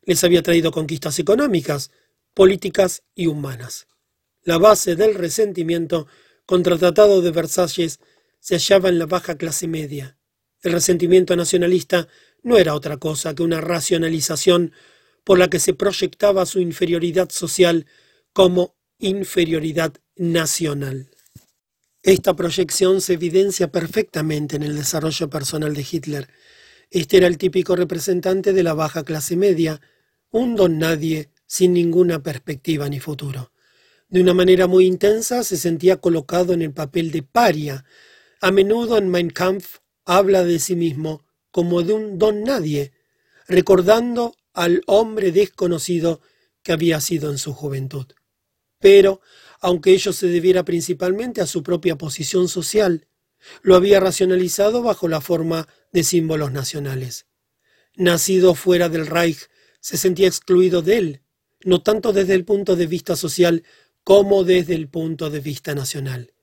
les 0.03 0.23
había 0.23 0.41
traído 0.41 0.71
conquistas 0.71 1.19
económicas, 1.19 1.91
políticas 2.33 3.03
y 3.13 3.27
humanas. 3.27 3.88
La 4.43 4.58
base 4.58 4.95
del 4.95 5.15
resentimiento 5.15 6.08
contra 6.45 6.73
el 6.73 6.80
Tratado 6.80 7.21
de 7.21 7.32
Versalles 7.32 7.99
se 8.39 8.56
hallaba 8.56 8.89
en 8.89 8.97
la 8.97 9.06
baja 9.06 9.38
clase 9.38 9.67
media. 9.67 10.17
El 10.62 10.71
resentimiento 10.71 11.36
nacionalista 11.36 12.08
no 12.41 12.58
era 12.58 12.73
otra 12.73 12.97
cosa 12.97 13.36
que 13.36 13.43
una 13.43 13.60
racionalización 13.62 14.73
por 15.23 15.38
la 15.38 15.49
que 15.49 15.60
se 15.60 15.73
proyectaba 15.73 16.45
su 16.45 16.60
inferioridad 16.60 17.30
social 17.30 17.86
como 18.34 18.75
inferioridad 18.97 19.93
nacional. 20.15 21.10
Esta 22.02 22.34
proyección 22.36 23.02
se 23.02 23.13
evidencia 23.13 23.71
perfectamente 23.71 24.56
en 24.56 24.63
el 24.63 24.75
desarrollo 24.75 25.30
personal 25.30 25.73
de 25.73 25.86
Hitler. 25.89 26.30
Este 26.89 27.17
era 27.17 27.28
el 27.28 27.38
típico 27.38 27.75
representante 27.75 28.54
de 28.54 28.63
la 28.63 28.73
baja 28.73 29.04
clase 29.04 29.36
media, 29.36 29.82
un 30.32 30.56
don 30.56 30.80
nadie 30.80 31.30
sin 31.45 31.73
ninguna 31.73 32.23
perspectiva 32.23 32.88
ni 32.88 32.99
futuro. 32.99 33.52
De 34.10 34.22
una 34.22 34.34
manera 34.34 34.65
muy 34.65 34.88
intensa 34.88 35.43
se 35.43 35.56
sentía 35.56 35.98
colocado 35.98 36.54
en 36.54 36.63
el 36.63 36.74
papel 36.74 37.12
de 37.12 37.22
paria. 37.22 37.86
A 38.41 38.52
menudo 38.52 38.98
en 38.98 39.08
Mein 39.10 39.30
Kampf 39.30 39.78
habla 40.04 40.43
de 40.43 40.58
sí 40.58 40.76
mismo 40.76 41.26
como 41.52 41.84
de 41.84 41.93
un 41.93 42.17
don 42.17 42.43
nadie, 42.43 42.91
recordando 43.48 44.36
al 44.54 44.82
hombre 44.88 45.32
desconocido 45.32 46.22
que 46.63 46.72
había 46.72 47.00
sido 47.02 47.30
en 47.30 47.38
su 47.38 47.54
juventud. 47.54 48.08
Pero, 48.80 49.22
aunque 49.62 49.91
ello 49.91 50.12
se 50.12 50.28
debiera 50.28 50.65
principalmente 50.65 51.41
a 51.41 51.45
su 51.45 51.62
propia 51.62 51.98
posición 51.98 52.48
social, 52.48 53.08
lo 53.62 53.76
había 53.76 54.00
racionalizado 54.00 54.82
bajo 54.82 55.08
la 55.08 55.22
forma 55.22 55.67
de 55.91 56.04
símbolos 56.04 56.52
nacionales. 56.52 57.28
Nacido 57.95 58.56
fuera 58.56 58.89
del 58.89 59.06
Reich, 59.06 59.50
se 59.82 59.98
sentía 59.98 60.28
excluido 60.28 60.82
de 60.82 60.98
él, 60.98 61.22
no 61.63 61.82
tanto 61.82 62.13
desde 62.13 62.34
el 62.34 62.45
punto 62.45 62.76
de 62.76 62.88
vista 62.88 63.15
social 63.15 63.63
como 64.10 64.43
desde 64.43 64.74
el 64.74 64.88
punto 64.88 65.30
de 65.30 65.39
vista 65.39 65.76
nacional. 65.76 66.34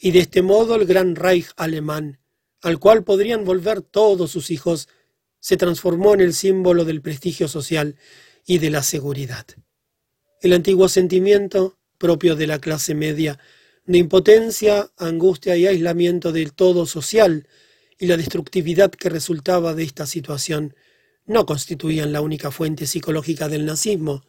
Y 0.00 0.10
de 0.10 0.18
este 0.18 0.42
modo 0.42 0.74
el 0.74 0.86
gran 0.86 1.14
Reich 1.14 1.50
alemán, 1.54 2.18
al 2.62 2.80
cual 2.80 3.04
podrían 3.04 3.44
volver 3.44 3.80
todos 3.80 4.32
sus 4.32 4.50
hijos, 4.50 4.88
se 5.38 5.56
transformó 5.56 6.14
en 6.14 6.20
el 6.20 6.34
símbolo 6.34 6.84
del 6.84 7.00
prestigio 7.00 7.46
social 7.46 7.94
y 8.44 8.58
de 8.58 8.70
la 8.70 8.82
seguridad. 8.82 9.46
El 10.40 10.52
antiguo 10.52 10.88
sentimiento, 10.88 11.78
propio 11.96 12.34
de 12.34 12.48
la 12.48 12.58
clase 12.58 12.92
media, 12.96 13.38
de 13.86 13.98
impotencia, 13.98 14.90
angustia 14.96 15.56
y 15.56 15.68
aislamiento 15.68 16.32
del 16.32 16.52
todo 16.52 16.86
social, 16.86 17.46
y 18.00 18.06
la 18.06 18.16
destructividad 18.16 18.90
que 18.90 19.10
resultaba 19.10 19.74
de 19.74 19.84
esta 19.84 20.06
situación, 20.06 20.74
no 21.26 21.46
constituían 21.46 22.12
la 22.12 22.20
única 22.20 22.50
fuente 22.50 22.88
psicológica 22.88 23.48
del 23.48 23.64
nazismo. 23.64 24.24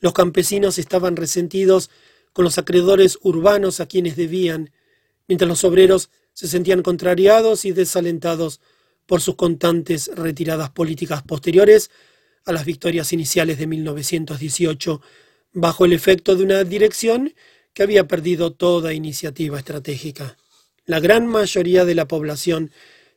Los 0.00 0.14
campesinos 0.14 0.78
estaban 0.78 1.14
resentidos 1.14 1.90
con 2.32 2.44
los 2.44 2.58
acreedores 2.58 3.18
urbanos 3.22 3.80
a 3.80 3.86
quienes 3.86 4.16
debían, 4.16 4.70
mientras 5.28 5.48
los 5.48 5.64
obreros 5.64 6.10
se 6.32 6.48
sentían 6.48 6.82
contrariados 6.82 7.64
y 7.64 7.72
desalentados 7.72 8.60
por 9.06 9.20
sus 9.20 9.36
constantes 9.36 10.10
retiradas 10.14 10.70
políticas 10.70 11.22
posteriores 11.22 11.90
a 12.44 12.52
las 12.52 12.64
victorias 12.64 13.12
iniciales 13.12 13.58
de 13.58 13.66
1918, 13.66 15.02
bajo 15.52 15.84
el 15.84 15.92
efecto 15.92 16.34
de 16.34 16.44
una 16.44 16.64
dirección 16.64 17.34
que 17.74 17.82
había 17.82 18.08
perdido 18.08 18.52
toda 18.52 18.92
iniciativa 18.92 19.58
estratégica. 19.58 20.36
La 20.84 21.00
gran 21.00 21.26
mayoría 21.26 21.84
de 21.84 21.94
la 21.94 22.08
población 22.08 22.70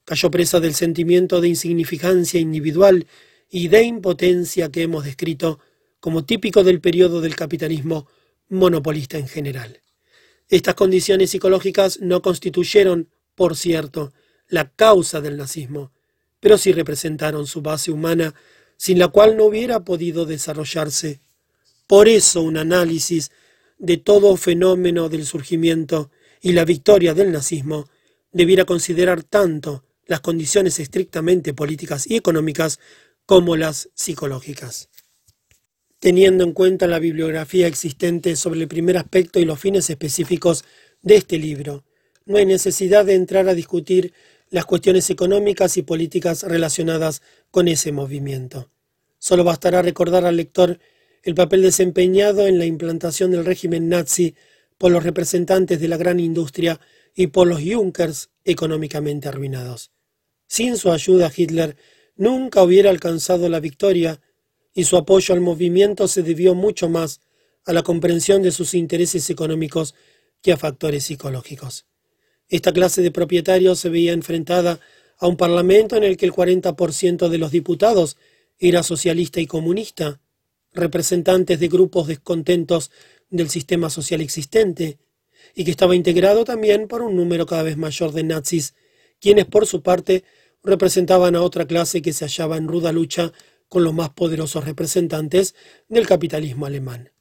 cayó 0.04 0.30
presa 0.30 0.60
del 0.60 0.76
sentimiento 0.76 1.42
de 1.42 1.48
insignificancia 1.48 2.40
individual 2.40 3.08
y 3.50 3.70
de 3.70 3.84
impotencia 3.84 4.70
que 4.70 4.84
hemos 4.84 5.04
descrito 5.06 5.60
como 6.00 6.26
típico 6.26 6.64
del 6.64 6.82
periodo 6.82 7.22
del 7.22 7.36
capitalismo 7.36 8.08
monopolista 8.50 9.18
en 9.18 9.28
general. 9.28 9.82
Estas 10.50 10.76
condiciones 10.76 11.32
psicológicas 11.32 12.00
no 12.02 12.22
constituyeron, 12.22 13.10
por 13.34 13.56
cierto, 13.56 14.14
la 14.48 14.70
causa 14.72 15.22
del 15.22 15.38
nazismo, 15.38 15.92
pero 16.40 16.58
sí 16.58 16.72
representaron 16.72 17.48
su 17.48 17.62
base 17.62 17.92
humana 17.92 18.36
sin 18.78 19.00
la 19.00 19.08
cual 19.08 19.38
no 19.38 19.46
hubiera 19.46 19.84
podido 19.84 20.26
desarrollarse. 20.26 21.22
Por 21.88 22.08
eso 22.08 22.42
un 22.42 22.58
análisis 22.58 23.32
de 23.78 23.98
todo 23.98 24.36
fenómeno 24.38 25.10
del 25.10 25.26
surgimiento 25.26 26.12
y 26.42 26.52
la 26.52 26.66
victoria 26.66 27.14
del 27.14 27.32
nazismo 27.32 27.90
debiera 28.32 28.66
considerar 28.66 29.24
tanto 29.24 29.84
las 30.06 30.22
condiciones 30.22 30.80
estrictamente 30.80 31.54
políticas 31.54 32.06
y 32.10 32.16
económicas 32.16 32.80
como 33.26 33.56
las 33.56 33.90
psicológicas. 33.96 34.90
Teniendo 36.00 36.44
en 36.44 36.52
cuenta 36.54 36.88
la 36.88 37.00
bibliografía 37.00 37.68
existente 37.68 38.36
sobre 38.36 38.62
el 38.62 38.68
primer 38.68 38.98
aspecto 38.98 39.40
y 39.40 39.46
los 39.46 39.60
fines 39.60 39.90
específicos 39.90 40.66
de 41.02 41.16
este 41.16 41.38
libro, 41.38 41.84
no 42.26 42.38
hay 42.38 42.46
necesidad 42.46 43.06
de 43.06 43.16
entrar 43.16 43.48
a 43.48 43.54
discutir 43.54 44.14
las 44.50 44.66
cuestiones 44.66 45.10
económicas 45.10 45.78
y 45.78 45.82
políticas 45.82 46.44
relacionadas 46.44 47.22
con 47.52 47.68
ese 47.68 47.92
movimiento. 47.92 48.70
Solo 49.20 49.44
bastará 49.44 49.82
recordar 49.82 50.26
al 50.26 50.38
lector 50.38 50.80
el 51.24 51.34
papel 51.34 51.64
desempeñado 51.64 52.46
en 52.46 52.60
la 52.60 52.66
implantación 52.66 53.32
del 53.32 53.46
régimen 53.46 53.90
nazi 53.90 54.36
por 54.78 54.92
los 54.92 55.04
representantes 55.04 55.80
de 55.80 55.88
la 55.88 55.98
gran 55.98 56.20
industria 56.20 56.80
y 57.16 57.28
por 57.28 57.48
los 57.48 57.62
Junkers 57.62 58.30
económicamente 58.44 59.28
arruinados. 59.28 59.92
Sin 60.48 60.78
su 60.78 60.92
ayuda 60.92 61.32
Hitler 61.36 61.76
nunca 62.16 62.62
hubiera 62.62 62.92
alcanzado 62.92 63.50
la 63.50 63.60
victoria 63.60 64.22
y 64.76 64.84
su 64.84 64.98
apoyo 64.98 65.34
al 65.34 65.42
movimiento 65.42 66.08
se 66.08 66.22
debió 66.22 66.54
mucho 66.54 66.90
más 66.90 67.22
a 67.66 67.74
la 67.74 67.82
comprensión 67.82 68.44
de 68.44 68.52
sus 68.52 68.76
intereses 68.76 69.28
económicos 69.30 69.96
que 70.42 70.52
a 70.52 70.58
factores 70.58 71.06
psicológicos. 71.06 71.86
Esta 72.50 72.74
clase 72.74 73.02
de 73.02 73.10
propietarios 73.10 73.80
se 73.80 73.90
veía 73.90 74.12
enfrentada 74.12 74.80
a 75.18 75.28
un 75.28 75.38
parlamento 75.38 75.96
en 75.96 76.04
el 76.04 76.18
que 76.18 76.26
el 76.26 76.34
40% 76.34 77.30
de 77.30 77.38
los 77.38 77.52
diputados 77.52 78.18
era 78.60 78.84
socialista 78.84 79.40
y 79.40 79.48
comunista, 79.48 80.20
representantes 80.74 81.60
de 81.60 81.70
grupos 81.70 82.08
descontentos 82.08 82.92
del 83.30 83.50
sistema 83.50 83.90
social 83.90 84.22
existente, 84.22 85.00
y 85.56 85.64
que 85.64 85.72
estaba 85.72 85.96
integrado 85.96 86.44
también 86.44 86.88
por 86.88 87.02
un 87.02 87.16
número 87.16 87.46
cada 87.46 87.64
vez 87.64 87.78
mayor 87.78 88.12
de 88.12 88.24
nazis, 88.24 88.76
quienes 89.22 89.46
por 89.46 89.66
su 89.66 89.82
parte 89.82 90.24
representaban 90.64 91.36
a 91.36 91.42
otra 91.42 91.66
clase 91.66 92.02
que 92.02 92.12
se 92.12 92.26
hallaba 92.26 92.58
en 92.58 92.68
ruda 92.68 92.92
lucha 92.92 93.32
con 93.70 93.84
los 93.84 93.94
más 93.94 94.10
poderosos 94.12 94.66
representantes 94.66 95.56
del 95.88 96.08
capitalismo 96.08 96.66
alemán. 96.66 97.12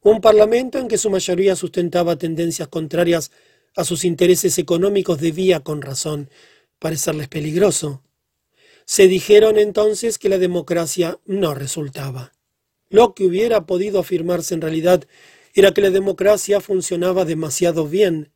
Un 0.00 0.20
parlamento 0.20 0.78
en 0.78 0.88
que 0.88 0.98
su 0.98 1.10
mayoría 1.10 1.54
sustentaba 1.54 2.16
tendencias 2.16 2.68
contrarias 2.68 3.30
a 3.76 3.84
sus 3.84 4.04
intereses 4.04 4.58
económicos 4.58 5.20
debía, 5.20 5.60
con 5.60 5.80
razón, 5.80 6.28
parecerles 6.78 7.28
peligroso. 7.28 8.02
Se 8.84 9.06
dijeron 9.06 9.58
entonces 9.58 10.18
que 10.18 10.28
la 10.28 10.38
democracia 10.38 11.20
no 11.24 11.54
resultaba. 11.54 12.32
Lo 12.88 13.14
que 13.14 13.24
hubiera 13.24 13.64
podido 13.64 14.00
afirmarse 14.00 14.54
en 14.54 14.60
realidad 14.60 15.04
era 15.54 15.72
que 15.72 15.80
la 15.80 15.90
democracia 15.90 16.60
funcionaba 16.60 17.24
demasiado 17.24 17.86
bien. 17.86 18.32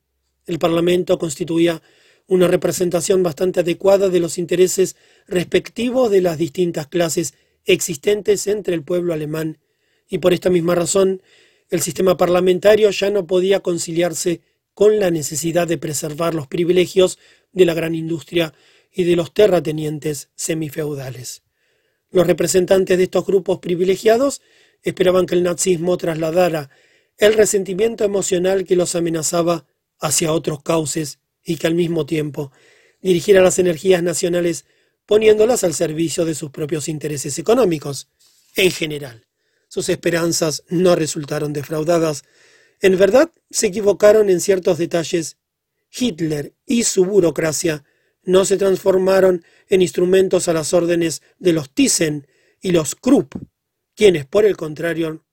El 0.46 0.58
Parlamento 0.58 1.18
constituía 1.18 1.82
una 2.26 2.48
representación 2.48 3.22
bastante 3.22 3.60
adecuada 3.60 4.08
de 4.08 4.20
los 4.20 4.38
intereses 4.38 4.96
respectivos 5.26 6.10
de 6.10 6.20
las 6.20 6.38
distintas 6.38 6.88
clases 6.88 7.34
existentes 7.64 8.46
entre 8.46 8.74
el 8.74 8.82
pueblo 8.82 9.12
alemán, 9.12 9.58
y 10.08 10.18
por 10.18 10.32
esta 10.32 10.50
misma 10.50 10.74
razón 10.74 11.22
el 11.68 11.80
sistema 11.80 12.16
parlamentario 12.16 12.90
ya 12.90 13.10
no 13.10 13.26
podía 13.26 13.60
conciliarse 13.60 14.40
con 14.74 14.98
la 15.00 15.10
necesidad 15.10 15.66
de 15.66 15.78
preservar 15.78 16.34
los 16.34 16.46
privilegios 16.46 17.18
de 17.52 17.64
la 17.64 17.74
gran 17.74 17.94
industria 17.94 18.52
y 18.92 19.04
de 19.04 19.16
los 19.16 19.32
terratenientes 19.32 20.30
semifeudales. 20.36 21.42
Los 22.10 22.26
representantes 22.26 22.96
de 22.96 23.04
estos 23.04 23.26
grupos 23.26 23.58
privilegiados 23.58 24.42
esperaban 24.82 25.26
que 25.26 25.34
el 25.34 25.42
nazismo 25.42 25.96
trasladara 25.96 26.70
el 27.18 27.34
resentimiento 27.34 28.04
emocional 28.04 28.64
que 28.64 28.76
los 28.76 28.94
amenazaba 28.94 29.66
hacia 29.98 30.32
otros 30.32 30.62
cauces 30.62 31.18
y 31.46 31.56
que 31.56 31.68
al 31.68 31.74
mismo 31.74 32.04
tiempo 32.04 32.52
dirigiera 33.00 33.40
las 33.40 33.58
energías 33.58 34.02
nacionales 34.02 34.66
poniéndolas 35.06 35.64
al 35.64 35.72
servicio 35.72 36.24
de 36.24 36.34
sus 36.34 36.50
propios 36.50 36.88
intereses 36.88 37.38
económicos. 37.38 38.08
En 38.56 38.70
general, 38.72 39.26
sus 39.68 39.88
esperanzas 39.88 40.64
no 40.68 40.96
resultaron 40.96 41.52
defraudadas. 41.52 42.24
En 42.80 42.98
verdad, 42.98 43.30
se 43.50 43.68
equivocaron 43.68 44.28
en 44.28 44.40
ciertos 44.40 44.76
detalles. 44.76 45.38
Hitler 45.96 46.52
y 46.66 46.82
su 46.82 47.04
burocracia 47.04 47.84
no 48.24 48.44
se 48.44 48.56
transformaron 48.56 49.44
en 49.68 49.82
instrumentos 49.82 50.48
a 50.48 50.52
las 50.52 50.74
órdenes 50.74 51.22
de 51.38 51.52
los 51.52 51.70
Thyssen 51.70 52.26
y 52.60 52.72
los 52.72 52.96
Krupp, 52.96 53.34
quienes, 53.94 54.26
por 54.26 54.44
el 54.44 54.56
contrario, 54.56 55.24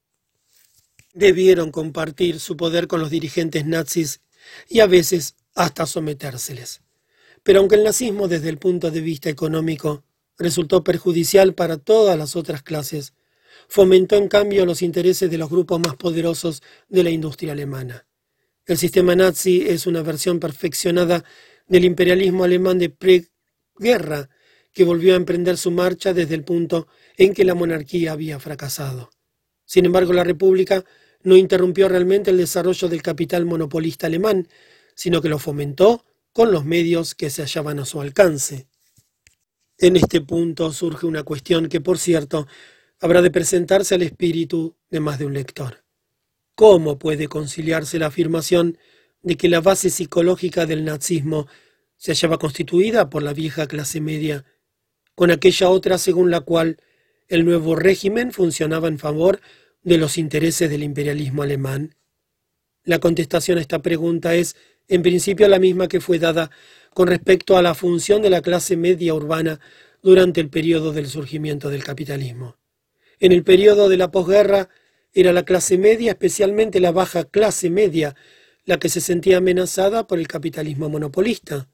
debieron 1.14 1.72
compartir 1.72 2.40
su 2.40 2.56
poder 2.56 2.88
con 2.88 3.00
los 3.00 3.10
dirigentes 3.10 3.66
nazis 3.66 4.22
y 4.70 4.80
a 4.80 4.88
veces 4.88 5.36
hasta 5.56 5.86
sometérseles. 5.86 6.82
Pero 7.44 7.60
aunque 7.60 7.76
el 7.76 7.84
nazismo 7.84 8.28
desde 8.28 8.50
el 8.50 8.58
punto 8.58 8.92
de 8.92 9.02
vista 9.02 9.30
económico 9.30 10.04
resultó 10.38 10.84
perjudicial 10.84 11.54
para 11.54 11.78
todas 11.78 12.18
las 12.18 12.36
otras 12.36 12.64
clases, 12.64 13.14
fomentó 13.68 14.16
en 14.16 14.28
cambio 14.28 14.66
los 14.66 14.82
intereses 14.82 15.30
de 15.30 15.38
los 15.38 15.50
grupos 15.50 15.80
más 15.80 15.96
poderosos 15.96 16.62
de 16.90 17.04
la 17.04 17.10
industria 17.10 17.54
alemana. 17.54 18.06
El 18.66 18.78
sistema 18.78 19.16
nazi 19.16 19.64
es 19.68 19.88
una 19.88 20.02
versión 20.02 20.40
perfeccionada 20.40 21.24
del 21.68 21.86
imperialismo 21.86 22.44
alemán 22.44 22.80
de 22.80 22.90
preguerra 22.90 24.30
que 24.74 24.84
volvió 24.84 25.14
a 25.14 25.18
emprender 25.18 25.58
su 25.58 25.70
marcha 25.70 26.14
desde 26.14 26.36
el 26.36 26.44
punto 26.44 26.88
en 27.18 27.34
que 27.34 27.46
la 27.46 27.56
monarquía 27.56 28.14
había 28.14 28.40
fracasado. 28.40 29.12
Sin 29.66 29.86
embargo, 29.86 30.14
la 30.14 30.24
República 30.24 30.84
no 31.24 31.36
interrumpió 31.36 31.88
realmente 31.88 32.32
el 32.32 32.38
desarrollo 32.38 32.90
del 32.90 33.02
capital 33.02 33.46
monopolista 33.46 34.08
alemán, 34.08 34.48
sino 34.96 35.22
que 35.22 35.30
lo 35.30 35.40
fomentó 35.40 36.06
con 36.32 36.52
los 36.52 36.66
medios 36.66 37.16
que 37.16 37.30
se 37.30 37.44
hallaban 37.44 37.80
a 37.80 37.86
su 37.86 38.02
alcance. 38.02 38.68
En 39.78 39.96
este 39.96 40.22
punto 40.22 40.72
surge 40.72 41.06
una 41.06 41.24
cuestión 41.24 41.68
que, 41.68 41.82
por 41.82 41.98
cierto, 41.98 42.48
habrá 43.00 43.22
de 43.22 43.32
presentarse 43.32 43.96
al 43.96 44.02
espíritu 44.02 44.76
de 44.90 45.00
más 45.00 45.20
de 45.20 45.26
un 45.26 45.34
lector. 45.34 45.84
¿Cómo 46.56 46.98
puede 47.00 47.28
conciliarse 47.28 48.00
la 48.00 48.08
afirmación 48.08 48.78
de 49.22 49.38
que 49.38 49.50
la 49.50 49.62
base 49.62 49.90
psicológica 49.90 50.66
del 50.66 50.86
nazismo 50.86 51.48
se 51.98 52.12
hallaba 52.12 52.38
constituida 52.38 53.10
por 53.10 53.24
la 53.24 53.34
vieja 53.34 53.68
clase 53.68 54.02
media, 54.02 54.46
con 55.16 55.32
aquella 55.32 55.70
otra 55.70 55.98
según 55.98 56.32
la 56.32 56.42
cual 56.42 56.78
el 57.28 57.46
nuevo 57.46 57.76
régimen 57.76 58.32
funcionaba 58.32 58.88
en 58.88 59.00
favor 59.00 59.42
de 59.82 59.98
los 59.98 60.18
intereses 60.18 60.70
del 60.70 60.84
imperialismo 60.84 61.44
alemán? 61.44 61.96
La 62.84 63.00
contestación 63.00 63.58
a 63.58 63.62
esta 63.62 63.82
pregunta 63.82 64.36
es 64.36 64.56
en 64.88 65.02
principio 65.02 65.48
la 65.48 65.60
misma 65.60 65.88
que 65.88 66.02
fue 66.02 66.20
dada 66.20 66.52
con 66.94 67.08
respecto 67.08 67.58
a 67.58 67.62
la 67.62 67.74
función 67.74 68.22
de 68.22 68.30
la 68.30 68.42
clase 68.42 68.78
media 68.78 69.14
urbana 69.14 69.60
durante 70.02 70.42
el 70.42 70.50
periodo 70.50 70.92
del 70.92 71.08
surgimiento 71.08 71.70
del 71.70 71.84
capitalismo. 71.84 72.58
En 73.20 73.32
el 73.32 73.44
periodo 73.44 73.90
de 73.90 73.98
la 73.98 74.12
posguerra 74.12 74.70
era 75.14 75.32
la 75.32 75.44
clase 75.44 75.78
media, 75.78 76.12
especialmente 76.12 76.80
la 76.80 76.92
baja 76.92 77.24
clase 77.24 77.70
media, 77.70 78.16
la 78.66 78.80
que 78.80 78.90
se 78.90 79.02
sentía 79.02 79.38
amenazada 79.38 80.08
por 80.08 80.20
el 80.20 80.28
capitalismo 80.28 80.90
monopolista. 80.90 81.70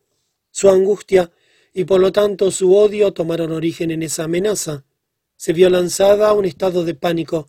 Su 0.51 0.69
angustia 0.69 1.31
y 1.73 1.85
por 1.85 1.99
lo 1.99 2.11
tanto 2.11 2.51
su 2.51 2.75
odio 2.75 3.13
tomaron 3.13 3.51
origen 3.51 3.91
en 3.91 4.03
esa 4.03 4.25
amenaza. 4.25 4.85
Se 5.35 5.53
vio 5.53 5.69
lanzada 5.69 6.29
a 6.29 6.33
un 6.33 6.45
estado 6.45 6.83
de 6.83 6.95
pánico, 6.95 7.47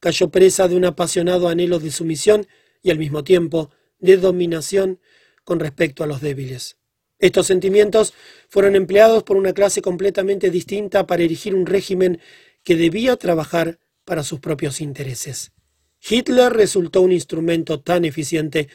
cayó 0.00 0.30
presa 0.30 0.68
de 0.68 0.76
un 0.76 0.84
apasionado 0.84 1.48
anhelo 1.48 1.78
de 1.78 1.90
sumisión 1.90 2.46
y 2.82 2.90
al 2.90 2.98
mismo 2.98 3.24
tiempo 3.24 3.70
de 3.98 4.16
dominación 4.16 5.00
con 5.44 5.60
respecto 5.60 6.04
a 6.04 6.06
los 6.06 6.20
débiles. 6.20 6.76
Estos 7.18 7.46
sentimientos 7.46 8.14
fueron 8.48 8.76
empleados 8.76 9.24
por 9.24 9.36
una 9.36 9.52
clase 9.52 9.82
completamente 9.82 10.50
distinta 10.50 11.06
para 11.06 11.24
erigir 11.24 11.54
un 11.54 11.66
régimen 11.66 12.20
que 12.62 12.76
debía 12.76 13.16
trabajar 13.16 13.78
para 14.04 14.22
sus 14.22 14.40
propios 14.40 14.80
intereses. 14.80 15.52
Hitler 16.00 16.52
resultó 16.52 17.02
un 17.02 17.12
instrumento 17.12 17.80
tan 17.80 18.04
eficiente 18.04 18.68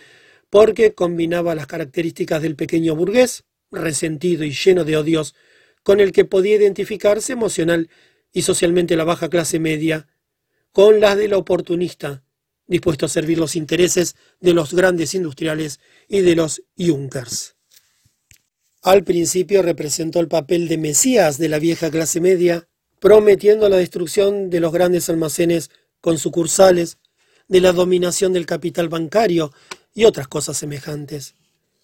porque 0.50 0.94
combinaba 0.94 1.56
las 1.56 1.68
características 1.68 2.42
del 2.42 2.56
pequeño 2.56 2.96
burgués, 2.96 3.46
resentido 3.72 4.44
y 4.44 4.52
lleno 4.52 4.84
de 4.84 4.98
odios, 4.98 5.36
con 5.82 6.00
el 6.00 6.12
que 6.12 6.26
podía 6.26 6.56
identificarse 6.56 7.34
emocional 7.34 7.90
y 8.32 8.42
socialmente 8.44 8.96
la 8.96 9.04
baja 9.04 9.30
clase 9.30 9.60
media, 9.60 10.08
con 10.72 11.00
las 11.00 11.18
del 11.18 11.34
oportunista, 11.34 12.24
dispuesto 12.68 13.06
a 13.06 13.10
servir 13.10 13.38
los 13.38 13.56
intereses 13.56 14.16
de 14.40 14.54
los 14.54 14.74
grandes 14.74 15.14
industriales 15.14 15.80
y 16.08 16.22
de 16.22 16.36
los 16.36 16.64
Junkers. 16.78 17.56
Al 18.82 19.04
principio 19.04 19.62
representó 19.62 20.20
el 20.20 20.28
papel 20.28 20.68
de 20.68 20.78
Mesías 20.78 21.38
de 21.38 21.50
la 21.50 21.60
vieja 21.60 21.90
clase 21.90 22.20
media, 22.20 22.68
prometiendo 23.00 23.70
la 23.70 23.78
destrucción 23.78 24.50
de 24.50 24.60
los 24.60 24.74
grandes 24.74 25.10
almacenes 25.10 25.72
con 26.02 26.18
sucursales, 26.18 26.98
de 27.48 27.62
la 27.62 27.72
dominación 27.72 28.34
del 28.34 28.46
capital 28.46 28.90
bancario 28.90 29.52
y 29.94 30.06
otras 30.06 30.28
cosas 30.28 30.58
semejantes. 30.58 31.36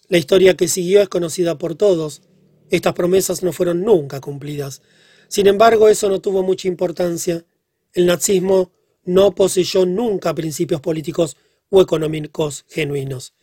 La 0.08 0.18
historia 0.18 0.56
que 0.56 0.68
siguió 0.68 1.00
es 1.00 1.08
conocida 1.08 1.56
por 1.56 1.74
todos. 1.74 2.22
Estas 2.70 2.94
promesas 2.94 3.42
no 3.42 3.52
fueron 3.52 3.82
nunca 3.82 4.20
cumplidas. 4.20 4.82
Sin 5.28 5.46
embargo, 5.46 5.88
eso 5.88 6.08
no 6.08 6.20
tuvo 6.20 6.42
mucha 6.42 6.68
importancia. 6.68 7.44
El 7.92 8.06
nazismo 8.06 8.72
no 9.04 9.34
poseyó 9.34 9.86
nunca 9.86 10.34
principios 10.34 10.80
políticos 10.80 11.36
o 11.68 11.80
económicos 11.80 12.64
genuinos. 12.68 13.34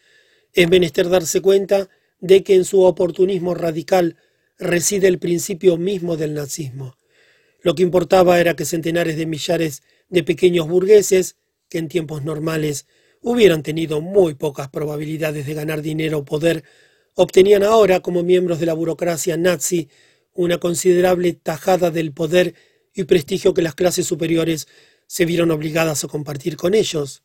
Es 0.53 0.69
menester 0.69 1.09
darse 1.09 1.41
cuenta 1.41 1.89
de 2.19 2.43
que 2.43 2.55
en 2.55 2.65
su 2.65 2.81
oportunismo 2.81 3.53
radical 3.53 4.17
reside 4.57 5.07
el 5.07 5.19
principio 5.19 5.77
mismo 5.77 6.17
del 6.17 6.33
nazismo. 6.33 6.97
Lo 7.61 7.75
que 7.75 7.83
importaba 7.83 8.39
era 8.39 8.55
que 8.55 8.65
centenares 8.65 9.17
de 9.17 9.25
millares 9.25 9.83
de 10.09 10.23
pequeños 10.23 10.67
burgueses, 10.67 11.35
que 11.69 11.77
en 11.77 11.87
tiempos 11.87 12.23
normales 12.23 12.87
hubieran 13.21 13.63
tenido 13.63 14.01
muy 14.01 14.35
pocas 14.35 14.69
probabilidades 14.69 15.45
de 15.45 15.53
ganar 15.53 15.81
dinero 15.81 16.19
o 16.19 16.25
poder, 16.25 16.63
obtenían 17.15 17.63
ahora 17.63 17.99
como 17.99 18.23
miembros 18.23 18.59
de 18.59 18.67
la 18.67 18.73
burocracia 18.73 19.37
nazi 19.37 19.89
una 20.33 20.59
considerable 20.59 21.33
tajada 21.33 21.89
del 21.89 22.13
poder 22.13 22.53
y 22.93 23.03
prestigio 23.03 23.53
que 23.53 23.63
las 23.63 23.75
clases 23.75 24.05
superiores 24.05 24.67
se 25.07 25.25
vieron 25.25 25.51
obligadas 25.51 26.03
a 26.03 26.07
compartir 26.07 26.57
con 26.57 26.73
ellos. 26.73 27.23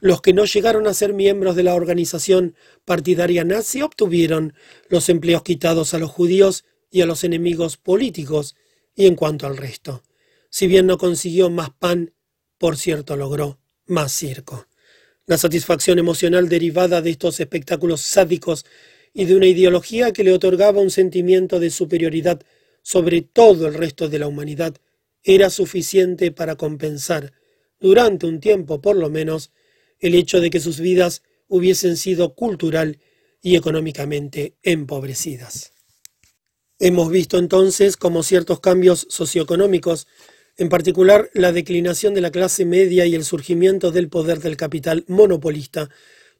Los 0.00 0.22
que 0.22 0.32
no 0.32 0.44
llegaron 0.44 0.86
a 0.86 0.94
ser 0.94 1.12
miembros 1.12 1.54
de 1.56 1.62
la 1.62 1.74
organización 1.74 2.56
partidaria 2.84 3.44
nazi 3.44 3.82
obtuvieron 3.82 4.54
los 4.88 5.08
empleos 5.08 5.42
quitados 5.42 5.94
a 5.94 5.98
los 5.98 6.10
judíos 6.10 6.64
y 6.90 7.02
a 7.02 7.06
los 7.06 7.24
enemigos 7.24 7.76
políticos, 7.76 8.56
y 8.94 9.06
en 9.06 9.16
cuanto 9.16 9.46
al 9.46 9.56
resto, 9.56 10.02
si 10.48 10.66
bien 10.66 10.86
no 10.86 10.96
consiguió 10.96 11.50
más 11.50 11.70
pan, 11.70 12.14
por 12.58 12.76
cierto 12.76 13.16
logró 13.16 13.58
más 13.86 14.12
circo. 14.12 14.66
La 15.26 15.36
satisfacción 15.36 15.98
emocional 15.98 16.48
derivada 16.48 17.02
de 17.02 17.10
estos 17.10 17.40
espectáculos 17.40 18.00
sádicos 18.00 18.64
y 19.12 19.24
de 19.24 19.36
una 19.36 19.46
ideología 19.46 20.12
que 20.12 20.24
le 20.24 20.32
otorgaba 20.32 20.80
un 20.80 20.90
sentimiento 20.90 21.58
de 21.60 21.70
superioridad 21.70 22.40
sobre 22.82 23.22
todo 23.22 23.66
el 23.66 23.74
resto 23.74 24.08
de 24.08 24.20
la 24.20 24.28
humanidad 24.28 24.76
era 25.26 25.50
suficiente 25.50 26.30
para 26.30 26.54
compensar, 26.54 27.32
durante 27.80 28.26
un 28.26 28.38
tiempo 28.38 28.80
por 28.80 28.96
lo 28.96 29.10
menos, 29.10 29.50
el 29.98 30.14
hecho 30.14 30.40
de 30.40 30.50
que 30.50 30.60
sus 30.60 30.78
vidas 30.78 31.22
hubiesen 31.48 31.96
sido 31.96 32.34
cultural 32.34 33.00
y 33.42 33.56
económicamente 33.56 34.54
empobrecidas. 34.62 35.72
Hemos 36.78 37.10
visto 37.10 37.38
entonces 37.38 37.96
cómo 37.96 38.22
ciertos 38.22 38.60
cambios 38.60 39.06
socioeconómicos, 39.10 40.06
en 40.56 40.68
particular 40.68 41.28
la 41.34 41.50
declinación 41.50 42.14
de 42.14 42.20
la 42.20 42.30
clase 42.30 42.64
media 42.64 43.04
y 43.04 43.16
el 43.16 43.24
surgimiento 43.24 43.90
del 43.90 44.08
poder 44.08 44.38
del 44.38 44.56
capital 44.56 45.04
monopolista, 45.08 45.90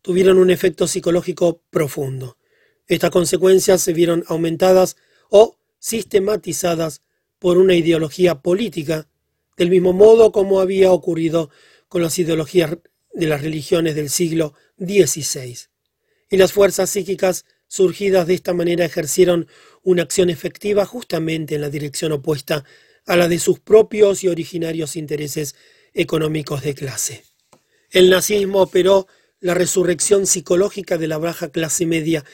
tuvieron 0.00 0.38
un 0.38 0.50
efecto 0.50 0.86
psicológico 0.86 1.60
profundo. 1.70 2.38
Estas 2.86 3.10
consecuencias 3.10 3.82
se 3.82 3.92
vieron 3.92 4.22
aumentadas 4.28 4.96
o 5.28 5.58
sistematizadas 5.80 7.02
por 7.46 7.58
una 7.58 7.76
ideología 7.76 8.40
política, 8.42 9.08
del 9.56 9.70
mismo 9.70 9.92
modo 9.92 10.32
como 10.32 10.58
había 10.58 10.90
ocurrido 10.90 11.48
con 11.86 12.02
las 12.02 12.18
ideologías 12.18 12.76
de 13.14 13.26
las 13.28 13.40
religiones 13.40 13.94
del 13.94 14.10
siglo 14.10 14.54
XVI. 14.78 15.56
Y 16.28 16.38
las 16.38 16.50
fuerzas 16.50 16.90
psíquicas 16.90 17.44
surgidas 17.68 18.26
de 18.26 18.34
esta 18.34 18.52
manera 18.52 18.84
ejercieron 18.84 19.46
una 19.84 20.02
acción 20.02 20.28
efectiva 20.28 20.86
justamente 20.86 21.54
en 21.54 21.60
la 21.60 21.70
dirección 21.70 22.10
opuesta 22.10 22.64
a 23.06 23.14
la 23.14 23.28
de 23.28 23.38
sus 23.38 23.60
propios 23.60 24.24
y 24.24 24.26
originarios 24.26 24.96
intereses 24.96 25.54
económicos 25.94 26.64
de 26.64 26.74
clase. 26.74 27.22
El 27.92 28.10
nazismo 28.10 28.60
operó 28.62 29.06
la 29.38 29.54
resurrección 29.54 30.26
psicológica 30.26 30.98
de 30.98 31.06
la 31.06 31.18
baja 31.18 31.52
clase 31.52 31.86
media 31.86 32.24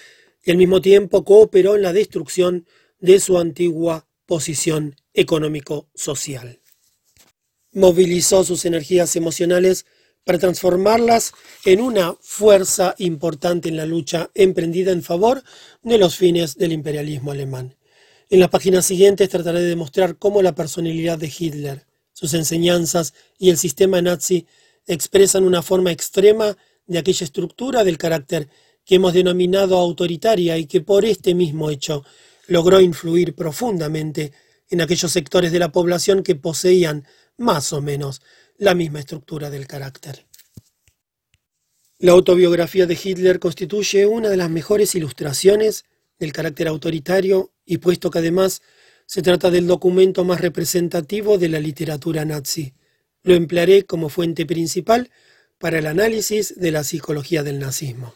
y 0.42 0.53
al 0.53 0.57
mismo 0.57 0.81
tiempo 0.81 1.22
cooperó 1.22 1.77
en 1.77 1.83
la 1.83 1.92
destrucción 1.92 2.66
de 2.98 3.20
su 3.20 3.37
antigua 3.37 4.07
posición 4.33 4.97
económico-social. 5.12 6.62
Movilizó 7.75 8.45
sus 8.45 8.64
energías 8.64 9.14
emocionales 9.14 9.85
para 10.25 10.38
transformarlas 10.38 11.35
en 11.66 11.83
una 11.83 12.16
fuerza 12.23 12.95
importante 12.97 13.68
en 13.68 13.77
la 13.77 13.85
lucha 13.85 14.31
emprendida 14.33 14.90
en 14.90 15.03
favor 15.03 15.42
de 15.83 15.99
los 15.99 16.16
fines 16.16 16.57
del 16.57 16.73
imperialismo 16.73 17.33
alemán. 17.33 17.77
En 18.31 18.40
las 18.40 18.49
páginas 18.49 18.87
siguientes 18.87 19.29
trataré 19.29 19.61
de 19.61 19.68
demostrar 19.68 20.16
cómo 20.16 20.40
la 20.40 20.55
personalidad 20.55 21.18
de 21.18 21.31
Hitler, 21.38 21.85
sus 22.14 22.33
enseñanzas 22.33 23.12
y 23.38 23.51
el 23.51 23.59
sistema 23.59 24.01
nazi 24.01 24.47
expresan 24.87 25.45
una 25.45 25.61
forma 25.61 25.92
extrema 25.92 26.57
de 26.87 26.99
aquella 26.99 27.27
estructura 27.27 27.85
del 27.85 27.99
carácter 27.99 28.49
que 28.87 28.95
hemos 28.95 29.12
denominado 29.12 29.77
autoritaria 29.77 30.57
y 30.57 30.64
que 30.64 30.81
por 30.81 31.05
este 31.05 31.35
mismo 31.35 31.68
hecho 31.68 32.03
logró 32.53 32.81
influir 32.81 33.35
profundamente 33.35 34.33
en 34.71 34.81
aquellos 34.81 35.11
sectores 35.11 35.53
de 35.53 35.59
la 35.59 35.73
población 35.73 36.23
que 36.23 36.35
poseían 36.35 37.07
más 37.37 37.73
o 37.73 37.83
menos 37.83 38.23
la 38.59 38.75
misma 38.75 39.01
estructura 39.01 39.51
del 39.51 39.67
carácter. 39.67 40.27
La 41.99 42.12
autobiografía 42.12 42.87
de 42.87 42.99
Hitler 43.03 43.38
constituye 43.38 44.07
una 44.07 44.29
de 44.29 44.37
las 44.37 44.51
mejores 44.51 44.95
ilustraciones 44.95 45.85
del 46.19 46.33
carácter 46.33 46.69
autoritario 46.69 47.53
y 47.65 47.79
puesto 47.79 48.11
que 48.11 48.19
además 48.19 48.62
se 49.07 49.23
trata 49.23 49.51
del 49.51 49.67
documento 49.67 50.25
más 50.25 50.41
representativo 50.41 51.38
de 51.38 51.49
la 51.49 51.61
literatura 51.61 52.25
nazi, 52.25 52.75
lo 53.23 53.35
emplearé 53.35 53.85
como 53.85 54.09
fuente 54.09 54.47
principal 54.47 55.11
para 55.59 55.79
el 55.79 55.87
análisis 55.87 56.59
de 56.59 56.73
la 56.73 56.85
psicología 56.85 57.43
del 57.43 57.59
nazismo. 57.59 58.15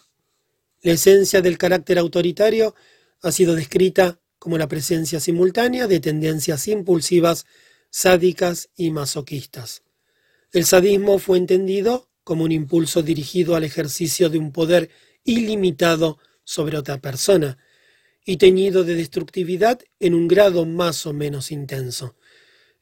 La 0.83 0.93
esencia 0.93 1.43
del 1.43 1.59
carácter 1.59 1.99
autoritario 1.99 2.75
ha 3.23 3.33
sido 3.33 3.55
descrita 3.55 4.21
como 4.39 4.59
la 4.59 4.69
presencia 4.69 5.21
simultánea 5.21 5.87
de 5.87 6.01
tendencias 6.01 6.69
impulsivas, 6.69 7.47
sádicas 7.91 8.69
y 8.77 8.91
masoquistas. 8.91 9.83
El 10.53 10.65
sadismo 10.65 11.19
fue 11.19 11.39
entendido 11.39 12.09
como 12.25 12.45
un 12.45 12.53
impulso 12.53 13.03
dirigido 13.03 13.57
al 13.57 13.65
ejercicio 13.65 14.29
de 14.31 14.39
un 14.39 14.53
poder 14.53 14.91
ilimitado 15.25 16.19
sobre 16.45 16.77
otra 16.77 17.01
persona 17.01 17.59
y 18.25 18.39
teñido 18.39 18.85
de 18.85 18.95
destructividad 18.97 19.81
en 20.01 20.15
un 20.15 20.27
grado 20.27 20.67
más 20.67 21.07
o 21.07 21.13
menos 21.13 21.53
intenso. 21.53 22.17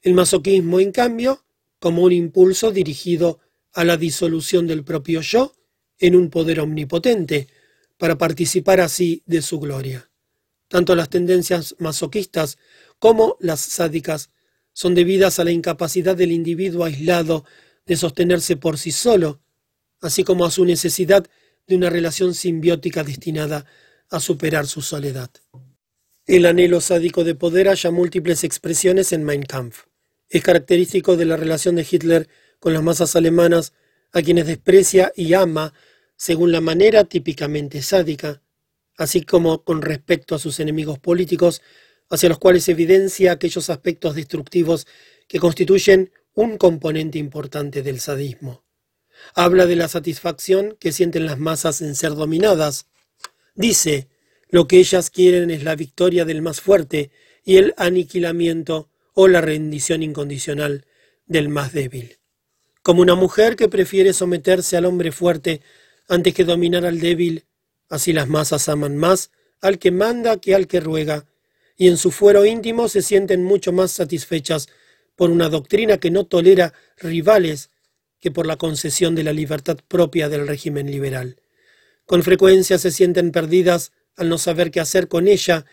El 0.01 0.13
masoquismo, 0.13 0.79
en 0.79 0.91
cambio, 0.91 1.45
como 1.79 2.03
un 2.03 2.11
impulso 2.11 2.71
dirigido 2.71 3.39
a 3.73 3.83
la 3.83 3.97
disolución 3.97 4.65
del 4.67 4.83
propio 4.83 5.21
yo 5.21 5.55
en 5.99 6.15
un 6.15 6.29
poder 6.29 6.59
omnipotente, 6.59 7.47
para 7.97 8.17
participar 8.17 8.81
así 8.81 9.23
de 9.25 9.41
su 9.41 9.59
gloria. 9.59 10.09
Tanto 10.67 10.95
las 10.95 11.09
tendencias 11.09 11.75
masoquistas 11.79 12.57
como 12.99 13.37
las 13.39 13.59
sádicas 13.59 14.29
son 14.73 14.95
debidas 14.95 15.39
a 15.39 15.43
la 15.43 15.51
incapacidad 15.51 16.15
del 16.15 16.31
individuo 16.31 16.83
aislado 16.83 17.45
de 17.85 17.95
sostenerse 17.95 18.57
por 18.57 18.77
sí 18.77 18.91
solo, 18.91 19.41
así 20.01 20.23
como 20.23 20.45
a 20.45 20.51
su 20.51 20.65
necesidad 20.65 21.25
de 21.67 21.75
una 21.75 21.89
relación 21.89 22.33
simbiótica 22.33 23.03
destinada 23.03 23.65
a 24.09 24.19
superar 24.19 24.67
su 24.67 24.81
soledad. 24.81 25.29
El 26.25 26.45
anhelo 26.45 26.81
sádico 26.81 27.23
de 27.23 27.35
poder 27.35 27.67
halla 27.67 27.91
múltiples 27.91 28.43
expresiones 28.43 29.13
en 29.13 29.23
Mein 29.23 29.43
Kampf. 29.43 29.85
Es 30.29 30.41
característico 30.41 31.17
de 31.17 31.25
la 31.25 31.37
relación 31.37 31.75
de 31.75 31.87
Hitler 31.89 32.27
con 32.59 32.73
las 32.73 32.83
masas 32.83 33.15
alemanas, 33.15 33.73
a 34.11 34.21
quienes 34.21 34.47
desprecia 34.47 35.11
y 35.15 35.33
ama 35.33 35.73
según 36.15 36.51
la 36.51 36.61
manera 36.61 37.03
típicamente 37.03 37.81
sádica, 37.81 38.41
así 38.97 39.23
como 39.23 39.63
con 39.63 39.81
respecto 39.81 40.35
a 40.35 40.39
sus 40.39 40.59
enemigos 40.59 40.99
políticos, 40.99 41.61
hacia 42.09 42.29
los 42.29 42.39
cuales 42.39 42.67
evidencia 42.69 43.31
aquellos 43.31 43.69
aspectos 43.69 44.15
destructivos 44.15 44.87
que 45.27 45.39
constituyen 45.39 46.11
un 46.33 46.57
componente 46.57 47.17
importante 47.17 47.81
del 47.81 47.99
sadismo. 47.99 48.63
Habla 49.33 49.65
de 49.65 49.75
la 49.75 49.87
satisfacción 49.87 50.77
que 50.79 50.91
sienten 50.91 51.25
las 51.25 51.39
masas 51.39 51.81
en 51.81 51.95
ser 51.95 52.15
dominadas. 52.15 52.87
Dice, 53.55 54.09
lo 54.49 54.67
que 54.67 54.77
ellas 54.77 55.09
quieren 55.09 55.49
es 55.49 55.63
la 55.63 55.75
victoria 55.75 56.25
del 56.25 56.41
más 56.41 56.61
fuerte 56.61 57.11
y 57.43 57.57
el 57.57 57.73
aniquilamiento 57.77 58.89
o 59.13 59.27
la 59.27 59.41
rendición 59.41 60.03
incondicional 60.03 60.85
del 61.25 61.49
más 61.49 61.73
débil. 61.73 62.19
Como 62.83 63.01
una 63.01 63.15
mujer 63.15 63.55
que 63.55 63.69
prefiere 63.69 64.13
someterse 64.13 64.77
al 64.77 64.85
hombre 64.85 65.11
fuerte 65.11 65.61
antes 66.07 66.33
que 66.33 66.43
dominar 66.43 66.85
al 66.85 66.99
débil, 66.99 67.45
así 67.89 68.13
las 68.13 68.27
masas 68.27 68.69
aman 68.69 68.97
más 68.97 69.31
al 69.61 69.79
que 69.79 69.91
manda 69.91 70.37
que 70.37 70.55
al 70.55 70.67
que 70.67 70.79
ruega, 70.79 71.25
y 71.77 71.87
en 71.87 71.97
su 71.97 72.11
fuero 72.11 72.45
íntimo 72.45 72.87
se 72.87 73.01
sienten 73.01 73.43
mucho 73.43 73.71
más 73.71 73.91
satisfechas 73.91 74.67
por 75.15 75.29
una 75.29 75.49
doctrina 75.49 75.97
que 75.97 76.11
no 76.11 76.25
tolera 76.25 76.73
rivales 76.97 77.69
que 78.19 78.31
por 78.31 78.47
la 78.47 78.57
concesión 78.57 79.15
de 79.15 79.23
la 79.23 79.33
libertad 79.33 79.77
propia 79.87 80.29
del 80.29 80.47
régimen 80.47 80.89
liberal. 80.89 81.41
Con 82.05 82.23
frecuencia 82.23 82.77
se 82.77 82.91
sienten 82.91 83.31
perdidas 83.31 83.91
al 84.15 84.29
no 84.29 84.37
saber 84.37 84.71
qué 84.71 84.79
hacer 84.79 85.07
con 85.07 85.27
ella 85.27 85.65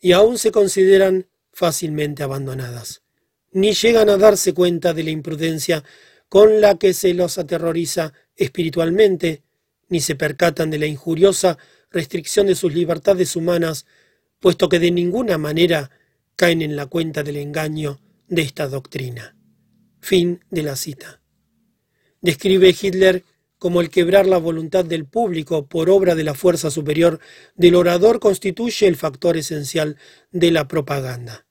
y 0.00 0.12
aún 0.12 0.38
se 0.38 0.52
consideran 0.52 1.26
fácilmente 1.52 2.22
abandonadas. 2.22 3.02
Ni 3.50 3.72
llegan 3.72 4.08
a 4.10 4.16
darse 4.16 4.52
cuenta 4.52 4.94
de 4.94 5.02
la 5.02 5.10
imprudencia 5.10 5.82
con 6.28 6.60
la 6.60 6.78
que 6.78 6.92
se 6.92 7.14
los 7.14 7.38
aterroriza 7.38 8.12
espiritualmente, 8.36 9.42
ni 9.88 10.00
se 10.00 10.14
percatan 10.14 10.70
de 10.70 10.78
la 10.78 10.86
injuriosa 10.86 11.58
restricción 11.90 12.46
de 12.46 12.54
sus 12.54 12.74
libertades 12.74 13.36
humanas, 13.36 13.86
puesto 14.40 14.68
que 14.68 14.78
de 14.78 14.90
ninguna 14.90 15.38
manera 15.38 15.90
caen 16.36 16.62
en 16.62 16.76
la 16.76 16.86
cuenta 16.86 17.22
del 17.22 17.36
engaño 17.36 18.00
de 18.28 18.42
esta 18.42 18.68
doctrina. 18.68 19.36
Fin 20.00 20.44
de 20.50 20.62
la 20.62 20.76
cita. 20.76 21.20
Describe 22.20 22.74
Hitler 22.80 23.24
como 23.58 23.80
el 23.80 23.90
quebrar 23.90 24.26
la 24.26 24.38
voluntad 24.38 24.84
del 24.84 25.04
público 25.04 25.66
por 25.66 25.90
obra 25.90 26.14
de 26.14 26.24
la 26.24 26.34
fuerza 26.34 26.70
superior 26.70 27.18
del 27.56 27.74
orador 27.74 28.20
constituye 28.20 28.86
el 28.86 28.96
factor 28.96 29.36
esencial 29.36 29.96
de 30.30 30.52
la 30.52 30.68
propaganda. 30.68 31.46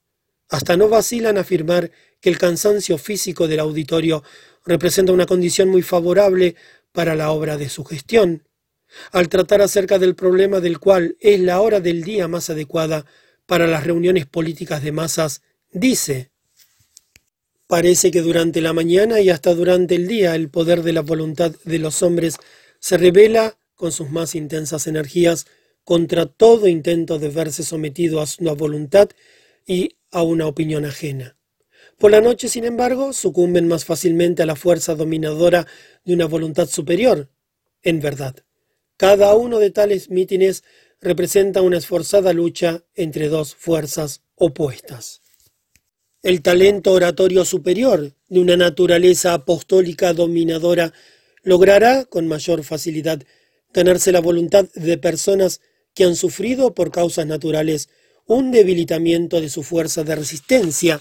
Hasta 0.48 0.78
no 0.78 0.88
vacilan 0.88 1.36
afirmar 1.36 1.90
que 2.20 2.30
el 2.30 2.38
cansancio 2.38 2.96
físico 2.96 3.46
del 3.46 3.60
auditorio 3.60 4.24
representa 4.64 5.12
una 5.12 5.26
condición 5.26 5.68
muy 5.68 5.82
favorable 5.82 6.56
para 6.98 7.14
la 7.14 7.30
obra 7.30 7.56
de 7.56 7.68
su 7.68 7.84
gestión. 7.84 8.42
Al 9.12 9.28
tratar 9.28 9.62
acerca 9.62 10.00
del 10.00 10.16
problema 10.16 10.58
del 10.58 10.80
cual 10.80 11.16
es 11.20 11.38
la 11.38 11.60
hora 11.60 11.78
del 11.78 12.02
día 12.02 12.26
más 12.26 12.50
adecuada 12.50 13.06
para 13.46 13.68
las 13.68 13.84
reuniones 13.84 14.26
políticas 14.26 14.82
de 14.82 14.90
masas, 14.90 15.42
dice 15.70 16.32
Parece 17.68 18.10
que 18.10 18.20
durante 18.20 18.60
la 18.60 18.72
mañana 18.72 19.20
y 19.20 19.30
hasta 19.30 19.54
durante 19.54 19.94
el 19.94 20.08
día 20.08 20.34
el 20.34 20.50
poder 20.50 20.82
de 20.82 20.92
la 20.92 21.02
voluntad 21.02 21.54
de 21.62 21.78
los 21.78 22.02
hombres 22.02 22.38
se 22.80 22.98
revela 22.98 23.56
con 23.76 23.92
sus 23.92 24.10
más 24.10 24.34
intensas 24.34 24.88
energías 24.88 25.46
contra 25.84 26.26
todo 26.26 26.66
intento 26.66 27.20
de 27.20 27.28
verse 27.28 27.62
sometido 27.62 28.20
a 28.20 28.26
su 28.26 28.42
voluntad 28.56 29.08
y 29.64 29.98
a 30.10 30.22
una 30.22 30.48
opinión 30.48 30.84
ajena. 30.84 31.37
Por 31.98 32.12
la 32.12 32.20
noche, 32.20 32.48
sin 32.48 32.64
embargo, 32.64 33.12
sucumben 33.12 33.66
más 33.66 33.84
fácilmente 33.84 34.44
a 34.44 34.46
la 34.46 34.54
fuerza 34.54 34.94
dominadora 34.94 35.66
de 36.04 36.14
una 36.14 36.26
voluntad 36.26 36.68
superior. 36.68 37.28
En 37.82 37.98
verdad, 37.98 38.36
cada 38.96 39.34
uno 39.34 39.58
de 39.58 39.70
tales 39.70 40.08
mítines 40.08 40.62
representa 41.00 41.60
una 41.60 41.78
esforzada 41.78 42.32
lucha 42.32 42.84
entre 42.94 43.28
dos 43.28 43.56
fuerzas 43.56 44.22
opuestas. 44.36 45.22
El 46.22 46.40
talento 46.40 46.92
oratorio 46.92 47.44
superior 47.44 48.14
de 48.28 48.40
una 48.40 48.56
naturaleza 48.56 49.34
apostólica 49.34 50.12
dominadora 50.12 50.92
logrará 51.42 52.04
con 52.04 52.28
mayor 52.28 52.62
facilidad 52.62 53.22
ganarse 53.72 54.12
la 54.12 54.20
voluntad 54.20 54.66
de 54.74 54.98
personas 54.98 55.60
que 55.94 56.04
han 56.04 56.14
sufrido 56.14 56.74
por 56.74 56.92
causas 56.92 57.26
naturales 57.26 57.88
un 58.26 58.52
debilitamiento 58.52 59.40
de 59.40 59.48
su 59.48 59.64
fuerza 59.64 60.04
de 60.04 60.14
resistencia 60.14 61.00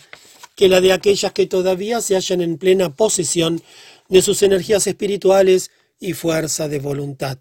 que 0.57 0.67
la 0.67 0.81
de 0.81 0.91
aquellas 0.91 1.31
que 1.33 1.45
todavía 1.45 2.01
se 2.01 2.15
hallan 2.15 2.41
en 2.41 2.57
plena 2.57 2.95
posesión 2.95 3.61
de 4.09 4.23
sus 4.23 4.41
energías 4.41 4.87
espirituales 4.87 5.69
y 5.99 6.13
fuerza 6.13 6.67
de 6.67 6.79
voluntad. 6.79 7.37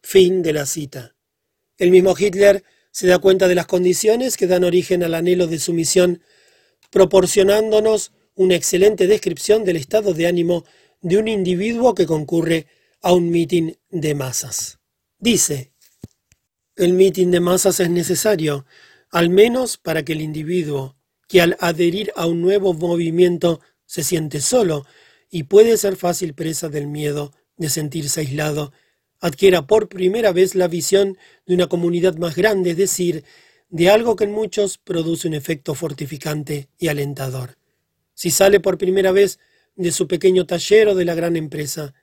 Fin 0.00 0.42
de 0.42 0.52
la 0.52 0.64
cita. 0.64 1.16
El 1.76 1.90
mismo 1.90 2.14
Hitler 2.16 2.62
se 2.92 3.08
da 3.08 3.18
cuenta 3.18 3.48
de 3.48 3.56
las 3.56 3.66
condiciones 3.66 4.36
que 4.36 4.46
dan 4.46 4.62
origen 4.62 5.02
al 5.02 5.14
anhelo 5.14 5.48
de 5.48 5.58
sumisión 5.58 6.22
proporcionándonos 6.90 8.12
una 8.36 8.54
excelente 8.54 9.08
descripción 9.08 9.64
del 9.64 9.76
estado 9.76 10.14
de 10.14 10.28
ánimo 10.28 10.64
de 11.00 11.18
un 11.18 11.26
individuo 11.26 11.96
que 11.96 12.06
concurre 12.06 12.68
a 13.02 13.12
un 13.12 13.28
mitin 13.28 13.76
de 13.90 14.14
masas. 14.14 14.78
Dice, 15.18 15.72
el 16.76 16.92
mitin 16.92 17.32
de 17.32 17.40
masas 17.40 17.80
es 17.80 17.90
necesario, 17.90 18.66
al 19.10 19.30
menos 19.30 19.78
para 19.78 20.04
que 20.04 20.12
el 20.12 20.20
individuo, 20.20 20.95
que 21.28 21.40
al 21.40 21.56
adherir 21.60 22.12
a 22.16 22.26
un 22.26 22.40
nuevo 22.40 22.74
movimiento 22.74 23.60
se 23.84 24.02
siente 24.02 24.40
solo 24.40 24.84
y 25.30 25.44
puede 25.44 25.76
ser 25.76 25.96
fácil 25.96 26.34
presa 26.34 26.68
del 26.68 26.86
miedo 26.86 27.32
de 27.56 27.70
sentirse 27.70 28.20
aislado, 28.20 28.72
adquiera 29.20 29.66
por 29.66 29.88
primera 29.88 30.32
vez 30.32 30.54
la 30.54 30.68
visión 30.68 31.16
de 31.46 31.54
una 31.54 31.68
comunidad 31.68 32.16
más 32.16 32.36
grande, 32.36 32.70
es 32.70 32.76
decir, 32.76 33.24
de 33.68 33.90
algo 33.90 34.14
que 34.14 34.24
en 34.24 34.32
muchos 34.32 34.78
produce 34.78 35.26
un 35.26 35.34
efecto 35.34 35.74
fortificante 35.74 36.68
y 36.78 36.88
alentador. 36.88 37.56
Si 38.14 38.30
sale 38.30 38.60
por 38.60 38.78
primera 38.78 39.12
vez 39.12 39.38
de 39.74 39.92
su 39.92 40.06
pequeño 40.06 40.46
taller 40.46 40.88
o 40.88 40.94
de 40.94 41.04
la 41.04 41.14
gran 41.14 41.36
empresa, 41.36 41.94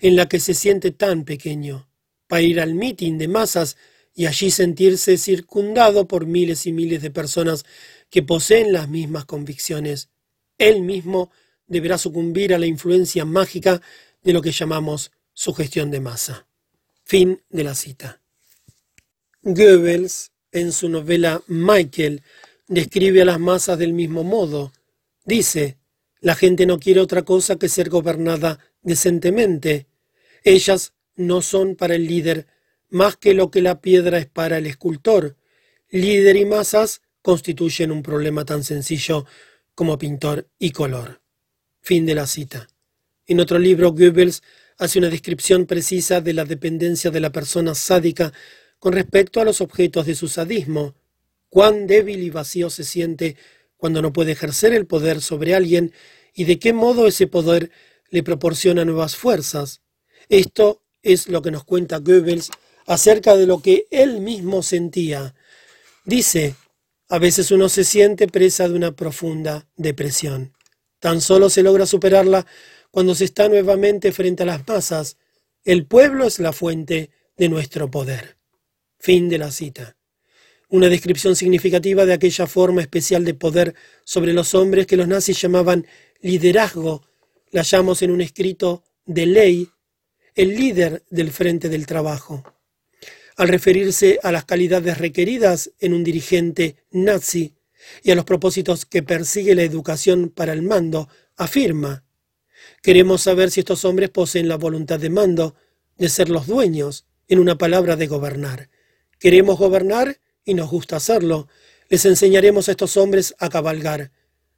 en 0.00 0.16
la 0.16 0.28
que 0.28 0.40
se 0.40 0.54
siente 0.54 0.90
tan 0.90 1.24
pequeño, 1.24 1.88
para 2.26 2.42
ir 2.42 2.60
al 2.60 2.74
mitin 2.74 3.18
de 3.18 3.28
masas 3.28 3.76
y 4.14 4.26
allí 4.26 4.50
sentirse 4.50 5.16
circundado 5.16 6.06
por 6.06 6.26
miles 6.26 6.66
y 6.66 6.72
miles 6.72 7.02
de 7.02 7.10
personas 7.10 7.64
que 8.12 8.22
poseen 8.22 8.74
las 8.74 8.90
mismas 8.90 9.24
convicciones. 9.24 10.10
Él 10.58 10.82
mismo 10.82 11.32
deberá 11.66 11.96
sucumbir 11.96 12.52
a 12.52 12.58
la 12.58 12.66
influencia 12.66 13.24
mágica 13.24 13.80
de 14.22 14.34
lo 14.34 14.42
que 14.42 14.52
llamamos 14.52 15.12
sugestión 15.32 15.90
de 15.90 16.00
masa. 16.00 16.46
Fin 17.04 17.40
de 17.48 17.64
la 17.64 17.74
cita. 17.74 18.20
Goebbels, 19.40 20.30
en 20.52 20.72
su 20.72 20.90
novela 20.90 21.42
Michael, 21.46 22.22
describe 22.68 23.22
a 23.22 23.24
las 23.24 23.40
masas 23.40 23.78
del 23.78 23.94
mismo 23.94 24.24
modo. 24.24 24.74
Dice, 25.24 25.78
la 26.20 26.34
gente 26.34 26.66
no 26.66 26.78
quiere 26.78 27.00
otra 27.00 27.22
cosa 27.22 27.56
que 27.56 27.70
ser 27.70 27.88
gobernada 27.88 28.58
decentemente. 28.82 29.86
Ellas 30.44 30.92
no 31.16 31.40
son 31.40 31.76
para 31.76 31.94
el 31.94 32.06
líder 32.06 32.46
más 32.90 33.16
que 33.16 33.32
lo 33.32 33.50
que 33.50 33.62
la 33.62 33.80
piedra 33.80 34.18
es 34.18 34.26
para 34.26 34.58
el 34.58 34.66
escultor. 34.66 35.38
Líder 35.88 36.36
y 36.36 36.44
masas 36.44 37.00
constituyen 37.22 37.90
un 37.92 38.02
problema 38.02 38.44
tan 38.44 38.64
sencillo 38.64 39.24
como 39.74 39.98
pintor 39.98 40.48
y 40.58 40.72
color. 40.72 41.22
Fin 41.80 42.04
de 42.04 42.14
la 42.14 42.26
cita. 42.26 42.68
En 43.26 43.40
otro 43.40 43.58
libro, 43.58 43.92
Goebbels 43.92 44.42
hace 44.78 44.98
una 44.98 45.08
descripción 45.08 45.66
precisa 45.66 46.20
de 46.20 46.32
la 46.32 46.44
dependencia 46.44 47.10
de 47.10 47.20
la 47.20 47.30
persona 47.30 47.74
sádica 47.74 48.32
con 48.78 48.92
respecto 48.92 49.40
a 49.40 49.44
los 49.44 49.60
objetos 49.60 50.06
de 50.06 50.14
su 50.14 50.28
sadismo, 50.28 50.94
cuán 51.48 51.86
débil 51.86 52.20
y 52.20 52.30
vacío 52.30 52.68
se 52.68 52.82
siente 52.82 53.36
cuando 53.76 54.02
no 54.02 54.12
puede 54.12 54.32
ejercer 54.32 54.72
el 54.74 54.86
poder 54.86 55.20
sobre 55.20 55.54
alguien 55.54 55.92
y 56.34 56.44
de 56.44 56.58
qué 56.58 56.72
modo 56.72 57.06
ese 57.06 57.26
poder 57.26 57.70
le 58.10 58.22
proporciona 58.22 58.84
nuevas 58.84 59.16
fuerzas. 59.16 59.82
Esto 60.28 60.82
es 61.02 61.28
lo 61.28 61.42
que 61.42 61.50
nos 61.50 61.64
cuenta 61.64 61.98
Goebbels 61.98 62.50
acerca 62.86 63.36
de 63.36 63.46
lo 63.46 63.60
que 63.62 63.86
él 63.90 64.20
mismo 64.20 64.62
sentía. 64.62 65.34
Dice, 66.04 66.56
a 67.12 67.18
veces 67.18 67.50
uno 67.50 67.68
se 67.68 67.84
siente 67.84 68.26
presa 68.26 68.66
de 68.66 68.74
una 68.74 68.96
profunda 68.96 69.68
depresión. 69.76 70.54
Tan 70.98 71.20
solo 71.20 71.50
se 71.50 71.62
logra 71.62 71.84
superarla 71.84 72.46
cuando 72.90 73.14
se 73.14 73.26
está 73.26 73.50
nuevamente 73.50 74.12
frente 74.12 74.44
a 74.44 74.46
las 74.46 74.66
masas. 74.66 75.18
El 75.62 75.84
pueblo 75.84 76.26
es 76.26 76.38
la 76.38 76.54
fuente 76.54 77.10
de 77.36 77.50
nuestro 77.50 77.90
poder. 77.90 78.38
Fin 78.98 79.28
de 79.28 79.36
la 79.36 79.50
cita. 79.50 79.94
Una 80.70 80.88
descripción 80.88 81.36
significativa 81.36 82.06
de 82.06 82.14
aquella 82.14 82.46
forma 82.46 82.80
especial 82.80 83.26
de 83.26 83.34
poder 83.34 83.74
sobre 84.04 84.32
los 84.32 84.54
hombres 84.54 84.86
que 84.86 84.96
los 84.96 85.06
nazis 85.06 85.38
llamaban 85.38 85.86
liderazgo. 86.22 87.02
La 87.50 87.60
hallamos 87.60 88.00
en 88.00 88.10
un 88.10 88.22
escrito 88.22 88.84
de 89.04 89.26
ley, 89.26 89.68
el 90.34 90.56
líder 90.56 91.04
del 91.10 91.30
frente 91.30 91.68
del 91.68 91.84
trabajo. 91.84 92.42
Al 93.36 93.48
referirse 93.48 94.18
a 94.22 94.32
las 94.32 94.44
calidades 94.44 94.98
requeridas 94.98 95.70
en 95.80 95.94
un 95.94 96.04
dirigente 96.04 96.76
nazi 96.90 97.54
y 98.02 98.10
a 98.10 98.14
los 98.14 98.24
propósitos 98.24 98.84
que 98.84 99.02
persigue 99.02 99.54
la 99.54 99.62
educación 99.62 100.28
para 100.28 100.52
el 100.52 100.62
mando, 100.62 101.08
afirma, 101.36 102.04
queremos 102.82 103.22
saber 103.22 103.50
si 103.50 103.60
estos 103.60 103.84
hombres 103.84 104.10
poseen 104.10 104.48
la 104.48 104.56
voluntad 104.56 105.00
de 105.00 105.10
mando, 105.10 105.54
de 105.96 106.08
ser 106.08 106.28
los 106.28 106.46
dueños, 106.46 107.06
en 107.28 107.38
una 107.38 107.56
palabra 107.56 107.96
de 107.96 108.06
gobernar. 108.06 108.68
Queremos 109.18 109.58
gobernar 109.58 110.20
y 110.44 110.54
nos 110.54 110.70
gusta 110.70 110.96
hacerlo. 110.96 111.48
Les 111.88 112.04
enseñaremos 112.04 112.68
a 112.68 112.72
estos 112.72 112.96
hombres 112.96 113.34
a 113.38 113.48
cabalgar, 113.48 114.10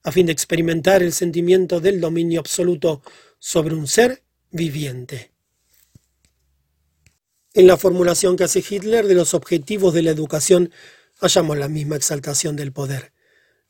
a 0.03 0.13
fin 0.13 0.27
de 0.27 0.33
experimentar 0.33 1.03
el 1.03 1.13
sentimiento 1.13 1.81
del 1.81 2.01
dominio 2.01 2.41
absoluto 2.41 3.03
sobre 3.39 3.75
un 3.75 3.87
ser 3.87 4.23
viviente. 4.51 5.34
En 7.57 7.69
la 7.69 7.77
formulación 7.77 8.35
que 8.35 8.43
hace 8.43 8.65
Hitler 8.69 9.07
de 9.07 9.15
los 9.15 9.33
objetivos 9.33 9.95
de 9.95 10.03
la 10.03 10.11
educación 10.11 10.73
hallamos 11.21 11.57
la 11.57 11.69
misma 11.69 11.95
exaltación 11.95 12.57
del 12.57 12.73
poder. 12.73 13.13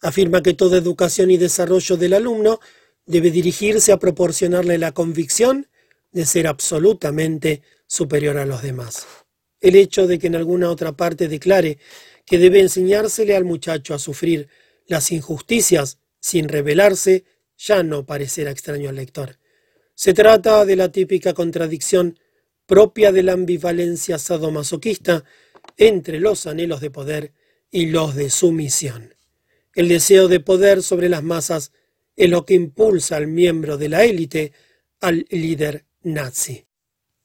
Afirma 0.01 0.43
que 0.43 0.55
toda 0.55 0.79
educación 0.79 1.31
y 1.31 1.37
desarrollo 1.37 1.99
del 1.99 2.15
alumno 2.15 2.61
debe 3.05 3.31
dirigirse 3.31 3.93
a 3.93 3.99
proporcionarle 3.99 4.79
la 4.79 4.93
convicción 4.93 5.69
de 6.13 6.25
ser 6.25 6.47
absolutamente 6.47 7.61
superior 7.87 8.39
a 8.39 8.47
los 8.47 8.63
demás. 8.63 9.07
El 9.61 9.77
hecho 9.77 10.07
de 10.07 10.19
que 10.19 10.29
en 10.29 10.37
alguna 10.37 10.71
otra 10.71 10.93
parte 10.93 11.29
declare 11.29 11.77
que 12.25 12.39
debe 12.39 12.61
enseñársele 12.61 13.37
al 13.37 13.45
muchacho 13.45 13.93
a 13.93 13.99
sufrir 13.99 14.49
las 14.87 15.13
injusticias 15.13 15.99
sin 16.21 16.49
rebelarse, 16.49 17.25
ya 17.59 17.83
no 17.83 18.07
parecerá 18.07 18.51
extraño 18.51 18.89
al 18.89 18.97
lector. 18.97 19.39
Se 19.95 20.15
trata 20.15 20.65
de 20.65 20.77
la 20.77 20.91
típica 20.91 21.35
contradicción 21.35 22.19
propia 22.67 23.13
de 23.13 23.23
la 23.23 23.33
ambivalencia 23.33 24.19
sadomasoquista 24.19 25.25
entre 25.77 26.21
los 26.21 26.47
anhelos 26.47 26.81
de 26.81 26.91
poder 26.91 27.33
y 27.71 27.87
los 27.87 28.15
de 28.15 28.31
sumisión. 28.31 29.15
El 29.75 29.89
deseo 29.89 30.29
de 30.29 30.41
poder 30.41 30.83
sobre 30.83 31.09
las 31.09 31.23
masas 31.23 31.73
es 32.17 32.31
lo 32.31 32.45
que 32.45 32.55
impulsa 32.55 33.17
al 33.17 33.27
miembro 33.27 33.77
de 33.77 33.89
la 33.89 34.05
élite 34.05 34.53
al 35.01 35.27
líder 35.31 35.85
nazi. 36.03 36.67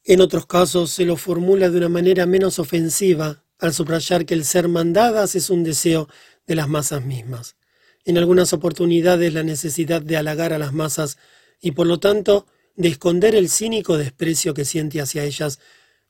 En 0.04 0.22
otros 0.22 0.48
casos 0.48 0.90
se 0.92 1.06
lo 1.06 1.16
formula 1.16 1.70
de 1.70 1.78
una 1.78 1.90
manera 1.90 2.26
menos 2.26 2.58
ofensiva 2.58 3.44
al 3.60 3.74
subrayar 3.74 4.26
que 4.26 4.34
el 4.34 4.46
ser 4.46 4.68
mandadas 4.68 5.36
es 5.36 5.50
un 5.50 5.64
deseo 5.64 6.08
de 6.48 6.56
las 6.56 6.68
masas 6.68 7.06
mismas. 7.06 7.58
En 8.06 8.18
algunas 8.18 8.54
oportunidades 8.54 9.34
la 9.34 9.44
necesidad 9.44 10.02
de 10.02 10.18
halagar 10.18 10.54
a 10.54 10.58
las 10.58 10.74
masas 10.74 11.18
y 11.62 11.72
por 11.72 11.86
lo 11.86 12.00
tanto 12.00 12.48
de 12.80 12.88
esconder 12.88 13.36
el 13.36 13.50
cínico 13.50 13.98
desprecio 13.98 14.54
que 14.54 14.64
siente 14.64 15.02
hacia 15.02 15.26
ellas 15.26 15.60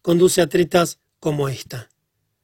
conduce 0.03 0.39
a 0.39 0.47
tretas 0.47 0.99
como 1.19 1.49
esta. 1.49 1.89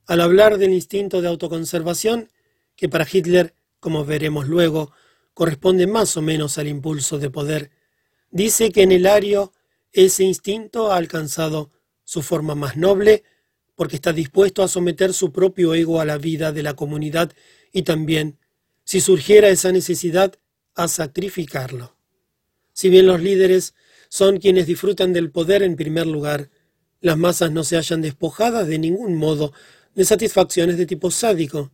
Al 0.07 0.19
hablar 0.19 0.57
del 0.57 0.73
instinto 0.73 1.21
de 1.21 1.27
autoconservación, 1.27 2.31
que 2.75 2.89
para 2.89 3.07
Hitler, 3.09 3.53
como 3.79 4.03
veremos 4.03 4.47
luego, 4.47 4.91
corresponde 5.35 5.85
más 5.85 6.17
o 6.17 6.23
menos 6.23 6.57
al 6.57 6.67
impulso 6.67 7.19
de 7.19 7.29
poder, 7.29 7.69
dice 8.31 8.71
que 8.71 8.81
en 8.81 8.93
el 8.93 9.05
ario 9.05 9.53
ese 9.93 10.23
instinto 10.23 10.91
ha 10.91 10.97
alcanzado 10.97 11.69
su 12.03 12.23
forma 12.23 12.55
más 12.55 12.77
noble 12.77 13.23
porque 13.75 13.97
está 13.97 14.11
dispuesto 14.11 14.63
a 14.63 14.67
someter 14.67 15.13
su 15.13 15.31
propio 15.31 15.75
ego 15.75 16.01
a 16.01 16.05
la 16.05 16.17
vida 16.17 16.51
de 16.51 16.63
la 16.63 16.73
comunidad 16.73 17.31
y 17.71 17.83
también, 17.83 18.39
si 18.85 19.01
surgiera 19.01 19.49
esa 19.49 19.71
necesidad, 19.71 20.33
a 20.73 20.87
sacrificarlo. 20.87 21.95
Si 22.73 22.89
bien 22.89 23.05
los 23.05 23.21
líderes 23.21 23.75
son 24.09 24.37
quienes 24.37 24.67
disfrutan 24.67 25.13
del 25.13 25.31
poder 25.31 25.63
en 25.63 25.75
primer 25.75 26.07
lugar, 26.07 26.49
las 27.01 27.17
masas 27.17 27.51
no 27.51 27.63
se 27.63 27.75
hallan 27.77 28.01
despojadas 28.01 28.67
de 28.67 28.79
ningún 28.79 29.15
modo 29.15 29.53
de 29.93 30.05
satisfacciones 30.05 30.77
de 30.77 30.85
tipo 30.85 31.11
sádico. 31.11 31.71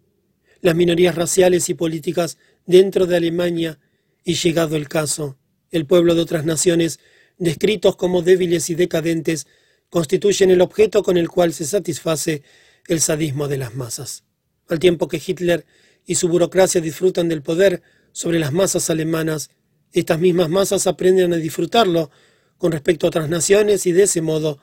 Las 0.61 0.75
minorías 0.75 1.15
raciales 1.15 1.69
y 1.69 1.73
políticas 1.73 2.37
dentro 2.65 3.05
de 3.07 3.17
Alemania, 3.17 3.79
y 4.23 4.35
llegado 4.35 4.75
el 4.75 4.87
caso, 4.87 5.37
el 5.71 5.85
pueblo 5.85 6.15
de 6.15 6.21
otras 6.21 6.45
naciones 6.45 6.99
descritos 7.37 7.95
como 7.95 8.21
débiles 8.21 8.69
y 8.69 8.75
decadentes, 8.75 9.47
constituyen 9.89 10.51
el 10.51 10.61
objeto 10.61 11.01
con 11.01 11.17
el 11.17 11.29
cual 11.29 11.53
se 11.53 11.65
satisface 11.65 12.43
el 12.87 13.01
sadismo 13.01 13.47
de 13.47 13.57
las 13.57 13.75
masas. 13.75 14.23
Al 14.69 14.79
tiempo 14.79 15.07
que 15.07 15.21
Hitler 15.25 15.65
y 16.05 16.15
su 16.15 16.27
burocracia 16.27 16.81
disfrutan 16.81 17.29
del 17.29 17.41
poder 17.41 17.81
sobre 18.11 18.39
las 18.39 18.53
masas 18.53 18.89
alemanas, 18.89 19.49
estas 19.93 20.19
mismas 20.19 20.49
masas 20.49 20.87
aprenden 20.87 21.33
a 21.33 21.37
disfrutarlo 21.37 22.11
con 22.57 22.71
respecto 22.71 23.05
a 23.05 23.09
otras 23.09 23.29
naciones 23.29 23.85
y 23.85 23.91
de 23.91 24.03
ese 24.03 24.21
modo 24.21 24.59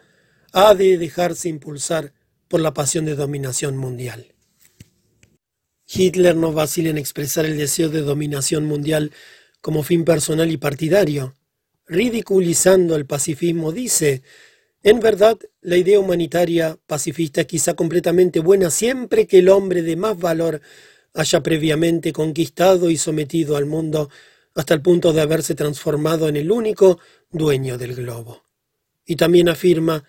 ha 0.52 0.74
de 0.74 0.98
dejarse 0.98 1.48
impulsar 1.48 2.12
por 2.48 2.60
la 2.60 2.72
pasión 2.72 3.04
de 3.04 3.14
dominación 3.14 3.76
mundial. 3.76 4.34
Hitler 5.86 6.36
no 6.36 6.52
vacila 6.52 6.90
en 6.90 6.98
expresar 6.98 7.44
el 7.46 7.56
deseo 7.56 7.88
de 7.88 8.00
dominación 8.00 8.64
mundial 8.64 9.12
como 9.60 9.82
fin 9.82 10.04
personal 10.04 10.50
y 10.50 10.56
partidario 10.56 11.34
ridiculizando 11.88 12.96
el 12.96 13.06
pacifismo, 13.06 13.72
dice, 13.72 14.22
en 14.82 15.00
verdad, 15.00 15.38
la 15.60 15.76
idea 15.76 15.98
humanitaria 15.98 16.78
pacifista 16.86 17.40
es 17.40 17.46
quizá 17.46 17.74
completamente 17.74 18.40
buena 18.40 18.70
siempre 18.70 19.26
que 19.26 19.38
el 19.38 19.48
hombre 19.48 19.82
de 19.82 19.96
más 19.96 20.18
valor 20.18 20.60
haya 21.14 21.42
previamente 21.42 22.12
conquistado 22.12 22.90
y 22.90 22.96
sometido 22.96 23.56
al 23.56 23.66
mundo 23.66 24.10
hasta 24.58 24.74
el 24.74 24.82
punto 24.82 25.12
de 25.12 25.20
haberse 25.20 25.54
transformado 25.54 26.28
en 26.28 26.36
el 26.36 26.50
único 26.50 26.98
dueño 27.30 27.78
del 27.78 27.94
globo. 27.94 28.42
Y 29.06 29.14
también 29.14 29.48
afirma 29.48 30.02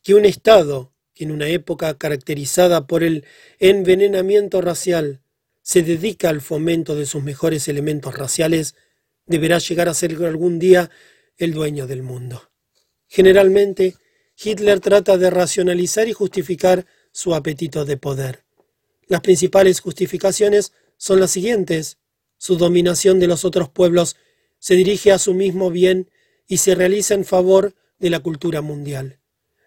que 0.00 0.14
un 0.14 0.24
Estado 0.24 0.92
que 1.12 1.24
en 1.24 1.32
una 1.32 1.48
época 1.48 1.98
caracterizada 1.98 2.86
por 2.86 3.02
el 3.02 3.24
envenenamiento 3.58 4.60
racial 4.60 5.22
se 5.60 5.82
dedica 5.82 6.28
al 6.28 6.40
fomento 6.40 6.94
de 6.94 7.04
sus 7.04 7.24
mejores 7.24 7.66
elementos 7.66 8.14
raciales, 8.14 8.76
deberá 9.26 9.58
llegar 9.58 9.88
a 9.88 9.94
ser 9.94 10.14
algún 10.24 10.60
día 10.60 10.88
el 11.36 11.52
dueño 11.52 11.88
del 11.88 12.04
mundo. 12.04 12.50
Generalmente, 13.08 13.96
Hitler 14.40 14.78
trata 14.78 15.18
de 15.18 15.30
racionalizar 15.30 16.06
y 16.06 16.12
justificar 16.12 16.86
su 17.10 17.34
apetito 17.34 17.84
de 17.84 17.96
poder. 17.96 18.44
Las 19.08 19.22
principales 19.22 19.80
justificaciones 19.80 20.72
son 20.96 21.18
las 21.18 21.32
siguientes. 21.32 21.98
Su 22.38 22.56
dominación 22.56 23.18
de 23.18 23.26
los 23.26 23.44
otros 23.44 23.68
pueblos 23.68 24.16
se 24.58 24.74
dirige 24.74 25.12
a 25.12 25.18
su 25.18 25.34
mismo 25.34 25.70
bien 25.70 26.10
y 26.46 26.58
se 26.58 26.74
realiza 26.74 27.14
en 27.14 27.24
favor 27.24 27.74
de 27.98 28.10
la 28.10 28.20
cultura 28.20 28.60
mundial. 28.60 29.20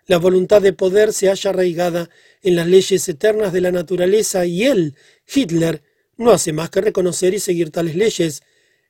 La 0.06 0.18
voluntad 0.18 0.62
de 0.62 0.74
poder 0.74 1.14
se 1.14 1.28
halla 1.28 1.52
arraigada 1.52 2.10
en 2.42 2.56
las 2.56 2.68
leyes 2.68 3.08
eternas 3.08 3.54
de 3.54 3.62
la 3.62 3.72
naturaleza 3.72 4.46
y 4.46 4.64
él, 4.64 4.96
Hitler, 5.32 5.84
no 6.18 6.32
hace 6.32 6.52
más 6.52 6.70
que 6.70 6.82
reconocer 6.82 7.34
y 7.34 7.40
seguir 7.40 7.72
tales 7.72 7.96
leyes. 7.96 8.42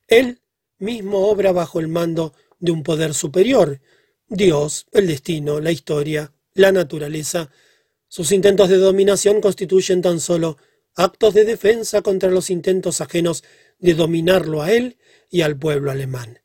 Él 0.08 0.40
mismo 0.78 1.28
obra 1.28 1.52
bajo 1.52 1.80
el 1.80 1.90
mando 1.90 2.34
de 2.60 2.72
un 2.72 2.84
poder 2.84 3.14
superior, 3.14 3.82
Dios, 4.28 4.86
el 4.92 5.08
destino, 5.08 5.60
la 5.60 5.72
historia, 5.72 6.32
la 6.54 6.72
naturaleza. 6.72 7.50
Sus 8.08 8.32
intentos 8.32 8.70
de 8.70 8.78
dominación 8.78 9.42
constituyen 9.42 10.02
tan 10.02 10.20
solo 10.20 10.58
actos 10.96 11.34
de 11.34 11.46
defensa 11.46 12.02
contra 12.02 12.30
los 12.30 12.50
intentos 12.50 13.02
ajenos 13.02 13.44
de 13.80 13.94
dominarlo 13.94 14.62
a 14.62 14.72
él 14.72 14.98
y 15.30 15.42
al 15.42 15.58
pueblo 15.58 15.92
alemán. 15.92 16.40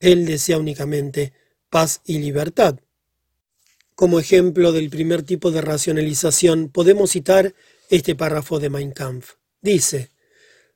Él 0.00 0.26
desea 0.26 0.58
únicamente 0.58 1.32
paz 1.70 2.00
y 2.04 2.18
libertad. 2.18 2.78
Como 3.94 4.20
ejemplo 4.20 4.72
del 4.72 4.90
primer 4.90 5.22
tipo 5.22 5.50
de 5.50 5.60
racionalización 5.60 6.68
podemos 6.68 7.10
citar 7.10 7.54
este 7.90 8.14
párrafo 8.14 8.60
de 8.60 8.70
Mein 8.70 8.92
Kampf. 8.92 9.34
Dice, 9.60 10.10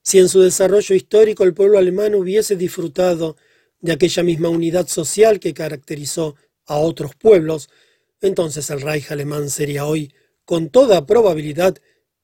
si 0.03 0.19
en 0.19 0.29
su 0.29 0.41
desarrollo 0.41 0.95
histórico 0.95 1.45
el 1.45 1.55
pueblo 1.55 1.79
alemán 1.79 2.15
hubiese 2.15 2.57
disfrutado 2.57 3.37
de 3.81 3.93
aquella 3.93 4.23
misma 4.23 4.49
unidad 4.49 4.89
social 4.89 5.39
que 5.39 5.55
caracterizó 5.55 6.35
a 6.67 6.79
otros 6.79 7.15
pueblos, 7.15 7.69
entonces 8.21 8.69
el 8.71 8.81
Reich 8.81 9.11
alemán 9.11 9.51
sería 9.51 9.85
hoy, 9.85 10.13
con 10.45 10.71
toda 10.71 11.07
probabilidad, 11.07 11.77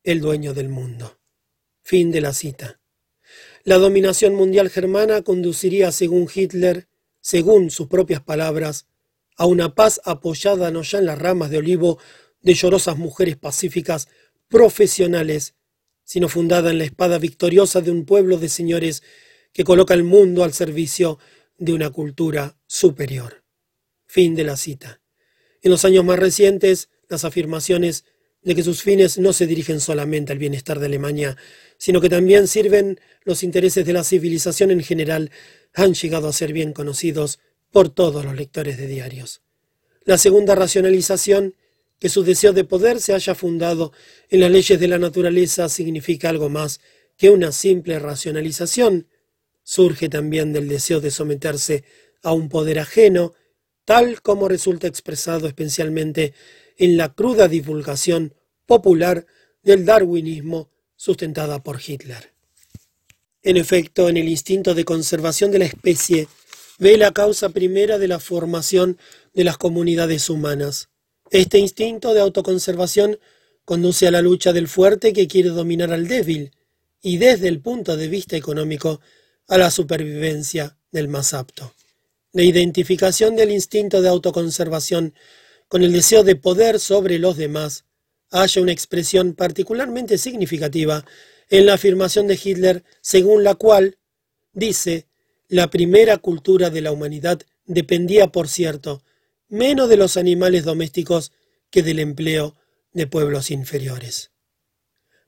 el 0.03 0.21
dueño 0.21 0.55
del 0.55 0.69
mundo. 0.69 1.19
Fin 1.83 2.11
de 2.11 2.21
la 2.21 2.33
cita. 2.33 2.78
La 3.65 3.79
dominación 3.79 4.35
mundial 4.35 4.71
germana 4.71 5.23
conduciría, 5.23 5.93
según 5.93 6.29
Hitler, 6.33 6.89
según 7.21 7.71
sus 7.71 7.89
propias 7.89 8.23
palabras, 8.23 8.87
a 9.37 9.47
una 9.47 9.75
paz 9.75 10.01
apoyada 10.05 10.71
no 10.71 10.83
ya 10.83 10.99
en 10.99 11.07
las 11.07 11.19
ramas 11.19 11.51
de 11.51 11.59
olivo 11.59 11.99
de 12.41 12.55
llorosas 12.55 12.97
mujeres 12.97 13.37
pacíficas 13.37 14.09
profesionales, 14.49 15.55
sino 16.05 16.29
fundada 16.29 16.71
en 16.71 16.79
la 16.79 16.85
espada 16.85 17.19
victoriosa 17.19 17.81
de 17.81 17.91
un 17.91 18.05
pueblo 18.05 18.39
de 18.39 18.49
señores 18.49 19.03
que 19.53 19.65
coloca 19.65 19.95
el 19.95 20.05
mundo 20.05 20.45
al 20.45 20.53
servicio 20.53 21.19
de 21.59 21.73
una 21.73 21.91
cultura 21.91 22.57
superior. 22.67 23.45
Fin 24.07 24.35
de 24.35 24.45
la 24.45 24.57
cita. 24.57 25.01
En 25.61 25.71
los 25.71 25.85
años 25.85 26.05
más 26.05 26.19
recientes, 26.19 26.89
las 27.09 27.25
afirmaciones 27.25 28.05
de 28.43 28.55
que 28.55 28.63
sus 28.63 28.83
fines 28.83 29.19
no 29.19 29.33
se 29.33 29.47
dirigen 29.47 29.81
solamente 29.81 30.33
al 30.33 30.39
bienestar 30.39 30.79
de 30.79 30.87
Alemania, 30.87 31.37
sino 31.79 32.01
que 32.01 32.11
también 32.11 32.47
sirven 32.47 33.01
los 33.23 33.43
intereses 33.43 33.87
de 33.87 33.93
la 33.93 34.05
civilización 34.05 34.71
en 34.71 34.83
general, 34.83 35.31
han 35.75 35.95
llegado 35.95 36.29
a 36.29 36.33
ser 36.33 36.53
bien 36.53 36.73
conocidos 36.73 37.39
por 37.71 37.89
todos 37.89 38.25
los 38.25 38.35
lectores 38.35 38.77
de 38.77 38.87
diarios. 38.87 39.43
La 40.05 40.19
segunda 40.19 40.55
racionalización, 40.55 41.55
que 41.99 42.09
su 42.09 42.23
deseo 42.23 42.53
de 42.53 42.65
poder 42.65 43.01
se 43.01 43.15
haya 43.15 43.35
fundado 43.35 43.93
en 44.29 44.41
las 44.41 44.51
leyes 44.51 44.79
de 44.79 44.89
la 44.89 44.99
naturaleza, 44.99 45.69
significa 45.69 46.29
algo 46.29 46.49
más 46.49 46.81
que 47.17 47.31
una 47.31 47.53
simple 47.53 47.99
racionalización. 47.99 49.09
Surge 49.63 50.09
también 50.09 50.53
del 50.53 50.69
deseo 50.69 51.01
de 51.01 51.11
someterse 51.11 51.85
a 52.23 52.33
un 52.33 52.49
poder 52.49 52.79
ajeno 52.79 53.35
tal 53.85 54.21
como 54.21 54.49
resulta 54.49 54.87
expresado 54.87 55.47
especialmente 55.47 56.35
en 56.77 56.99
la 56.99 57.15
cruda 57.15 57.49
divulgación 57.49 58.35
popular 58.67 59.25
del 59.63 59.87
darwinismo 59.87 60.71
sustentada 60.99 61.63
por 61.63 61.81
Hitler. 61.81 62.33
En 63.43 63.57
efecto, 63.57 64.11
en 64.11 64.19
el 64.19 64.29
instinto 64.29 64.75
de 64.75 64.85
conservación 64.85 65.51
de 65.51 65.61
la 65.61 65.65
especie 65.65 66.29
ve 66.79 66.99
la 66.99 67.13
causa 67.13 67.49
primera 67.49 67.99
de 67.99 68.09
la 68.09 68.19
formación 68.19 68.99
de 69.33 69.45
las 69.45 69.57
comunidades 69.57 70.29
humanas. 70.29 70.91
Este 71.31 71.59
instinto 71.59 72.13
de 72.13 72.21
autoconservación 72.21 73.19
conduce 73.65 74.07
a 74.07 74.11
la 74.11 74.23
lucha 74.23 74.53
del 74.53 74.69
fuerte 74.69 75.13
que 75.13 75.29
quiere 75.29 75.51
dominar 75.51 75.93
al 75.93 76.09
débil 76.09 76.53
y 77.01 77.19
desde 77.19 77.49
el 77.49 77.61
punto 77.61 77.97
de 77.97 78.09
vista 78.09 78.37
económico 78.37 79.01
a 79.47 79.57
la 79.57 79.71
supervivencia 79.71 80.77
del 80.91 81.09
más 81.09 81.33
apto. 81.33 81.75
La 82.33 82.43
identificación 82.43 83.37
del 83.37 83.53
instinto 83.53 84.03
de 84.03 84.09
autoconservación 84.09 85.15
con 85.69 85.83
el 85.83 85.93
deseo 85.93 86.25
de 86.25 86.35
poder 86.35 86.81
sobre 86.81 87.19
los 87.19 87.37
demás 87.37 87.85
haya 88.31 88.63
una 88.63 88.73
expresión 88.73 89.35
particularmente 89.35 90.19
significativa 90.19 91.05
en 91.51 91.67
la 91.67 91.75
afirmación 91.75 92.27
de 92.27 92.39
Hitler 92.43 92.85
según 93.01 93.45
la 93.45 93.55
cual, 93.55 93.99
dice, 94.53 95.07
la 95.49 95.71
primera 95.71 96.19
cultura 96.19 96.71
de 96.71 96.83
la 96.83 96.93
humanidad 96.93 97.41
dependía, 97.65 98.29
por 98.29 98.49
cierto, 98.49 99.03
menos 99.49 99.89
de 99.89 99.97
los 99.97 100.17
animales 100.17 100.65
domésticos 100.65 101.33
que 101.71 101.83
del 101.83 101.99
empleo 102.01 102.57
de 102.93 103.07
pueblos 103.07 103.51
inferiores. 103.51 104.31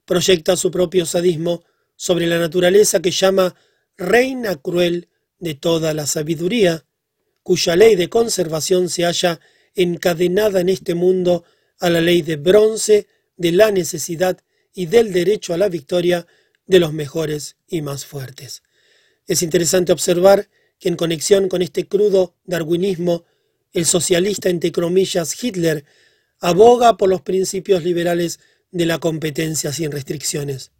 Proyecta 0.05 0.55
su 0.55 0.71
propio 0.71 1.05
sadismo 1.05 1.63
sobre 1.95 2.27
la 2.27 2.39
naturaleza 2.39 3.01
que 3.01 3.11
llama 3.11 3.55
reina 3.97 4.55
cruel 4.55 5.09
de 5.39 5.55
toda 5.55 5.93
la 5.93 6.05
sabiduría, 6.05 6.85
cuya 7.43 7.75
ley 7.75 7.95
de 7.95 8.09
conservación 8.09 8.89
se 8.89 9.03
halla 9.03 9.39
encadenada 9.73 10.61
en 10.61 10.69
este 10.69 10.93
mundo 10.95 11.43
a 11.81 11.89
la 11.89 11.99
ley 11.99 12.21
de 12.21 12.37
bronce 12.37 13.07
de 13.35 13.51
la 13.51 13.71
necesidad 13.71 14.39
y 14.73 14.85
del 14.85 15.11
derecho 15.11 15.53
a 15.53 15.57
la 15.57 15.67
victoria 15.67 16.25
de 16.65 16.79
los 16.79 16.93
mejores 16.93 17.57
y 17.67 17.81
más 17.81 18.05
fuertes. 18.05 18.63
Es 19.27 19.41
interesante 19.41 19.91
observar 19.91 20.49
que 20.79 20.89
en 20.89 20.95
conexión 20.95 21.49
con 21.49 21.61
este 21.61 21.87
crudo 21.87 22.35
darwinismo, 22.45 23.25
el 23.73 23.85
socialista 23.85 24.49
entre 24.49 24.71
comillas 24.71 25.43
Hitler 25.43 25.85
aboga 26.39 26.97
por 26.97 27.09
los 27.09 27.21
principios 27.21 27.83
liberales 27.83 28.39
de 28.71 28.85
la 28.85 28.99
competencia 28.99 29.73
sin 29.73 29.91
restricciones. 29.91 30.71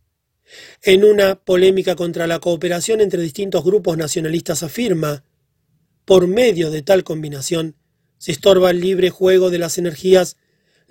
En 0.82 1.04
una 1.04 1.36
polémica 1.36 1.95
contra 1.95 2.28
la 2.28 2.39
cooperación 2.39 3.02
entre 3.02 3.22
distintos 3.22 3.64
grupos 3.64 3.97
nacionalistas 3.97 4.64
afirma 4.64 5.24
por 6.06 6.28
medio 6.28 6.72
de 6.72 6.82
tal 6.82 7.04
combinación, 7.04 7.76
se 8.18 8.32
estorba 8.32 8.72
el 8.72 8.82
libre 8.82 9.10
juego 9.10 9.49
de 9.49 9.60
las 9.60 9.78
energías, 9.78 10.38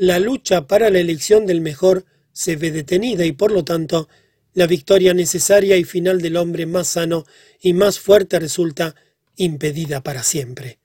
la 0.00 0.18
lucha 0.18 0.66
para 0.66 0.88
la 0.88 0.98
elección 0.98 1.44
del 1.44 1.60
mejor 1.60 2.06
se 2.32 2.56
ve 2.56 2.70
detenida 2.70 3.26
y 3.26 3.32
por 3.32 3.52
lo 3.52 3.64
tanto 3.64 4.08
la 4.54 4.66
victoria 4.66 5.12
necesaria 5.12 5.76
y 5.76 5.84
final 5.84 6.22
del 6.22 6.38
hombre 6.38 6.64
más 6.64 6.88
sano 6.88 7.26
y 7.60 7.74
más 7.74 7.98
fuerte 7.98 8.38
resulta 8.38 8.94
impedida 9.36 10.02
para 10.02 10.22
siempre. 10.22 10.78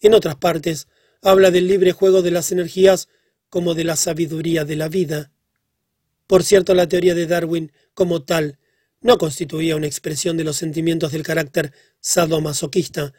En 0.00 0.14
otras 0.14 0.34
partes, 0.34 0.88
habla 1.22 1.52
del 1.52 1.68
libre 1.68 1.92
juego 1.92 2.22
de 2.22 2.32
las 2.32 2.50
energías 2.50 3.08
como 3.50 3.74
de 3.74 3.84
la 3.84 3.94
sabiduría 3.94 4.64
de 4.64 4.74
la 4.74 4.88
vida. 4.88 5.30
Por 6.26 6.42
cierto, 6.42 6.74
la 6.74 6.88
teoría 6.88 7.14
de 7.14 7.28
Darwin, 7.28 7.70
como 7.94 8.24
tal, 8.24 8.58
no 9.00 9.16
constituía 9.16 9.76
una 9.76 9.86
expresión 9.86 10.36
de 10.36 10.42
los 10.42 10.56
sentimientos 10.56 11.12
del 11.12 11.22
carácter 11.22 11.72
sadomasoquista, 12.00 13.12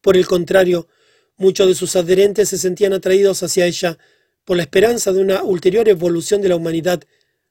por 0.00 0.16
el 0.16 0.26
contrario, 0.26 0.88
muchos 1.36 1.68
de 1.68 1.76
sus 1.76 1.94
adherentes 1.94 2.48
se 2.48 2.58
sentían 2.58 2.94
atraídos 2.94 3.44
hacia 3.44 3.66
ella 3.66 3.96
por 4.44 4.56
la 4.56 4.64
esperanza 4.64 5.12
de 5.12 5.20
una 5.20 5.42
ulterior 5.42 5.88
evolución 5.88 6.42
de 6.42 6.48
la 6.48 6.56
humanidad 6.56 7.02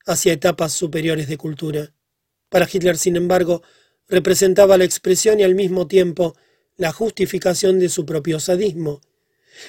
hacia 0.05 0.33
etapas 0.33 0.73
superiores 0.73 1.27
de 1.27 1.37
cultura. 1.37 1.93
Para 2.49 2.67
Hitler, 2.71 2.97
sin 2.97 3.15
embargo, 3.15 3.61
representaba 4.07 4.77
la 4.77 4.83
expresión 4.83 5.39
y 5.39 5.43
al 5.43 5.55
mismo 5.55 5.87
tiempo 5.87 6.35
la 6.75 6.91
justificación 6.91 7.79
de 7.79 7.89
su 7.89 8.05
propio 8.05 8.39
sadismo. 8.39 9.01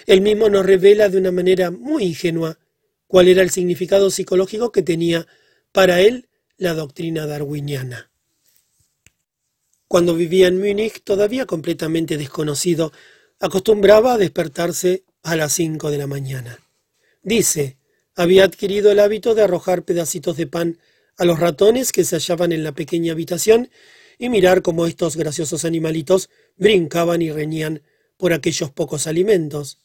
Él 0.06 0.20
mismo 0.20 0.48
nos 0.48 0.64
revela 0.64 1.08
de 1.08 1.18
una 1.18 1.32
manera 1.32 1.70
muy 1.70 2.04
ingenua 2.04 2.58
cuál 3.06 3.28
era 3.28 3.42
el 3.42 3.50
significado 3.50 4.10
psicológico 4.10 4.72
que 4.72 4.82
tenía 4.82 5.26
para 5.70 6.00
él 6.00 6.28
la 6.56 6.74
doctrina 6.74 7.26
darwiniana. 7.26 8.10
Cuando 9.86 10.14
vivía 10.14 10.48
en 10.48 10.58
Múnich, 10.58 11.02
todavía 11.04 11.44
completamente 11.44 12.16
desconocido, 12.16 12.92
acostumbraba 13.40 14.14
a 14.14 14.18
despertarse 14.18 15.04
a 15.22 15.36
las 15.36 15.52
cinco 15.52 15.90
de 15.90 15.98
la 15.98 16.06
mañana. 16.06 16.61
Dice, 17.22 17.78
había 18.14 18.44
adquirido 18.44 18.90
el 18.90 18.98
hábito 18.98 19.34
de 19.34 19.42
arrojar 19.42 19.84
pedacitos 19.84 20.36
de 20.36 20.46
pan 20.46 20.78
a 21.16 21.24
los 21.24 21.38
ratones 21.38 21.92
que 21.92 22.04
se 22.04 22.16
hallaban 22.16 22.52
en 22.52 22.64
la 22.64 22.72
pequeña 22.72 23.12
habitación 23.12 23.70
y 24.18 24.28
mirar 24.28 24.62
cómo 24.62 24.86
estos 24.86 25.16
graciosos 25.16 25.64
animalitos 25.64 26.30
brincaban 26.56 27.22
y 27.22 27.30
reñían 27.30 27.82
por 28.16 28.32
aquellos 28.32 28.70
pocos 28.70 29.06
alimentos. 29.06 29.78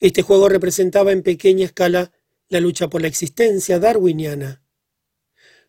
Este 0.00 0.22
juego 0.22 0.48
representaba 0.48 1.12
en 1.12 1.22
pequeña 1.22 1.66
escala 1.66 2.12
la 2.48 2.60
lucha 2.60 2.88
por 2.88 3.02
la 3.02 3.08
existencia 3.08 3.78
darwiniana. 3.78 4.62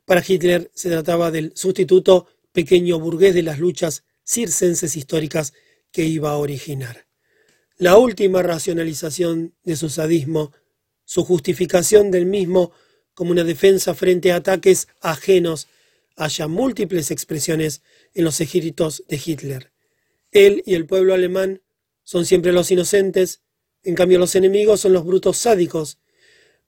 Para 0.05 0.23
Hitler 0.25 0.71
se 0.73 0.89
trataba 0.89 1.31
del 1.31 1.51
sustituto 1.55 2.27
pequeño 2.51 2.99
burgués 2.99 3.33
de 3.33 3.43
las 3.43 3.59
luchas 3.59 4.03
circenses 4.23 4.95
históricas 4.95 5.53
que 5.91 6.05
iba 6.05 6.31
a 6.31 6.37
originar. 6.37 7.07
La 7.77 7.97
última 7.97 8.41
racionalización 8.41 9.55
de 9.63 9.75
su 9.75 9.89
sadismo, 9.89 10.51
su 11.07 11.23
justificación 11.23 12.11
del 12.11 12.25
mismo 12.25 12.73
como 13.13 13.31
una 13.31 13.45
defensa 13.45 13.95
frente 13.95 14.33
a 14.33 14.35
ataques 14.35 14.89
ajenos, 14.99 15.69
haya 16.17 16.47
múltiples 16.47 17.11
expresiones 17.11 17.81
en 18.13 18.25
los 18.25 18.41
escritos 18.41 19.03
de 19.07 19.19
Hitler. 19.25 19.71
Él 20.31 20.61
y 20.65 20.73
el 20.73 20.85
pueblo 20.85 21.13
alemán 21.13 21.61
son 22.03 22.25
siempre 22.25 22.51
los 22.51 22.69
inocentes, 22.71 23.41
En 23.83 23.95
cambio, 23.95 24.19
los 24.19 24.35
enemigos 24.35 24.81
son 24.81 24.91
los 24.91 25.05
brutos 25.05 25.37
sádicos. 25.37 25.97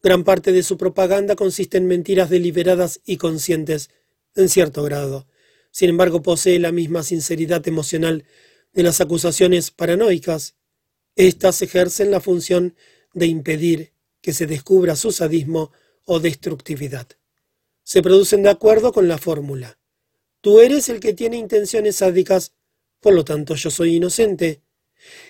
Gran 0.01 0.23
parte 0.23 0.53
de 0.53 0.63
su 0.63 0.77
propaganda 0.77 1.35
consiste 1.35 1.77
en 1.77 1.85
mentiras 1.85 2.29
deliberadas 2.29 3.01
y 3.03 3.17
conscientes, 3.17 3.89
en 4.35 4.47
cierto 4.47 4.83
grado. 4.83 5.27
Sin 5.69 5.89
embargo, 5.89 6.21
posee 6.21 6.59
la 6.59 6.71
misma 6.71 7.03
sinceridad 7.03 7.67
emocional 7.67 8.23
de 8.71 8.83
las 8.83 9.01
acusaciones 9.01 9.69
paranoicas. 9.71 10.55
Estas 11.17 11.61
ejercen 11.61 12.09
la 12.09 12.21
función 12.21 12.75
de 13.13 13.25
impedir 13.25 13.98
que 14.21 14.33
se 14.33 14.45
descubra 14.45 14.95
su 14.95 15.11
sadismo 15.11 15.71
o 16.05 16.19
destructividad. 16.19 17.07
Se 17.83 18.01
producen 18.01 18.43
de 18.43 18.49
acuerdo 18.49 18.91
con 18.91 19.07
la 19.07 19.17
fórmula. 19.17 19.79
Tú 20.41 20.59
eres 20.59 20.89
el 20.89 20.99
que 20.99 21.13
tiene 21.13 21.37
intenciones 21.37 21.97
sádicas, 21.97 22.53
por 22.99 23.13
lo 23.13 23.25
tanto 23.25 23.55
yo 23.55 23.69
soy 23.69 23.95
inocente. 23.95 24.61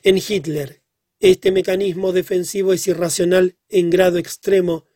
En 0.03 0.17
Hitler, 0.17 0.81
este 1.19 1.51
mecanismo 1.51 2.11
defensivo 2.11 2.73
es 2.73 2.87
irracional 2.87 3.57
en 3.67 3.89
grado 3.89 4.17
extremo, 4.17 4.87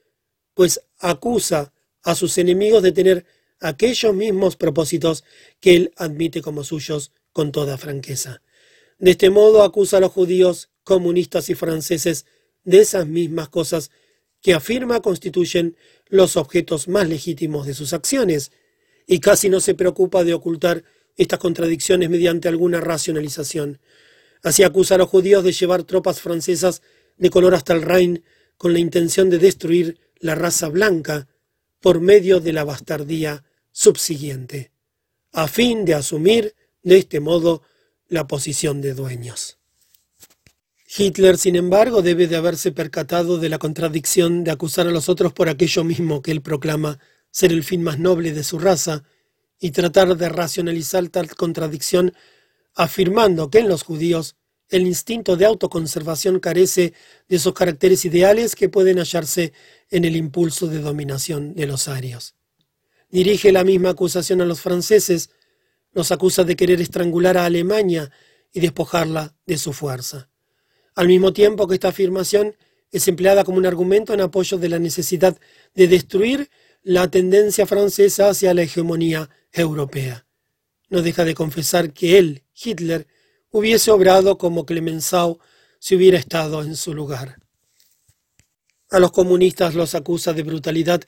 pues 0.54 0.82
acusa 1.00 1.74
a 2.02 2.16
sus 2.16 2.38
enemigos 2.38 2.84
de 2.84 2.92
tener 2.92 3.26
aquellos 3.60 4.14
mismos 4.14 4.56
propósitos 4.56 5.24
que 5.60 5.76
él 5.76 5.94
admite 5.96 6.42
como 6.42 6.64
suyos 6.64 7.12
con 7.32 7.52
toda 7.52 7.78
franqueza. 7.78 8.42
De 9.00 9.12
este 9.12 9.30
modo 9.30 9.64
acusa 9.64 9.98
a 9.98 10.00
los 10.00 10.12
judíos, 10.12 10.70
comunistas 10.84 11.50
y 11.50 11.56
franceses 11.56 12.26
de 12.64 12.82
esas 12.82 13.08
mismas 13.08 13.50
cosas 13.50 13.92
que 14.42 14.54
afirma 14.54 15.02
constituyen 15.02 15.78
los 16.08 16.38
objetos 16.38 16.88
más 16.88 17.08
legítimos 17.08 17.66
de 17.66 17.74
sus 17.74 17.94
acciones, 17.94 18.52
y 19.08 19.20
casi 19.20 19.50
no 19.50 19.60
se 19.60 19.76
preocupa 19.76 20.24
de 20.24 20.34
ocultar 20.34 20.84
estas 21.16 21.40
contradicciones 21.40 22.10
mediante 22.10 22.48
alguna 22.48 22.80
racionalización. 22.82 23.80
Así 24.42 24.64
acusa 24.64 24.96
a 24.96 24.98
los 24.98 25.10
judíos 25.10 25.44
de 25.44 25.52
llevar 25.52 25.84
tropas 25.84 26.22
francesas 26.22 26.82
de 27.18 27.30
color 27.30 27.56
hasta 27.56 27.74
el 27.74 27.82
Rhin 27.82 28.24
con 28.58 28.74
la 28.74 28.80
intención 28.80 29.30
de 29.30 29.40
destruir 29.40 30.00
la 30.20 30.36
raza 30.36 30.70
blanca 30.70 31.28
por 31.80 32.00
medio 32.00 32.40
de 32.40 32.54
la 32.54 32.64
bastardía 32.64 33.44
subsiguiente, 33.72 34.72
a 35.32 35.48
fin 35.48 35.86
de 35.86 35.96
asumir 35.96 36.56
de 36.82 36.98
este 36.98 37.20
modo 37.20 37.64
la 38.08 38.28
posición 38.28 38.82
de 38.82 38.94
dueños. 38.94 39.58
Hitler, 40.96 41.38
sin 41.40 41.56
embargo, 41.56 42.04
debe 42.04 42.28
de 42.28 42.36
haberse 42.36 42.72
percatado 42.72 43.40
de 43.40 43.50
la 43.50 43.58
contradicción 43.58 44.44
de 44.44 44.52
acusar 44.52 44.86
a 44.86 44.92
los 44.92 45.10
otros 45.10 45.34
por 45.34 45.50
aquello 45.50 45.84
mismo 45.84 46.22
que 46.22 46.32
él 46.32 46.42
proclama 46.42 47.00
ser 47.32 47.52
el 47.52 47.64
fin 47.64 47.82
más 47.82 47.98
noble 47.98 48.32
de 48.32 48.44
su 48.44 48.60
raza, 48.60 49.04
y 49.60 49.72
tratar 49.72 50.18
de 50.18 50.30
racionalizar 50.30 51.08
tal 51.08 51.34
contradicción 51.36 52.14
afirmando 52.76 53.50
que 53.50 53.60
en 53.60 53.70
los 53.70 53.84
judíos 53.84 54.36
el 54.70 54.86
instinto 54.86 55.38
de 55.38 55.46
autoconservación 55.46 56.40
carece 56.40 56.94
de 57.30 57.36
esos 57.38 57.54
caracteres 57.54 58.04
ideales 58.04 58.56
que 58.56 58.70
pueden 58.70 58.98
hallarse 58.98 59.54
en 59.90 60.04
el 60.04 60.16
impulso 60.16 60.68
de 60.68 60.80
dominación 60.80 61.54
de 61.54 61.66
los 61.66 61.88
arios. 61.88 62.36
Dirige 63.10 63.52
la 63.52 63.64
misma 63.64 63.92
acusación 63.92 64.42
a 64.42 64.46
los 64.46 64.60
franceses, 64.60 65.30
los 65.94 66.12
acusa 66.12 66.44
de 66.44 66.56
querer 66.56 66.82
estrangular 66.82 67.38
a 67.38 67.46
Alemania 67.46 68.12
y 68.52 68.60
despojarla 68.60 69.36
de 69.46 69.58
su 69.58 69.72
fuerza. 69.72 70.30
Al 70.96 71.08
mismo 71.08 71.34
tiempo 71.34 71.68
que 71.68 71.76
esta 71.76 71.90
afirmación 71.90 72.56
es 72.92 73.08
empleada 73.08 73.44
como 73.44 73.58
un 73.58 73.66
argumento 73.66 74.14
en 74.14 74.22
apoyo 74.22 74.58
de 74.58 74.70
la 74.70 74.80
necesidad 74.80 75.38
de 75.74 75.88
destruir 75.88 76.50
la 76.84 77.10
tendencia 77.10 77.66
francesa 77.66 78.30
hacia 78.30 78.54
la 78.54 78.64
hegemonía 78.64 79.30
europea 79.52 80.26
no 80.94 81.02
deja 81.02 81.26
de 81.26 81.34
confesar 81.34 81.92
que 81.92 82.20
él, 82.20 82.44
Hitler, 82.54 83.08
hubiese 83.50 83.90
obrado 83.90 84.38
como 84.38 84.64
Clemenceau 84.64 85.40
si 85.80 85.96
hubiera 85.96 86.20
estado 86.20 86.62
en 86.62 86.76
su 86.76 86.94
lugar. 86.94 87.40
A 88.92 89.00
los 89.00 89.12
comunistas 89.12 89.74
los 89.74 89.96
acusa 89.96 90.34
de 90.34 90.44
brutalidad 90.44 91.02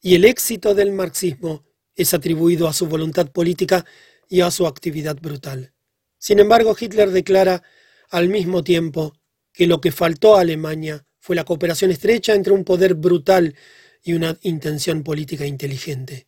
y 0.00 0.14
el 0.14 0.24
éxito 0.26 0.76
del 0.76 0.92
marxismo 0.92 1.64
es 1.96 2.14
atribuido 2.14 2.68
a 2.68 2.72
su 2.72 2.86
voluntad 2.86 3.32
política 3.32 3.84
y 4.28 4.42
a 4.42 4.50
su 4.52 4.64
actividad 4.64 5.16
brutal. 5.16 5.72
Sin 6.18 6.38
embargo, 6.38 6.76
Hitler 6.78 7.10
declara 7.10 7.64
al 8.10 8.28
mismo 8.28 8.62
tiempo 8.62 9.12
que 9.62 9.68
lo 9.68 9.80
que 9.80 9.92
faltó 9.92 10.36
a 10.36 10.40
Alemania 10.40 11.06
fue 11.20 11.36
la 11.36 11.44
cooperación 11.44 11.92
estrecha 11.92 12.34
entre 12.34 12.52
un 12.52 12.64
poder 12.64 12.94
brutal 12.94 13.54
y 14.02 14.14
una 14.14 14.36
intención 14.42 15.04
política 15.04 15.46
inteligente 15.46 16.26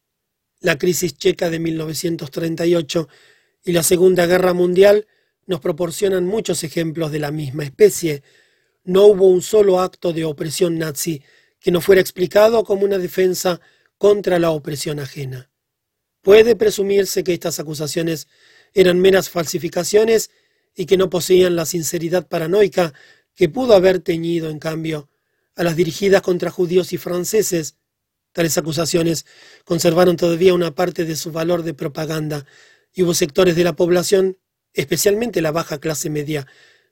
la 0.64 0.78
crisis 0.78 1.16
checa 1.18 1.50
de 1.50 1.58
1938 1.58 3.08
y 3.64 3.72
la 3.72 3.82
Segunda 3.82 4.24
Guerra 4.24 4.54
Mundial 4.54 5.06
nos 5.46 5.60
proporcionan 5.60 6.24
muchos 6.24 6.64
ejemplos 6.64 7.12
de 7.12 7.18
la 7.18 7.30
misma 7.30 7.64
especie. 7.64 8.22
No 8.82 9.04
hubo 9.04 9.28
un 9.28 9.42
solo 9.42 9.80
acto 9.80 10.14
de 10.14 10.24
opresión 10.24 10.78
nazi 10.78 11.22
que 11.60 11.70
no 11.70 11.82
fuera 11.82 12.00
explicado 12.00 12.64
como 12.64 12.86
una 12.86 12.96
defensa 12.96 13.60
contra 13.98 14.38
la 14.38 14.50
opresión 14.50 15.00
ajena. 15.00 15.50
Puede 16.22 16.56
presumirse 16.56 17.24
que 17.24 17.34
estas 17.34 17.60
acusaciones 17.60 18.26
eran 18.72 18.98
meras 19.00 19.28
falsificaciones 19.28 20.30
y 20.74 20.86
que 20.86 20.96
no 20.96 21.10
poseían 21.10 21.56
la 21.56 21.66
sinceridad 21.66 22.26
paranoica 22.26 22.94
que 23.34 23.48
pudo 23.48 23.74
haber 23.74 24.00
teñido, 24.00 24.50
en 24.50 24.58
cambio, 24.58 25.08
a 25.56 25.62
las 25.62 25.76
dirigidas 25.76 26.22
contra 26.22 26.50
judíos 26.50 26.92
y 26.92 26.98
franceses, 26.98 27.76
Tales 28.34 28.58
acusaciones 28.58 29.26
conservaron 29.64 30.16
todavía 30.16 30.54
una 30.54 30.74
parte 30.74 31.04
de 31.04 31.14
su 31.14 31.30
valor 31.30 31.62
de 31.62 31.72
propaganda 31.72 32.44
y 32.92 33.04
hubo 33.04 33.14
sectores 33.14 33.54
de 33.54 33.62
la 33.62 33.76
población, 33.76 34.38
especialmente 34.72 35.40
la 35.40 35.52
baja 35.52 35.78
clase 35.78 36.10
media, 36.10 36.44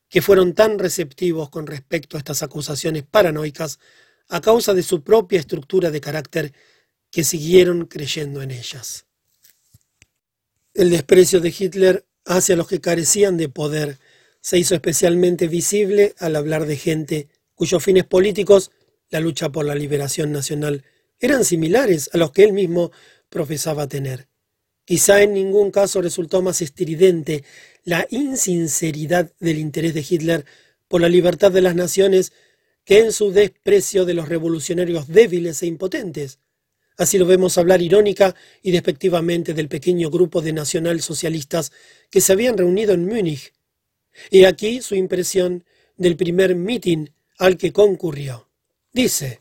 que 0.08 0.22
fueron 0.22 0.54
tan 0.54 0.78
receptivos 0.78 1.50
con 1.50 1.66
respecto 1.66 2.16
a 2.16 2.20
estas 2.20 2.44
acusaciones 2.44 3.02
paranoicas 3.02 3.80
a 4.28 4.40
causa 4.40 4.72
de 4.72 4.84
su 4.84 5.02
propia 5.02 5.40
estructura 5.40 5.90
de 5.90 6.00
carácter 6.00 6.52
que 7.10 7.24
siguieron 7.24 7.86
creyendo 7.86 8.40
en 8.40 8.52
ellas. 8.52 9.06
El 10.74 10.90
desprecio 10.90 11.40
de 11.40 11.52
Hitler 11.58 12.06
hacia 12.24 12.54
los 12.54 12.68
que 12.68 12.80
carecían 12.80 13.36
de 13.36 13.48
poder 13.48 13.98
se 14.42 14.58
hizo 14.58 14.74
especialmente 14.74 15.46
visible 15.46 16.14
al 16.18 16.36
hablar 16.36 16.66
de 16.66 16.76
gente 16.76 17.28
cuyos 17.54 17.82
fines 17.82 18.04
políticos, 18.04 18.72
la 19.08 19.20
lucha 19.20 19.50
por 19.50 19.64
la 19.64 19.76
liberación 19.76 20.32
nacional, 20.32 20.84
eran 21.20 21.44
similares 21.44 22.10
a 22.12 22.18
los 22.18 22.32
que 22.32 22.42
él 22.42 22.52
mismo 22.52 22.90
profesaba 23.28 23.88
tener. 23.88 24.26
Quizá 24.84 25.22
en 25.22 25.32
ningún 25.32 25.70
caso 25.70 26.02
resultó 26.02 26.42
más 26.42 26.60
estridente 26.60 27.44
la 27.84 28.04
insinceridad 28.10 29.32
del 29.38 29.58
interés 29.58 29.94
de 29.94 30.04
Hitler 30.08 30.44
por 30.88 31.00
la 31.00 31.08
libertad 31.08 31.52
de 31.52 31.62
las 31.62 31.76
naciones 31.76 32.32
que 32.84 32.98
en 32.98 33.12
su 33.12 33.30
desprecio 33.30 34.04
de 34.04 34.14
los 34.14 34.28
revolucionarios 34.28 35.06
débiles 35.06 35.62
e 35.62 35.66
impotentes. 35.66 36.40
Así 36.98 37.16
lo 37.16 37.26
vemos 37.26 37.58
hablar 37.58 37.80
irónica 37.80 38.34
y 38.60 38.72
despectivamente 38.72 39.54
del 39.54 39.68
pequeño 39.68 40.10
grupo 40.10 40.42
de 40.42 40.52
nacionalsocialistas 40.52 41.70
que 42.10 42.20
se 42.20 42.32
habían 42.32 42.58
reunido 42.58 42.92
en 42.92 43.06
Múnich. 43.06 43.52
Y 44.30 44.44
aquí 44.44 44.82
su 44.82 44.94
impresión 44.94 45.64
del 45.96 46.16
primer 46.16 46.54
mitin 46.54 47.12
al 47.38 47.56
que 47.56 47.72
concurrió. 47.72 48.48
Dice, 48.92 49.38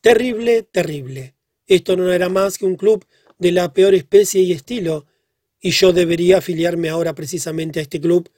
Terrible, 0.00 0.62
terrible. 0.62 1.34
Esto 1.66 1.96
no 1.96 2.12
era 2.12 2.28
más 2.28 2.56
que 2.56 2.64
un 2.64 2.76
club 2.76 3.04
de 3.38 3.52
la 3.52 3.72
peor 3.72 3.94
especie 3.94 4.40
y 4.42 4.52
estilo, 4.52 5.06
y 5.60 5.70
yo 5.72 5.92
debería 5.92 6.38
afiliarme 6.38 6.88
ahora 6.88 7.14
precisamente 7.14 7.80
a 7.80 7.82
este 7.82 8.00
club. 8.00 8.30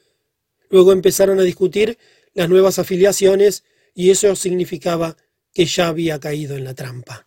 Luego 0.71 0.93
empezaron 0.93 1.39
a 1.39 1.43
discutir 1.43 1.99
las 2.33 2.49
nuevas 2.49 2.79
afiliaciones 2.79 3.65
y 3.95 4.11
eso 4.11 4.35
significaba 4.37 5.17
que 5.53 5.67
ya 5.67 5.89
había 5.89 6.19
caído 6.19 6.57
en 6.57 6.65
la 6.65 6.75
trampa. 6.75 7.27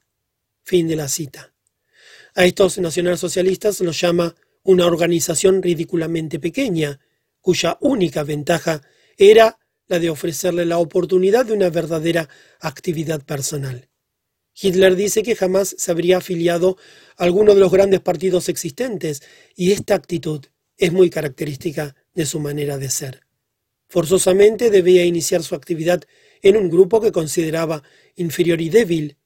Fin 0.64 0.88
de 0.88 0.96
la 0.96 1.08
cita. 1.08 1.54
A 2.36 2.46
estos 2.46 2.80
nacionalsocialistas 2.80 3.82
los 3.82 4.00
llama 4.00 4.36
una 4.64 4.88
organización 4.88 5.62
ridículamente 5.62 6.40
pequeña, 6.40 7.00
cuya 7.44 7.78
única 7.82 8.24
ventaja 8.24 8.82
era 9.18 9.60
la 9.88 10.00
de 10.00 10.10
ofrecerle 10.10 10.66
la 10.66 10.78
oportunidad 10.80 11.46
de 11.46 11.52
una 11.54 11.70
verdadera 11.70 12.30
actividad 12.62 13.22
personal. 13.22 13.90
Hitler 14.56 14.96
dice 14.96 15.24
que 15.24 15.36
jamás 15.36 15.76
se 15.78 15.92
habría 15.92 16.18
afiliado 16.18 16.78
a 17.18 17.26
alguno 17.26 17.54
de 17.54 17.60
los 17.60 17.72
grandes 17.72 18.00
partidos 18.00 18.48
existentes, 18.48 19.22
y 19.56 19.74
esta 19.74 19.94
actitud 19.94 20.46
es 20.78 20.94
muy 20.94 21.10
característica 21.10 21.96
de 22.14 22.26
su 22.26 22.40
manera 22.40 22.78
de 22.78 22.90
ser. 22.90 23.24
Forzosamente 23.90 24.70
debía 24.70 25.04
iniciar 25.04 25.44
su 25.44 25.54
actividad 25.54 26.04
en 26.42 26.56
un 26.56 26.70
grupo 26.70 27.02
que 27.02 27.12
consideraba 27.12 27.84
inferior 28.16 28.62
y 28.62 28.70
débil. 28.70 29.18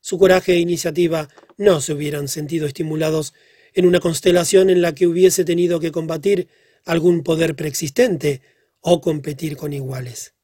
Su 0.00 0.18
coraje 0.18 0.52
e 0.52 0.58
iniciativa 0.58 1.30
no 1.56 1.80
se 1.80 1.94
hubieran 1.94 2.28
sentido 2.28 2.66
estimulados 2.66 3.32
en 3.72 3.86
una 3.86 3.98
constelación 3.98 4.68
en 4.68 4.82
la 4.82 4.94
que 4.94 5.06
hubiese 5.06 5.44
tenido 5.44 5.80
que 5.80 5.90
combatir 5.90 6.48
algún 6.84 7.22
poder 7.22 7.54
preexistente 7.56 8.42
o 8.80 9.00
competir 9.00 9.56
con 9.56 9.72
iguales. 9.72 10.34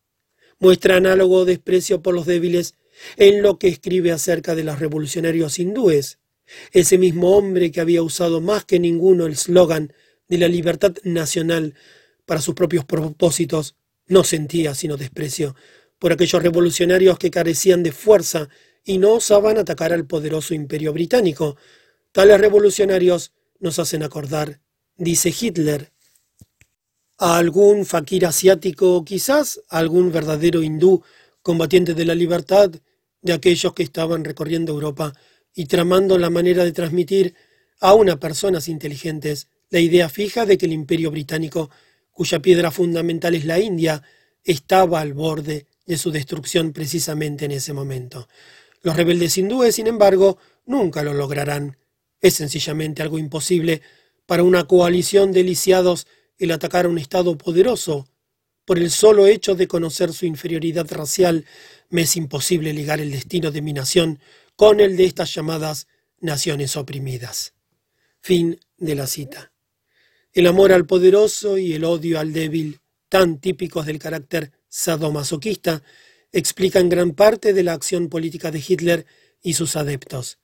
Muestra 0.58 0.96
análogo 0.96 1.44
desprecio 1.44 2.02
por 2.02 2.14
los 2.14 2.26
débiles 2.26 2.74
en 3.16 3.42
lo 3.42 3.58
que 3.58 3.68
escribe 3.68 4.12
acerca 4.12 4.54
de 4.54 4.64
los 4.64 4.78
revolucionarios 4.78 5.58
hindúes, 5.58 6.18
ese 6.72 6.98
mismo 6.98 7.36
hombre 7.36 7.70
que 7.70 7.80
había 7.80 8.02
usado 8.02 8.40
más 8.40 8.64
que 8.64 8.78
ninguno 8.78 9.26
el 9.26 9.36
slogan 9.36 9.92
de 10.28 10.38
la 10.38 10.48
libertad 10.48 10.94
nacional 11.04 11.74
para 12.26 12.40
sus 12.40 12.54
propios 12.54 12.84
propósitos, 12.84 13.76
no 14.06 14.24
sentía 14.24 14.74
sino 14.74 14.96
desprecio 14.96 15.54
por 15.98 16.12
aquellos 16.12 16.42
revolucionarios 16.42 17.18
que 17.18 17.30
carecían 17.30 17.82
de 17.82 17.92
fuerza 17.92 18.48
y 18.84 18.98
no 18.98 19.14
osaban 19.14 19.58
atacar 19.58 19.92
al 19.92 20.06
poderoso 20.06 20.54
imperio 20.54 20.92
británico. 20.92 21.56
Tales 22.12 22.40
revolucionarios 22.40 23.32
nos 23.58 23.78
hacen 23.78 24.02
acordar, 24.02 24.60
dice 24.96 25.34
Hitler, 25.38 25.92
a 27.18 27.36
algún 27.36 27.84
fakir 27.84 28.24
asiático, 28.24 29.04
quizás 29.04 29.60
a 29.68 29.78
algún 29.78 30.12
verdadero 30.12 30.62
hindú, 30.62 31.02
combatiente 31.42 31.94
de 31.94 32.04
la 32.04 32.14
libertad, 32.14 32.70
de 33.20 33.32
aquellos 33.32 33.74
que 33.74 33.82
estaban 33.82 34.24
recorriendo 34.24 34.72
Europa 34.72 35.12
y 35.54 35.66
tramando 35.66 36.16
la 36.18 36.30
manera 36.30 36.64
de 36.64 36.72
transmitir 36.72 37.34
a 37.80 37.94
unas 37.94 38.16
personas 38.16 38.68
inteligentes 38.68 39.48
la 39.70 39.80
idea 39.80 40.08
fija 40.08 40.46
de 40.46 40.56
que 40.56 40.66
el 40.66 40.72
imperio 40.72 41.10
británico, 41.10 41.70
cuya 42.12 42.40
piedra 42.40 42.70
fundamental 42.70 43.34
es 43.34 43.44
la 43.44 43.58
India, 43.58 44.02
estaba 44.44 45.00
al 45.00 45.12
borde 45.12 45.66
de 45.86 45.98
su 45.98 46.10
destrucción 46.10 46.72
precisamente 46.72 47.44
en 47.44 47.50
ese 47.52 47.72
momento. 47.72 48.28
Los 48.82 48.96
rebeldes 48.96 49.36
hindúes, 49.36 49.74
sin 49.74 49.88
embargo, 49.88 50.38
nunca 50.66 51.02
lo 51.02 51.12
lograrán. 51.12 51.76
Es 52.20 52.34
sencillamente 52.34 53.02
algo 53.02 53.18
imposible 53.18 53.82
para 54.26 54.44
una 54.44 54.64
coalición 54.64 55.32
de 55.32 55.42
lisiados 55.42 56.06
el 56.38 56.50
atacar 56.50 56.86
a 56.86 56.88
un 56.88 56.98
Estado 56.98 57.36
poderoso. 57.36 58.08
Por 58.64 58.78
el 58.78 58.90
solo 58.90 59.26
hecho 59.26 59.54
de 59.54 59.66
conocer 59.66 60.12
su 60.12 60.26
inferioridad 60.26 60.86
racial, 60.90 61.44
me 61.90 62.02
es 62.02 62.16
imposible 62.16 62.72
ligar 62.72 63.00
el 63.00 63.10
destino 63.10 63.50
de 63.50 63.62
mi 63.62 63.72
nación 63.72 64.20
con 64.56 64.80
el 64.80 64.96
de 64.96 65.04
estas 65.04 65.34
llamadas 65.34 65.86
naciones 66.20 66.76
oprimidas. 66.76 67.54
Fin 68.20 68.60
de 68.76 68.94
la 68.94 69.06
cita. 69.06 69.52
El 70.32 70.46
amor 70.46 70.72
al 70.72 70.86
poderoso 70.86 71.58
y 71.58 71.72
el 71.72 71.84
odio 71.84 72.20
al 72.20 72.32
débil, 72.32 72.80
tan 73.08 73.38
típicos 73.38 73.86
del 73.86 73.98
carácter 73.98 74.52
sadomasoquista, 74.68 75.82
explican 76.32 76.88
gran 76.88 77.12
parte 77.12 77.52
de 77.52 77.62
la 77.62 77.72
acción 77.72 78.08
política 78.08 78.50
de 78.50 78.62
Hitler 78.66 79.06
y 79.42 79.54
sus 79.54 79.76
adeptos. 79.76 80.38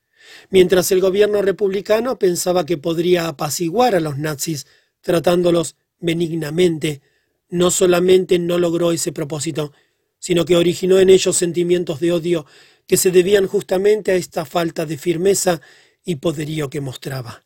Mientras 0.48 0.90
el 0.90 1.00
gobierno 1.00 1.42
republicano 1.42 2.18
pensaba 2.18 2.64
que 2.64 2.78
podría 2.78 3.28
apaciguar 3.28 3.94
a 3.94 4.00
los 4.00 4.16
nazis 4.18 4.66
tratándolos 5.02 5.76
benignamente, 6.04 7.00
no 7.48 7.70
solamente 7.70 8.38
no 8.38 8.58
logró 8.58 8.92
ese 8.92 9.12
propósito, 9.12 9.72
sino 10.18 10.44
que 10.44 10.56
originó 10.56 10.98
en 10.98 11.10
ellos 11.10 11.36
sentimientos 11.36 12.00
de 12.00 12.12
odio 12.12 12.46
que 12.86 12.96
se 12.96 13.10
debían 13.10 13.46
justamente 13.46 14.12
a 14.12 14.16
esta 14.16 14.44
falta 14.44 14.86
de 14.86 14.98
firmeza 14.98 15.60
y 16.04 16.16
poderío 16.16 16.68
que 16.68 16.80
mostraba. 16.80 17.44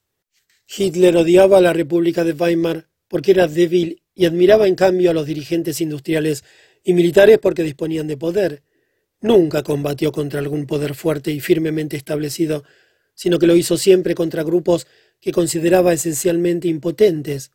Hitler 0.66 1.16
odiaba 1.16 1.58
a 1.58 1.60
la 1.60 1.72
República 1.72 2.24
de 2.24 2.32
Weimar 2.32 2.88
porque 3.08 3.30
era 3.30 3.46
débil 3.46 4.02
y 4.14 4.26
admiraba 4.26 4.66
en 4.66 4.74
cambio 4.74 5.10
a 5.10 5.14
los 5.14 5.26
dirigentes 5.26 5.80
industriales 5.80 6.44
y 6.84 6.92
militares 6.92 7.38
porque 7.38 7.62
disponían 7.62 8.06
de 8.06 8.16
poder. 8.16 8.62
Nunca 9.20 9.62
combatió 9.62 10.12
contra 10.12 10.40
algún 10.40 10.66
poder 10.66 10.94
fuerte 10.94 11.30
y 11.30 11.40
firmemente 11.40 11.96
establecido, 11.96 12.64
sino 13.14 13.38
que 13.38 13.46
lo 13.46 13.56
hizo 13.56 13.76
siempre 13.76 14.14
contra 14.14 14.42
grupos 14.42 14.86
que 15.20 15.32
consideraba 15.32 15.92
esencialmente 15.92 16.68
impotentes. 16.68 17.50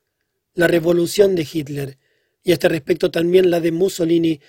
La 0.54 0.68
revolución 0.68 1.36
de 1.36 1.48
Hitler, 1.52 1.98
y 2.44 2.52
a 2.52 2.54
este 2.54 2.70
respecto 2.70 3.10
también 3.10 3.50
la 3.50 3.60
de 3.60 3.72
Mussolini, 3.72 4.40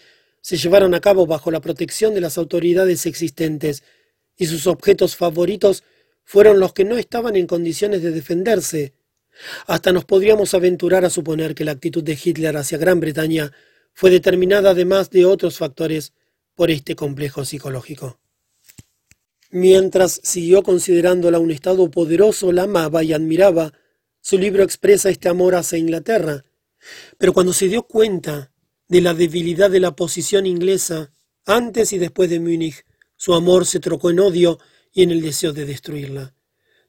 se 0.40 0.56
llevaron 0.58 0.94
a 0.94 1.00
cabo 1.00 1.26
bajo 1.26 1.50
la 1.50 1.60
protección 1.60 2.12
de 2.12 2.20
las 2.20 2.36
autoridades 2.36 3.06
existentes, 3.06 3.82
y 4.36 4.46
sus 4.46 4.66
objetos 4.66 5.16
favoritos 5.16 5.84
fueron 6.24 6.60
los 6.60 6.72
que 6.72 6.84
no 6.84 6.98
estaban 6.98 7.36
en 7.36 7.46
condiciones 7.46 8.02
de 8.02 8.10
defenderse. 8.10 8.92
Hasta 9.66 9.92
nos 9.92 10.04
podríamos 10.04 10.54
aventurar 10.54 11.04
a 11.04 11.10
suponer 11.10 11.54
que 11.54 11.64
la 11.64 11.72
actitud 11.72 12.02
de 12.02 12.18
Hitler 12.22 12.56
hacia 12.56 12.78
Gran 12.78 13.00
Bretaña 13.00 13.52
fue 13.92 14.10
determinada 14.10 14.70
además 14.70 15.10
de 15.10 15.24
otros 15.24 15.58
factores 15.58 16.12
por 16.54 16.70
este 16.70 16.94
complejo 16.96 17.44
psicológico. 17.44 18.18
Mientras 19.50 20.20
siguió 20.24 20.62
considerándola 20.62 21.38
un 21.38 21.50
Estado 21.50 21.90
poderoso, 21.90 22.52
la 22.52 22.64
amaba 22.64 23.04
y 23.04 23.12
admiraba, 23.12 23.72
su 24.24 24.38
libro 24.38 24.64
expresa 24.64 25.10
este 25.10 25.28
amor 25.28 25.54
hacia 25.54 25.76
Inglaterra. 25.76 26.46
Pero 27.18 27.34
cuando 27.34 27.52
se 27.52 27.68
dio 27.68 27.82
cuenta 27.82 28.50
de 28.88 29.02
la 29.02 29.12
debilidad 29.12 29.70
de 29.70 29.80
la 29.80 29.94
posición 29.94 30.46
inglesa 30.46 31.12
antes 31.44 31.92
y 31.92 31.98
después 31.98 32.30
de 32.30 32.40
Múnich, 32.40 32.86
su 33.16 33.34
amor 33.34 33.66
se 33.66 33.80
trocó 33.80 34.08
en 34.08 34.20
odio 34.20 34.58
y 34.94 35.02
en 35.02 35.10
el 35.10 35.20
deseo 35.20 35.52
de 35.52 35.66
destruirla. 35.66 36.34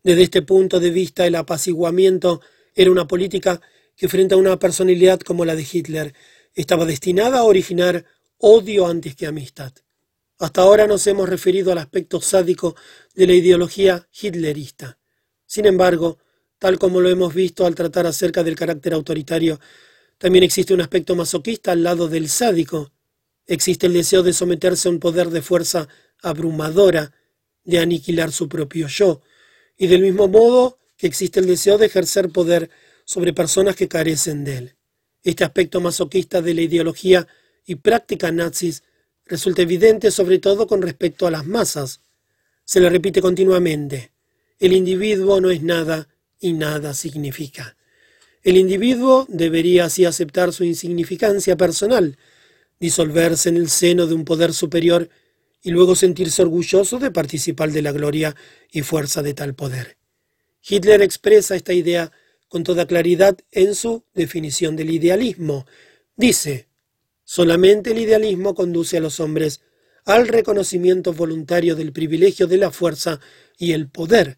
Desde 0.01 0.23
este 0.23 0.43
punto 0.43 0.79
de 0.79 0.91
vista, 0.91 1.27
el 1.27 1.35
apaciguamiento 1.35 2.39
era 2.73 2.89
una 2.89 3.05
política 3.05 3.59
que 3.97 4.07
frente 4.07 4.35
a 4.35 4.37
una 4.37 4.57
personalidad 4.57 5.19
como 5.19 5.43
la 5.43 5.57
de 5.57 5.67
Hitler 5.69 6.13
estaba 6.53 6.85
destinada 6.85 7.39
a 7.39 7.43
originar 7.43 8.05
odio 8.37 8.87
antes 8.87 9.13
que 9.13 9.27
amistad. 9.27 9.73
Hasta 10.39 10.61
ahora 10.61 10.87
nos 10.87 11.05
hemos 11.05 11.27
referido 11.27 11.73
al 11.73 11.79
aspecto 11.79 12.21
sádico 12.21 12.77
de 13.13 13.27
la 13.27 13.33
ideología 13.33 14.07
hitlerista. 14.21 14.99
Sin 15.45 15.65
embargo, 15.65 16.17
tal 16.65 16.79
como 16.79 16.99
lo 16.99 17.09
hemos 17.09 17.35
visto 17.35 17.67
al 17.67 17.75
tratar 17.75 18.07
acerca 18.07 18.43
del 18.43 18.55
carácter 18.55 18.95
autoritario, 18.95 19.59
también 20.17 20.43
existe 20.43 20.73
un 20.73 20.81
aspecto 20.81 21.15
masoquista 21.15 21.71
al 21.71 21.83
lado 21.83 22.07
del 22.07 22.27
sádico. 22.27 22.91
Existe 23.45 23.85
el 23.85 23.93
deseo 23.93 24.23
de 24.23 24.33
someterse 24.33 24.87
a 24.87 24.91
un 24.91 24.99
poder 24.99 25.29
de 25.29 25.43
fuerza 25.43 25.87
abrumadora, 26.23 27.13
de 27.63 27.77
aniquilar 27.77 28.31
su 28.31 28.49
propio 28.49 28.87
yo, 28.87 29.21
y 29.77 29.85
del 29.85 30.01
mismo 30.01 30.27
modo 30.27 30.79
que 30.97 31.05
existe 31.05 31.39
el 31.39 31.45
deseo 31.45 31.77
de 31.77 31.85
ejercer 31.85 32.29
poder 32.29 32.71
sobre 33.05 33.31
personas 33.31 33.75
que 33.75 33.87
carecen 33.87 34.43
de 34.43 34.57
él. 34.57 34.75
Este 35.21 35.43
aspecto 35.43 35.81
masoquista 35.81 36.41
de 36.41 36.55
la 36.55 36.61
ideología 36.61 37.27
y 37.63 37.75
práctica 37.75 38.31
nazis 38.31 38.81
resulta 39.27 39.61
evidente 39.61 40.09
sobre 40.09 40.39
todo 40.39 40.65
con 40.65 40.81
respecto 40.81 41.27
a 41.27 41.31
las 41.31 41.45
masas. 41.45 42.01
Se 42.63 42.79
le 42.79 42.89
repite 42.89 43.21
continuamente, 43.21 44.13
el 44.57 44.73
individuo 44.73 45.39
no 45.39 45.51
es 45.51 45.61
nada 45.61 46.09
y 46.45 46.53
nada 46.53 46.93
significa. 46.93 47.75
El 48.43 48.55
individuo 48.57 49.25
debería 49.27 49.85
así 49.85 50.05
aceptar 50.05 50.53
su 50.53 50.63
insignificancia 50.63 51.57
personal, 51.57 52.19
disolverse 52.79 53.49
en 53.49 53.57
el 53.57 53.67
seno 53.67 54.05
de 54.05 54.13
un 54.13 54.25
poder 54.25 54.53
superior 54.53 55.09
y 55.63 55.71
luego 55.71 55.95
sentirse 55.95 56.43
orgulloso 56.43 56.99
de 56.99 57.09
participar 57.09 57.71
de 57.71 57.81
la 57.81 57.91
gloria 57.91 58.35
y 58.71 58.83
fuerza 58.83 59.23
de 59.23 59.33
tal 59.33 59.55
poder. 59.55 59.97
Hitler 60.61 61.01
expresa 61.01 61.55
esta 61.55 61.73
idea 61.73 62.11
con 62.47 62.63
toda 62.63 62.85
claridad 62.85 63.35
en 63.51 63.73
su 63.73 64.03
definición 64.13 64.75
del 64.75 64.91
idealismo. 64.91 65.65
Dice, 66.15 66.67
solamente 67.23 67.89
el 67.89 67.97
idealismo 67.97 68.53
conduce 68.53 68.97
a 68.97 69.01
los 69.01 69.19
hombres 69.19 69.61
al 70.05 70.27
reconocimiento 70.27 71.11
voluntario 71.11 71.75
del 71.75 71.91
privilegio 71.91 72.45
de 72.45 72.57
la 72.57 72.69
fuerza 72.69 73.19
y 73.57 73.71
el 73.71 73.89
poder, 73.89 74.37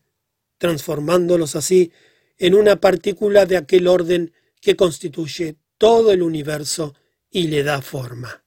transformándolos 0.58 1.56
así 1.56 1.92
en 2.38 2.56
una 2.56 2.80
partícula 2.80 3.46
de 3.46 3.58
aquel 3.58 3.88
orden 3.88 4.34
que 4.62 4.76
constituye 4.76 5.58
todo 5.78 6.12
el 6.12 6.22
universo 6.22 6.96
y 7.30 7.48
le 7.48 7.64
da 7.64 7.82
forma. 7.82 8.44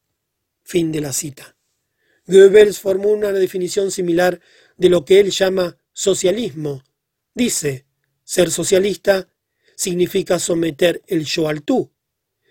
Fin 0.63 0.93
de 0.93 1.01
la 1.01 1.13
cita. 1.13 1.57
Goebbels 2.27 2.79
formó 2.79 3.09
una 3.09 3.33
definición 3.33 3.91
similar 3.91 4.41
de 4.77 4.89
lo 4.89 5.05
que 5.05 5.21
él 5.21 5.31
llama 5.31 5.77
socialismo. 5.93 6.85
Dice, 7.35 7.87
ser 8.23 8.51
socialista 8.51 9.29
significa 9.75 10.39
someter 10.39 11.03
el 11.07 11.25
yo 11.25 11.49
al 11.49 11.63
tú. 11.63 11.91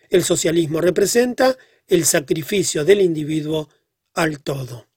El 0.09 0.23
socialismo 0.23 0.81
representa 0.81 1.57
el 1.87 2.05
sacrificio 2.05 2.83
del 2.83 3.01
individuo 3.01 3.69
al 4.13 4.41
todo. 4.41 4.88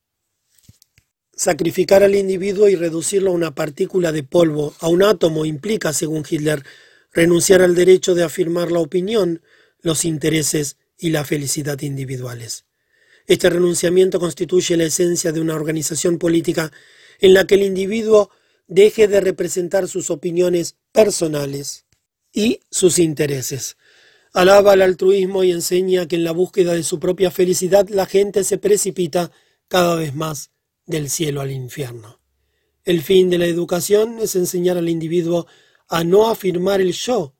Sacrificar 1.42 2.04
al 2.04 2.14
individuo 2.14 2.68
y 2.68 2.76
reducirlo 2.76 3.32
a 3.32 3.34
una 3.34 3.52
partícula 3.52 4.12
de 4.12 4.22
polvo, 4.22 4.76
a 4.78 4.86
un 4.86 5.02
átomo, 5.02 5.44
implica, 5.44 5.92
según 5.92 6.22
Hitler, 6.22 6.62
renunciar 7.12 7.62
al 7.62 7.74
derecho 7.74 8.14
de 8.14 8.22
afirmar 8.22 8.70
la 8.70 8.78
opinión, 8.78 9.42
los 9.80 10.04
intereses 10.04 10.76
y 10.96 11.10
la 11.10 11.24
felicidad 11.24 11.80
individuales. 11.80 12.64
Este 13.26 13.50
renunciamiento 13.50 14.20
constituye 14.20 14.76
la 14.76 14.84
esencia 14.84 15.32
de 15.32 15.40
una 15.40 15.56
organización 15.56 16.16
política 16.18 16.70
en 17.18 17.34
la 17.34 17.44
que 17.44 17.56
el 17.56 17.62
individuo 17.62 18.30
deje 18.68 19.08
de 19.08 19.20
representar 19.20 19.88
sus 19.88 20.10
opiniones 20.10 20.76
personales 20.92 21.86
y 22.32 22.60
sus 22.70 23.00
intereses. 23.00 23.76
Alaba 24.32 24.74
al 24.74 24.82
altruismo 24.82 25.42
y 25.42 25.50
enseña 25.50 26.06
que 26.06 26.14
en 26.14 26.22
la 26.22 26.30
búsqueda 26.30 26.74
de 26.74 26.84
su 26.84 27.00
propia 27.00 27.32
felicidad 27.32 27.88
la 27.88 28.06
gente 28.06 28.44
se 28.44 28.58
precipita 28.58 29.32
cada 29.66 29.96
vez 29.96 30.14
más 30.14 30.51
del 30.92 31.10
cielo 31.10 31.40
al 31.40 31.50
infierno. 31.50 32.20
El 32.84 33.02
fin 33.02 33.30
de 33.30 33.38
la 33.38 33.46
educación 33.46 34.18
es 34.20 34.36
enseñar 34.36 34.76
al 34.76 34.88
individuo 34.88 35.46
a 35.88 36.04
no 36.04 36.28
afirmar 36.28 36.80
el 36.80 36.92
yo. 36.92 37.34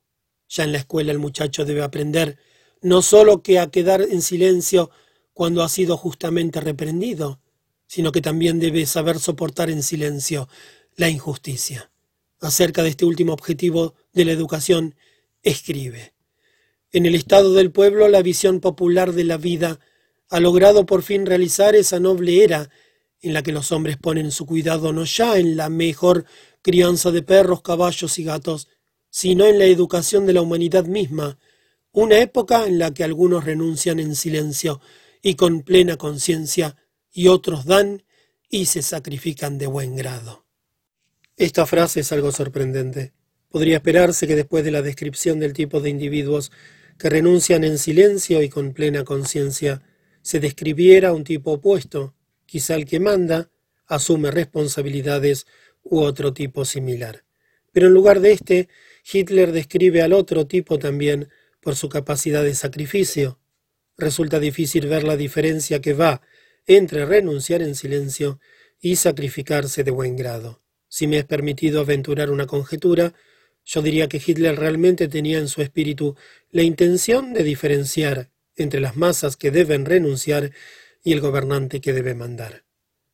Ya 0.48 0.64
en 0.64 0.72
la 0.72 0.78
escuela 0.78 1.12
el 1.12 1.18
muchacho 1.18 1.64
debe 1.64 1.82
aprender 1.82 2.38
no 2.80 3.02
sólo 3.02 3.42
que 3.42 3.60
a 3.60 3.70
quedar 3.70 4.02
en 4.02 4.22
silencio 4.22 4.90
cuando 5.32 5.62
ha 5.62 5.68
sido 5.68 5.96
justamente 5.96 6.60
reprendido, 6.60 7.40
sino 7.86 8.10
que 8.10 8.20
también 8.20 8.58
debe 8.58 8.86
saber 8.86 9.18
soportar 9.18 9.70
en 9.70 9.82
silencio 9.82 10.48
la 10.96 11.08
injusticia. 11.08 11.90
Acerca 12.40 12.82
de 12.82 12.88
este 12.88 13.04
último 13.04 13.32
objetivo 13.32 13.94
de 14.12 14.24
la 14.24 14.32
educación, 14.32 14.96
escribe. 15.42 16.14
En 16.90 17.06
el 17.06 17.14
estado 17.14 17.54
del 17.54 17.70
pueblo 17.70 18.08
la 18.08 18.22
visión 18.22 18.60
popular 18.60 19.12
de 19.12 19.24
la 19.24 19.36
vida 19.36 19.78
ha 20.28 20.40
logrado 20.40 20.86
por 20.86 21.02
fin 21.02 21.26
realizar 21.26 21.74
esa 21.74 22.00
noble 22.00 22.42
era 22.42 22.70
en 23.22 23.32
la 23.32 23.42
que 23.42 23.52
los 23.52 23.72
hombres 23.72 23.96
ponen 23.96 24.30
su 24.30 24.44
cuidado 24.46 24.92
no 24.92 25.04
ya 25.04 25.38
en 25.38 25.56
la 25.56 25.68
mejor 25.68 26.26
crianza 26.60 27.10
de 27.10 27.22
perros, 27.22 27.62
caballos 27.62 28.18
y 28.18 28.24
gatos, 28.24 28.68
sino 29.10 29.46
en 29.46 29.58
la 29.58 29.64
educación 29.64 30.26
de 30.26 30.32
la 30.32 30.42
humanidad 30.42 30.84
misma, 30.84 31.38
una 31.92 32.18
época 32.18 32.66
en 32.66 32.78
la 32.78 32.92
que 32.92 33.04
algunos 33.04 33.44
renuncian 33.44 34.00
en 34.00 34.16
silencio 34.16 34.80
y 35.22 35.34
con 35.34 35.62
plena 35.62 35.96
conciencia, 35.96 36.76
y 37.12 37.28
otros 37.28 37.66
dan 37.66 38.02
y 38.48 38.66
se 38.66 38.82
sacrifican 38.82 39.58
de 39.58 39.66
buen 39.66 39.94
grado. 39.96 40.46
Esta 41.36 41.66
frase 41.66 42.00
es 42.00 42.12
algo 42.12 42.32
sorprendente. 42.32 43.12
Podría 43.50 43.76
esperarse 43.76 44.26
que 44.26 44.34
después 44.34 44.64
de 44.64 44.70
la 44.70 44.82
descripción 44.82 45.38
del 45.38 45.52
tipo 45.52 45.80
de 45.80 45.90
individuos 45.90 46.50
que 46.98 47.10
renuncian 47.10 47.64
en 47.64 47.78
silencio 47.78 48.42
y 48.42 48.48
con 48.48 48.72
plena 48.72 49.04
conciencia, 49.04 49.82
se 50.22 50.40
describiera 50.40 51.12
un 51.12 51.24
tipo 51.24 51.52
opuesto, 51.52 52.14
quizá 52.52 52.74
el 52.74 52.84
que 52.84 53.00
manda, 53.00 53.50
asume 53.86 54.30
responsabilidades 54.30 55.46
u 55.82 56.00
otro 56.00 56.34
tipo 56.34 56.66
similar. 56.66 57.24
Pero 57.72 57.86
en 57.86 57.94
lugar 57.94 58.20
de 58.20 58.32
este, 58.32 58.68
Hitler 59.10 59.52
describe 59.52 60.02
al 60.02 60.12
otro 60.12 60.46
tipo 60.46 60.78
también 60.78 61.30
por 61.62 61.76
su 61.76 61.88
capacidad 61.88 62.42
de 62.44 62.54
sacrificio. 62.54 63.38
Resulta 63.96 64.38
difícil 64.38 64.86
ver 64.86 65.02
la 65.02 65.16
diferencia 65.16 65.80
que 65.80 65.94
va 65.94 66.20
entre 66.66 67.06
renunciar 67.06 67.62
en 67.62 67.74
silencio 67.74 68.38
y 68.82 68.96
sacrificarse 68.96 69.82
de 69.82 69.90
buen 69.90 70.14
grado. 70.14 70.60
Si 70.88 71.06
me 71.06 71.16
es 71.16 71.24
permitido 71.24 71.80
aventurar 71.80 72.30
una 72.30 72.46
conjetura, 72.46 73.14
yo 73.64 73.80
diría 73.80 74.08
que 74.08 74.20
Hitler 74.24 74.58
realmente 74.58 75.08
tenía 75.08 75.38
en 75.38 75.48
su 75.48 75.62
espíritu 75.62 76.16
la 76.50 76.64
intención 76.64 77.32
de 77.32 77.44
diferenciar 77.44 78.30
entre 78.56 78.80
las 78.80 78.94
masas 78.94 79.38
que 79.38 79.50
deben 79.50 79.86
renunciar 79.86 80.52
y 81.02 81.12
el 81.12 81.20
gobernante 81.20 81.80
que 81.80 81.92
debe 81.92 82.14
mandar. 82.14 82.64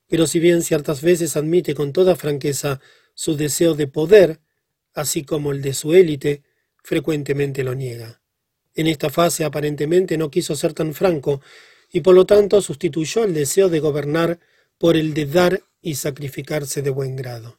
Pero 0.09 0.27
si 0.27 0.41
bien 0.41 0.63
ciertas 0.63 1.03
veces 1.03 1.37
admite 1.37 1.75
con 1.75 1.93
toda 1.93 2.17
franqueza 2.17 2.81
su 3.15 3.37
deseo 3.37 3.75
de 3.75 3.87
poder, 3.87 4.41
así 4.95 5.25
como 5.25 5.53
el 5.53 5.63
de 5.63 5.75
su 5.75 5.95
élite, 5.95 6.43
frecuentemente 6.83 7.65
lo 7.65 7.75
niega. 7.75 8.21
En 8.75 8.87
esta 8.87 9.11
fase 9.11 9.45
aparentemente 9.45 10.17
no 10.17 10.31
quiso 10.31 10.55
ser 10.55 10.73
tan 10.73 10.95
franco, 10.95 11.41
y 11.91 12.01
por 12.01 12.15
lo 12.15 12.27
tanto 12.27 12.61
sustituyó 12.61 13.25
el 13.25 13.35
deseo 13.35 13.69
de 13.69 13.81
gobernar 13.81 14.39
por 14.79 14.97
el 14.97 15.15
de 15.15 15.27
dar 15.27 15.63
y 15.81 15.95
sacrificarse 15.95 16.83
de 16.83 16.91
buen 16.91 17.17
grado. 17.17 17.59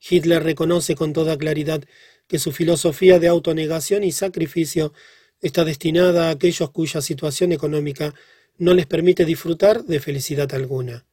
Hitler 0.00 0.42
reconoce 0.42 0.94
con 0.94 1.12
toda 1.12 1.36
claridad 1.38 1.82
que 2.26 2.38
su 2.38 2.52
filosofía 2.52 3.18
de 3.18 3.28
autonegación 3.28 4.04
y 4.04 4.12
sacrificio 4.12 4.92
está 5.40 5.64
destinada 5.64 6.28
a 6.28 6.30
aquellos 6.30 6.70
cuya 6.70 7.00
situación 7.00 7.52
económica 7.52 8.14
no 8.58 8.74
les 8.74 8.86
permite 8.86 9.24
disfrutar 9.24 9.84
de 9.84 10.00
felicidad 10.00 10.52
alguna. 10.54 11.04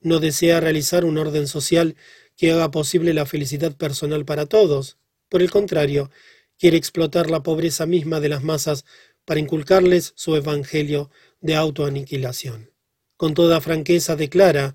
No 0.00 0.20
desea 0.20 0.60
realizar 0.60 1.04
un 1.04 1.18
orden 1.18 1.46
social 1.46 1.96
que 2.36 2.52
haga 2.52 2.70
posible 2.70 3.14
la 3.14 3.26
felicidad 3.26 3.76
personal 3.76 4.24
para 4.24 4.46
todos. 4.46 4.98
Por 5.28 5.42
el 5.42 5.50
contrario, 5.50 6.10
quiere 6.58 6.76
explotar 6.76 7.30
la 7.30 7.42
pobreza 7.42 7.86
misma 7.86 8.20
de 8.20 8.28
las 8.28 8.42
masas 8.42 8.84
para 9.24 9.40
inculcarles 9.40 10.12
su 10.16 10.36
evangelio 10.36 11.10
de 11.40 11.56
autoaniquilación. 11.56 12.70
Con 13.16 13.34
toda 13.34 13.60
franqueza 13.60 14.16
declara, 14.16 14.74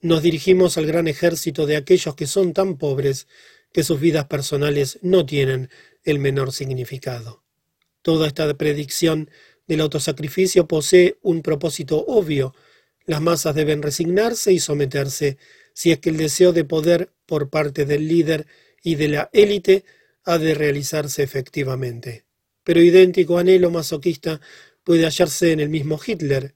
nos 0.00 0.22
dirigimos 0.22 0.78
al 0.78 0.86
gran 0.86 1.08
ejército 1.08 1.66
de 1.66 1.76
aquellos 1.76 2.14
que 2.14 2.26
son 2.26 2.52
tan 2.52 2.76
pobres 2.76 3.28
que 3.72 3.84
sus 3.84 4.00
vidas 4.00 4.26
personales 4.26 4.98
no 5.02 5.24
tienen 5.26 5.70
el 6.04 6.18
menor 6.18 6.52
significado. 6.52 7.42
Toda 8.02 8.26
esta 8.26 8.52
predicción 8.54 9.30
del 9.66 9.80
autosacrificio 9.80 10.66
posee 10.66 11.18
un 11.22 11.42
propósito 11.42 12.04
obvio. 12.06 12.54
Las 13.04 13.20
masas 13.20 13.54
deben 13.54 13.82
resignarse 13.82 14.52
y 14.52 14.58
someterse 14.58 15.38
si 15.74 15.90
es 15.92 15.98
que 15.98 16.10
el 16.10 16.16
deseo 16.16 16.52
de 16.52 16.64
poder 16.64 17.12
por 17.26 17.50
parte 17.50 17.84
del 17.84 18.08
líder 18.08 18.46
y 18.82 18.96
de 18.96 19.08
la 19.08 19.30
élite 19.32 19.84
ha 20.24 20.38
de 20.38 20.54
realizarse 20.54 21.22
efectivamente. 21.22 22.24
Pero 22.64 22.80
idéntico 22.80 23.38
anhelo 23.38 23.70
masoquista 23.70 24.40
puede 24.84 25.04
hallarse 25.04 25.52
en 25.52 25.60
el 25.60 25.68
mismo 25.68 25.98
Hitler. 26.04 26.54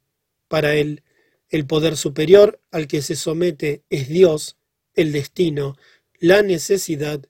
Para 0.49 0.75
él, 0.75 1.03
el 1.49 1.67
poder 1.67 1.97
superior 1.97 2.61
al 2.71 2.87
que 2.87 3.03
se 3.03 3.17
somete 3.17 3.85
es 3.91 4.09
Dios, 4.09 4.57
el 4.95 5.13
destino, 5.13 5.77
la 6.19 6.43
necesidad, 6.43 7.25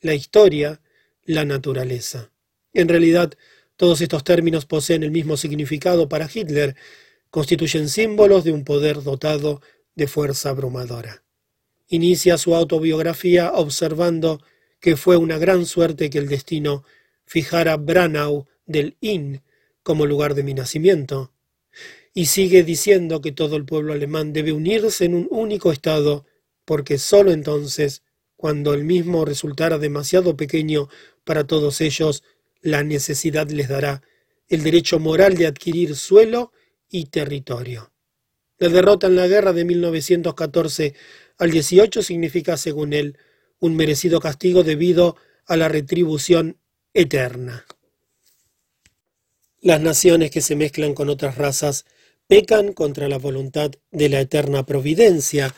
la 0.00 0.14
historia, 0.14 0.80
la 1.22 1.44
naturaleza. 1.44 2.32
En 2.72 2.88
realidad, 2.88 3.34
todos 3.80 4.02
estos 4.02 4.24
términos 4.24 4.66
poseen 4.66 5.04
el 5.04 5.10
mismo 5.10 5.38
significado 5.38 6.06
para 6.06 6.28
Hitler, 6.30 6.76
constituyen 7.30 7.88
símbolos 7.88 8.44
de 8.44 8.52
un 8.52 8.62
poder 8.62 9.02
dotado 9.02 9.62
de 9.94 10.06
fuerza 10.06 10.50
abrumadora. 10.50 11.24
Inicia 11.88 12.36
su 12.36 12.54
autobiografía 12.54 13.50
observando 13.54 14.42
que 14.80 14.96
fue 14.96 15.16
una 15.16 15.38
gran 15.38 15.64
suerte 15.64 16.10
que 16.10 16.18
el 16.18 16.28
destino 16.28 16.84
fijara 17.24 17.78
Branau 17.78 18.48
del 18.66 18.98
Inn 19.00 19.40
como 19.82 20.04
lugar 20.04 20.34
de 20.34 20.42
mi 20.42 20.52
nacimiento, 20.52 21.32
y 22.12 22.26
sigue 22.26 22.64
diciendo 22.64 23.22
que 23.22 23.32
todo 23.32 23.56
el 23.56 23.64
pueblo 23.64 23.94
alemán 23.94 24.34
debe 24.34 24.52
unirse 24.52 25.06
en 25.06 25.14
un 25.14 25.26
único 25.30 25.72
Estado, 25.72 26.26
porque 26.66 26.98
sólo 26.98 27.32
entonces, 27.32 28.02
cuando 28.36 28.74
el 28.74 28.84
mismo 28.84 29.24
resultara 29.24 29.78
demasiado 29.78 30.36
pequeño 30.36 30.90
para 31.24 31.46
todos 31.46 31.80
ellos, 31.80 32.22
la 32.60 32.82
necesidad 32.82 33.48
les 33.50 33.68
dará 33.68 34.02
el 34.48 34.62
derecho 34.62 34.98
moral 34.98 35.36
de 35.36 35.46
adquirir 35.46 35.96
suelo 35.96 36.52
y 36.88 37.06
territorio. 37.06 37.92
La 38.58 38.68
derrota 38.68 39.06
en 39.06 39.16
la 39.16 39.26
guerra 39.26 39.52
de 39.52 39.64
1914 39.64 40.94
al 41.38 41.50
18 41.50 42.02
significa, 42.02 42.56
según 42.56 42.92
él, 42.92 43.16
un 43.58 43.76
merecido 43.76 44.20
castigo 44.20 44.62
debido 44.62 45.16
a 45.46 45.56
la 45.56 45.68
retribución 45.68 46.58
eterna. 46.92 47.64
Las 49.60 49.80
naciones 49.80 50.30
que 50.30 50.40
se 50.40 50.56
mezclan 50.56 50.94
con 50.94 51.08
otras 51.08 51.36
razas 51.36 51.84
pecan 52.26 52.72
contra 52.72 53.08
la 53.08 53.18
voluntad 53.18 53.70
de 53.90 54.08
la 54.08 54.20
eterna 54.20 54.64
providencia, 54.64 55.54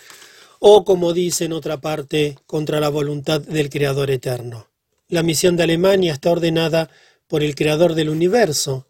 o 0.59 0.85
como 0.85 1.13
dice 1.13 1.45
en 1.45 1.53
otra 1.53 1.81
parte, 1.81 2.39
contra 2.47 2.81
la 2.81 2.89
voluntad 2.89 3.41
del 3.41 3.69
Creador 3.69 4.11
eterno. 4.11 4.72
La 5.13 5.23
misión 5.23 5.59
de 5.59 5.65
Alemania 5.65 6.15
está 6.15 6.31
ordenada 6.31 6.89
por 7.27 7.43
el 7.43 7.55
Creador 7.55 7.95
del 7.95 8.09
universo. 8.09 8.87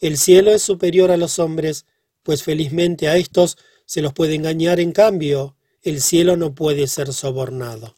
El 0.00 0.16
cielo 0.16 0.50
es 0.54 0.62
superior 0.62 1.10
a 1.10 1.18
los 1.18 1.38
hombres, 1.38 1.84
pues 2.22 2.42
felizmente 2.42 3.06
a 3.06 3.18
estos 3.18 3.58
se 3.84 4.00
los 4.00 4.14
puede 4.14 4.34
engañar 4.34 4.80
en 4.80 4.92
cambio, 4.92 5.56
el 5.82 6.00
cielo 6.00 6.38
no 6.38 6.54
puede 6.54 6.86
ser 6.86 7.12
sobornado. 7.12 7.96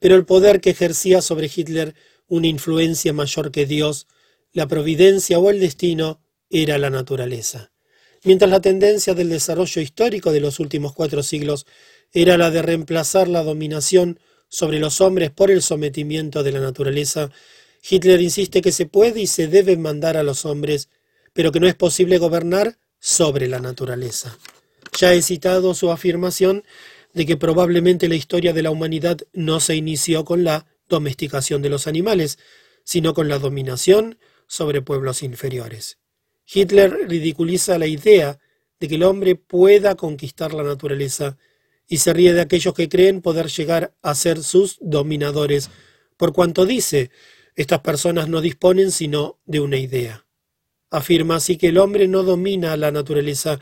Pero 0.00 0.14
el 0.14 0.24
poder 0.24 0.62
que 0.62 0.70
ejercía 0.70 1.20
sobre 1.20 1.50
Hitler 1.54 1.94
una 2.26 2.46
influencia 2.46 3.12
mayor 3.12 3.50
que 3.50 3.66
Dios 3.66 4.06
la 4.54 4.66
providencia 4.66 5.38
o 5.38 5.50
el 5.50 5.60
destino 5.60 6.22
era 6.48 6.78
la 6.78 6.88
naturaleza. 6.88 7.70
Mientras 8.22 8.50
la 8.50 8.62
tendencia 8.62 9.12
del 9.12 9.28
desarrollo 9.28 9.82
histórico 9.82 10.32
de 10.32 10.40
los 10.40 10.58
últimos 10.58 10.94
cuatro 10.94 11.22
siglos 11.22 11.66
era 12.12 12.38
la 12.38 12.50
de 12.50 12.62
reemplazar 12.62 13.28
la 13.28 13.42
dominación 13.42 14.18
sobre 14.54 14.78
los 14.78 15.00
hombres 15.00 15.32
por 15.32 15.50
el 15.50 15.62
sometimiento 15.62 16.44
de 16.44 16.52
la 16.52 16.60
naturaleza, 16.60 17.28
Hitler 17.90 18.20
insiste 18.20 18.62
que 18.62 18.70
se 18.70 18.86
puede 18.86 19.20
y 19.20 19.26
se 19.26 19.48
debe 19.48 19.76
mandar 19.76 20.16
a 20.16 20.22
los 20.22 20.44
hombres, 20.44 20.88
pero 21.32 21.50
que 21.50 21.58
no 21.58 21.66
es 21.66 21.74
posible 21.74 22.18
gobernar 22.18 22.78
sobre 23.00 23.48
la 23.48 23.58
naturaleza. 23.58 24.38
Ya 24.96 25.12
he 25.12 25.22
citado 25.22 25.74
su 25.74 25.90
afirmación 25.90 26.62
de 27.14 27.26
que 27.26 27.36
probablemente 27.36 28.06
la 28.06 28.14
historia 28.14 28.52
de 28.52 28.62
la 28.62 28.70
humanidad 28.70 29.18
no 29.32 29.58
se 29.58 29.74
inició 29.74 30.24
con 30.24 30.44
la 30.44 30.66
domesticación 30.88 31.60
de 31.60 31.70
los 31.70 31.88
animales, 31.88 32.38
sino 32.84 33.12
con 33.12 33.28
la 33.28 33.40
dominación, 33.40 34.18
sobre 34.46 34.82
pueblos 34.82 35.24
inferiores. 35.24 35.98
Hitler 36.46 37.08
ridiculiza 37.08 37.76
la 37.76 37.88
idea 37.88 38.38
de 38.78 38.86
que 38.86 38.94
el 38.94 39.02
hombre 39.02 39.34
pueda 39.34 39.96
conquistar 39.96 40.54
la 40.54 40.62
naturaleza 40.62 41.38
y 41.86 41.98
se 41.98 42.12
ríe 42.12 42.32
de 42.32 42.40
aquellos 42.40 42.74
que 42.74 42.88
creen 42.88 43.20
poder 43.20 43.48
llegar 43.48 43.94
a 44.02 44.14
ser 44.14 44.42
sus 44.42 44.78
dominadores, 44.80 45.70
por 46.16 46.32
cuanto 46.32 46.66
dice, 46.66 47.10
estas 47.56 47.80
personas 47.80 48.28
no 48.28 48.40
disponen 48.40 48.90
sino 48.90 49.38
de 49.44 49.60
una 49.60 49.76
idea. 49.76 50.26
Afirma 50.90 51.36
así 51.36 51.56
que 51.56 51.68
el 51.68 51.78
hombre 51.78 52.08
no 52.08 52.22
domina 52.22 52.76
la 52.76 52.90
naturaleza, 52.90 53.60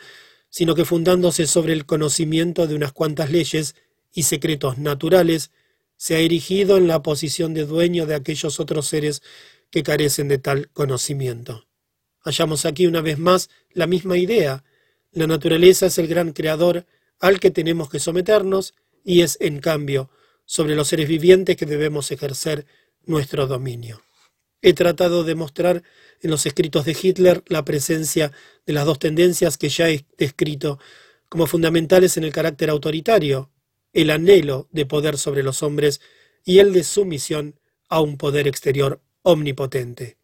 sino 0.48 0.74
que 0.74 0.84
fundándose 0.84 1.46
sobre 1.46 1.72
el 1.72 1.86
conocimiento 1.86 2.66
de 2.66 2.74
unas 2.74 2.92
cuantas 2.92 3.30
leyes 3.30 3.74
y 4.12 4.24
secretos 4.24 4.78
naturales, 4.78 5.50
se 5.96 6.16
ha 6.16 6.18
erigido 6.18 6.76
en 6.76 6.88
la 6.88 7.02
posición 7.02 7.54
de 7.54 7.64
dueño 7.64 8.06
de 8.06 8.14
aquellos 8.14 8.60
otros 8.60 8.88
seres 8.88 9.22
que 9.70 9.82
carecen 9.82 10.28
de 10.28 10.38
tal 10.38 10.68
conocimiento. 10.70 11.66
Hallamos 12.24 12.66
aquí 12.66 12.86
una 12.86 13.00
vez 13.00 13.18
más 13.18 13.50
la 13.70 13.86
misma 13.86 14.18
idea. 14.18 14.64
La 15.12 15.26
naturaleza 15.26 15.86
es 15.86 15.98
el 15.98 16.08
gran 16.08 16.32
creador 16.32 16.86
al 17.22 17.40
que 17.40 17.50
tenemos 17.50 17.88
que 17.88 18.00
someternos 18.00 18.74
y 19.04 19.22
es, 19.22 19.38
en 19.40 19.60
cambio, 19.60 20.10
sobre 20.44 20.74
los 20.74 20.88
seres 20.88 21.08
vivientes 21.08 21.56
que 21.56 21.66
debemos 21.66 22.10
ejercer 22.10 22.66
nuestro 23.04 23.46
dominio. 23.46 24.02
He 24.60 24.74
tratado 24.74 25.24
de 25.24 25.34
mostrar 25.34 25.82
en 26.20 26.30
los 26.30 26.46
escritos 26.46 26.84
de 26.84 26.96
Hitler 27.00 27.42
la 27.46 27.64
presencia 27.64 28.32
de 28.66 28.72
las 28.72 28.84
dos 28.84 28.98
tendencias 28.98 29.56
que 29.56 29.68
ya 29.68 29.88
he 29.88 30.04
descrito 30.18 30.78
como 31.28 31.46
fundamentales 31.46 32.16
en 32.16 32.24
el 32.24 32.32
carácter 32.32 32.70
autoritario, 32.70 33.50
el 33.92 34.10
anhelo 34.10 34.68
de 34.72 34.84
poder 34.84 35.16
sobre 35.16 35.44
los 35.44 35.62
hombres 35.62 36.00
y 36.44 36.58
el 36.58 36.72
de 36.72 36.82
sumisión 36.82 37.58
a 37.88 38.00
un 38.00 38.18
poder 38.18 38.48
exterior 38.48 39.00
omnipotente. 39.22 40.18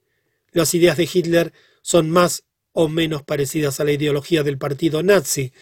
Las 0.50 0.74
ideas 0.74 0.96
de 0.96 1.08
Hitler 1.12 1.52
son 1.80 2.10
más 2.10 2.44
o 2.72 2.88
menos 2.88 3.22
parecidas 3.22 3.78
a 3.78 3.84
la 3.84 3.92
ideología 3.92 4.42
del 4.42 4.58
partido 4.58 5.02
nazi. 5.02 5.52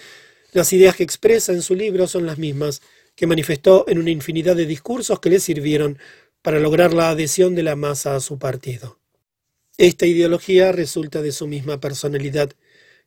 Las 0.52 0.72
ideas 0.72 0.96
que 0.96 1.02
expresa 1.02 1.52
en 1.52 1.62
su 1.62 1.74
libro 1.74 2.06
son 2.06 2.26
las 2.26 2.38
mismas 2.38 2.82
que 3.14 3.26
manifestó 3.26 3.84
en 3.88 3.98
una 3.98 4.10
infinidad 4.10 4.56
de 4.56 4.66
discursos 4.66 5.20
que 5.20 5.30
le 5.30 5.40
sirvieron 5.40 5.98
para 6.42 6.60
lograr 6.60 6.92
la 6.92 7.10
adhesión 7.10 7.54
de 7.54 7.62
la 7.62 7.76
masa 7.76 8.14
a 8.14 8.20
su 8.20 8.38
partido. 8.38 8.98
Esta 9.78 10.06
ideología 10.06 10.72
resulta 10.72 11.22
de 11.22 11.32
su 11.32 11.46
misma 11.46 11.80
personalidad, 11.80 12.52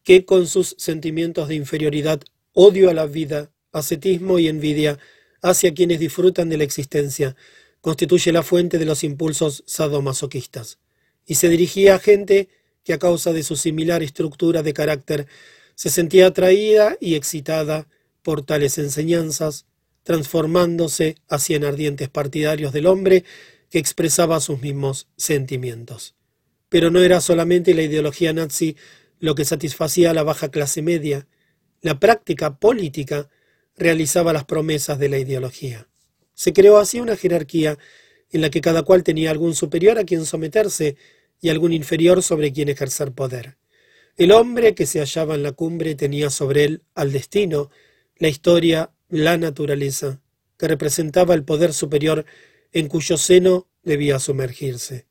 que 0.03 0.25
con 0.25 0.47
sus 0.47 0.75
sentimientos 0.77 1.47
de 1.47 1.55
inferioridad, 1.55 2.21
odio 2.53 2.89
a 2.89 2.93
la 2.93 3.05
vida, 3.05 3.51
ascetismo 3.71 4.39
y 4.39 4.47
envidia 4.47 4.99
hacia 5.41 5.73
quienes 5.73 5.99
disfrutan 5.99 6.49
de 6.49 6.57
la 6.57 6.63
existencia, 6.63 7.35
constituye 7.81 8.31
la 8.31 8.43
fuente 8.43 8.77
de 8.77 8.85
los 8.85 9.03
impulsos 9.03 9.63
sadomasoquistas, 9.65 10.79
y 11.25 11.35
se 11.35 11.49
dirigía 11.49 11.95
a 11.95 11.99
gente 11.99 12.49
que 12.83 12.93
a 12.93 12.99
causa 12.99 13.33
de 13.33 13.43
su 13.43 13.55
similar 13.55 14.03
estructura 14.03 14.63
de 14.63 14.73
carácter 14.73 15.27
se 15.79 15.89
sentía 15.89 16.27
atraída 16.27 16.97
y 16.99 17.15
excitada 17.15 17.87
por 18.21 18.41
tales 18.45 18.77
enseñanzas, 18.77 19.65
transformándose 20.03 21.15
hacia 21.29 21.55
en 21.55 21.63
ardientes 21.63 22.09
partidarios 22.09 22.73
del 22.73 22.85
hombre 22.85 23.23
que 23.69 23.79
expresaba 23.79 24.41
sus 24.41 24.61
mismos 24.61 25.07
sentimientos. 25.15 26.15
Pero 26.67 26.91
no 26.91 26.99
era 26.99 27.21
solamente 27.21 27.73
la 27.73 27.83
ideología 27.83 28.33
nazi 28.33 28.75
lo 29.21 29.35
que 29.35 29.45
satisfacía 29.45 30.11
a 30.11 30.13
la 30.13 30.23
baja 30.23 30.51
clase 30.51 30.81
media, 30.81 31.27
la 31.79 31.97
práctica 31.97 32.59
política 32.59 33.29
realizaba 33.77 34.33
las 34.33 34.43
promesas 34.43 34.99
de 34.99 35.07
la 35.07 35.17
ideología. 35.17 35.87
Se 36.33 36.51
creó 36.51 36.77
así 36.77 36.99
una 36.99 37.15
jerarquía 37.15 37.77
en 38.31 38.41
la 38.41 38.49
que 38.49 38.59
cada 38.59 38.83
cual 38.83 39.05
tenía 39.05 39.31
algún 39.31 39.55
superior 39.55 39.97
a 39.97 40.03
quien 40.03 40.25
someterse 40.25 40.97
y 41.39 41.47
algún 41.47 41.71
inferior 41.71 42.21
sobre 42.21 42.51
quien 42.51 42.67
ejercer 42.67 43.13
poder. 43.13 43.58
El 44.19 44.33
hombre 44.33 44.75
que 44.75 44.85
se 44.85 44.99
hallaba 44.99 45.35
en 45.35 45.43
la 45.43 45.53
cumbre 45.53 45.95
tenía 45.95 46.29
sobre 46.29 46.65
él 46.65 46.83
al 46.93 47.13
destino, 47.13 47.69
la 48.17 48.27
historia, 48.27 48.91
la 49.07 49.37
naturaleza, 49.37 50.19
que 50.57 50.67
representaba 50.67 51.33
el 51.35 51.45
poder 51.45 51.71
superior 51.71 52.25
en 52.73 52.89
cuyo 52.89 53.15
seno 53.15 53.69
debía 53.81 54.19
sumergirse. 54.19 55.05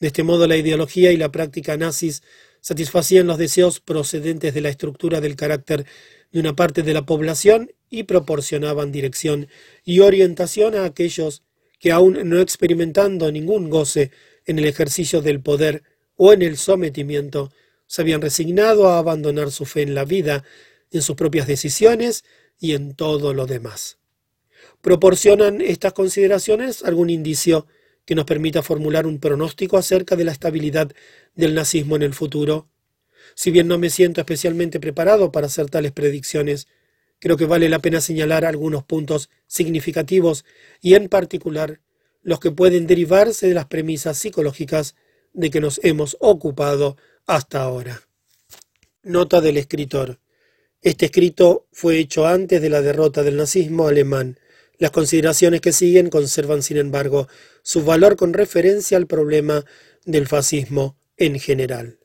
De 0.00 0.08
este 0.08 0.24
modo 0.24 0.48
la 0.48 0.56
ideología 0.56 1.12
y 1.12 1.16
la 1.16 1.30
práctica 1.30 1.76
nazis 1.76 2.24
satisfacían 2.60 3.28
los 3.28 3.38
deseos 3.38 3.78
procedentes 3.78 4.52
de 4.54 4.60
la 4.60 4.70
estructura 4.70 5.20
del 5.20 5.36
carácter 5.36 5.86
de 6.32 6.40
una 6.40 6.56
parte 6.56 6.82
de 6.82 6.94
la 6.94 7.06
población 7.06 7.70
y 7.88 8.02
proporcionaban 8.02 8.90
dirección 8.90 9.46
y 9.84 10.00
orientación 10.00 10.74
a 10.74 10.84
aquellos 10.84 11.44
que 11.78 11.92
aun 11.92 12.28
no 12.28 12.40
experimentando 12.40 13.30
ningún 13.30 13.70
goce 13.70 14.10
en 14.46 14.58
el 14.58 14.64
ejercicio 14.64 15.20
del 15.20 15.40
poder 15.40 15.84
o 16.16 16.32
en 16.32 16.42
el 16.42 16.56
sometimiento, 16.56 17.52
se 17.88 18.02
habían 18.02 18.20
resignado 18.20 18.88
a 18.88 18.98
abandonar 18.98 19.50
su 19.50 19.64
fe 19.64 19.82
en 19.82 19.94
la 19.94 20.04
vida, 20.04 20.44
en 20.92 21.02
sus 21.02 21.16
propias 21.16 21.48
decisiones 21.48 22.24
y 22.60 22.74
en 22.74 22.94
todo 22.94 23.34
lo 23.34 23.46
demás. 23.46 23.98
¿Proporcionan 24.80 25.60
estas 25.60 25.94
consideraciones 25.94 26.84
algún 26.84 27.10
indicio 27.10 27.66
que 28.04 28.14
nos 28.14 28.26
permita 28.26 28.62
formular 28.62 29.06
un 29.06 29.18
pronóstico 29.18 29.76
acerca 29.76 30.14
de 30.16 30.24
la 30.24 30.32
estabilidad 30.32 30.92
del 31.34 31.54
nazismo 31.54 31.96
en 31.96 32.02
el 32.02 32.14
futuro? 32.14 32.68
Si 33.34 33.50
bien 33.50 33.68
no 33.68 33.78
me 33.78 33.90
siento 33.90 34.20
especialmente 34.20 34.80
preparado 34.80 35.32
para 35.32 35.46
hacer 35.46 35.68
tales 35.68 35.92
predicciones, 35.92 36.68
creo 37.18 37.36
que 37.36 37.46
vale 37.46 37.68
la 37.68 37.80
pena 37.80 38.00
señalar 38.00 38.44
algunos 38.44 38.84
puntos 38.84 39.30
significativos 39.46 40.44
y 40.80 40.94
en 40.94 41.08
particular 41.08 41.80
los 42.22 42.40
que 42.40 42.50
pueden 42.50 42.86
derivarse 42.86 43.48
de 43.48 43.54
las 43.54 43.66
premisas 43.66 44.18
psicológicas 44.18 44.94
de 45.32 45.50
que 45.50 45.60
nos 45.60 45.80
hemos 45.82 46.16
ocupado 46.20 46.96
hasta 47.28 47.62
ahora. 47.62 48.02
Nota 49.04 49.40
del 49.40 49.58
escritor. 49.58 50.18
Este 50.82 51.06
escrito 51.06 51.68
fue 51.70 51.98
hecho 51.98 52.26
antes 52.26 52.60
de 52.60 52.70
la 52.70 52.80
derrota 52.82 53.22
del 53.22 53.36
nazismo 53.36 53.86
alemán. 53.86 54.40
Las 54.78 54.90
consideraciones 54.90 55.60
que 55.60 55.72
siguen 55.72 56.08
conservan, 56.08 56.62
sin 56.62 56.78
embargo, 56.78 57.28
su 57.62 57.84
valor 57.84 58.16
con 58.16 58.32
referencia 58.32 58.96
al 58.96 59.06
problema 59.06 59.64
del 60.04 60.26
fascismo 60.26 60.96
en 61.16 61.38
general. 61.38 61.98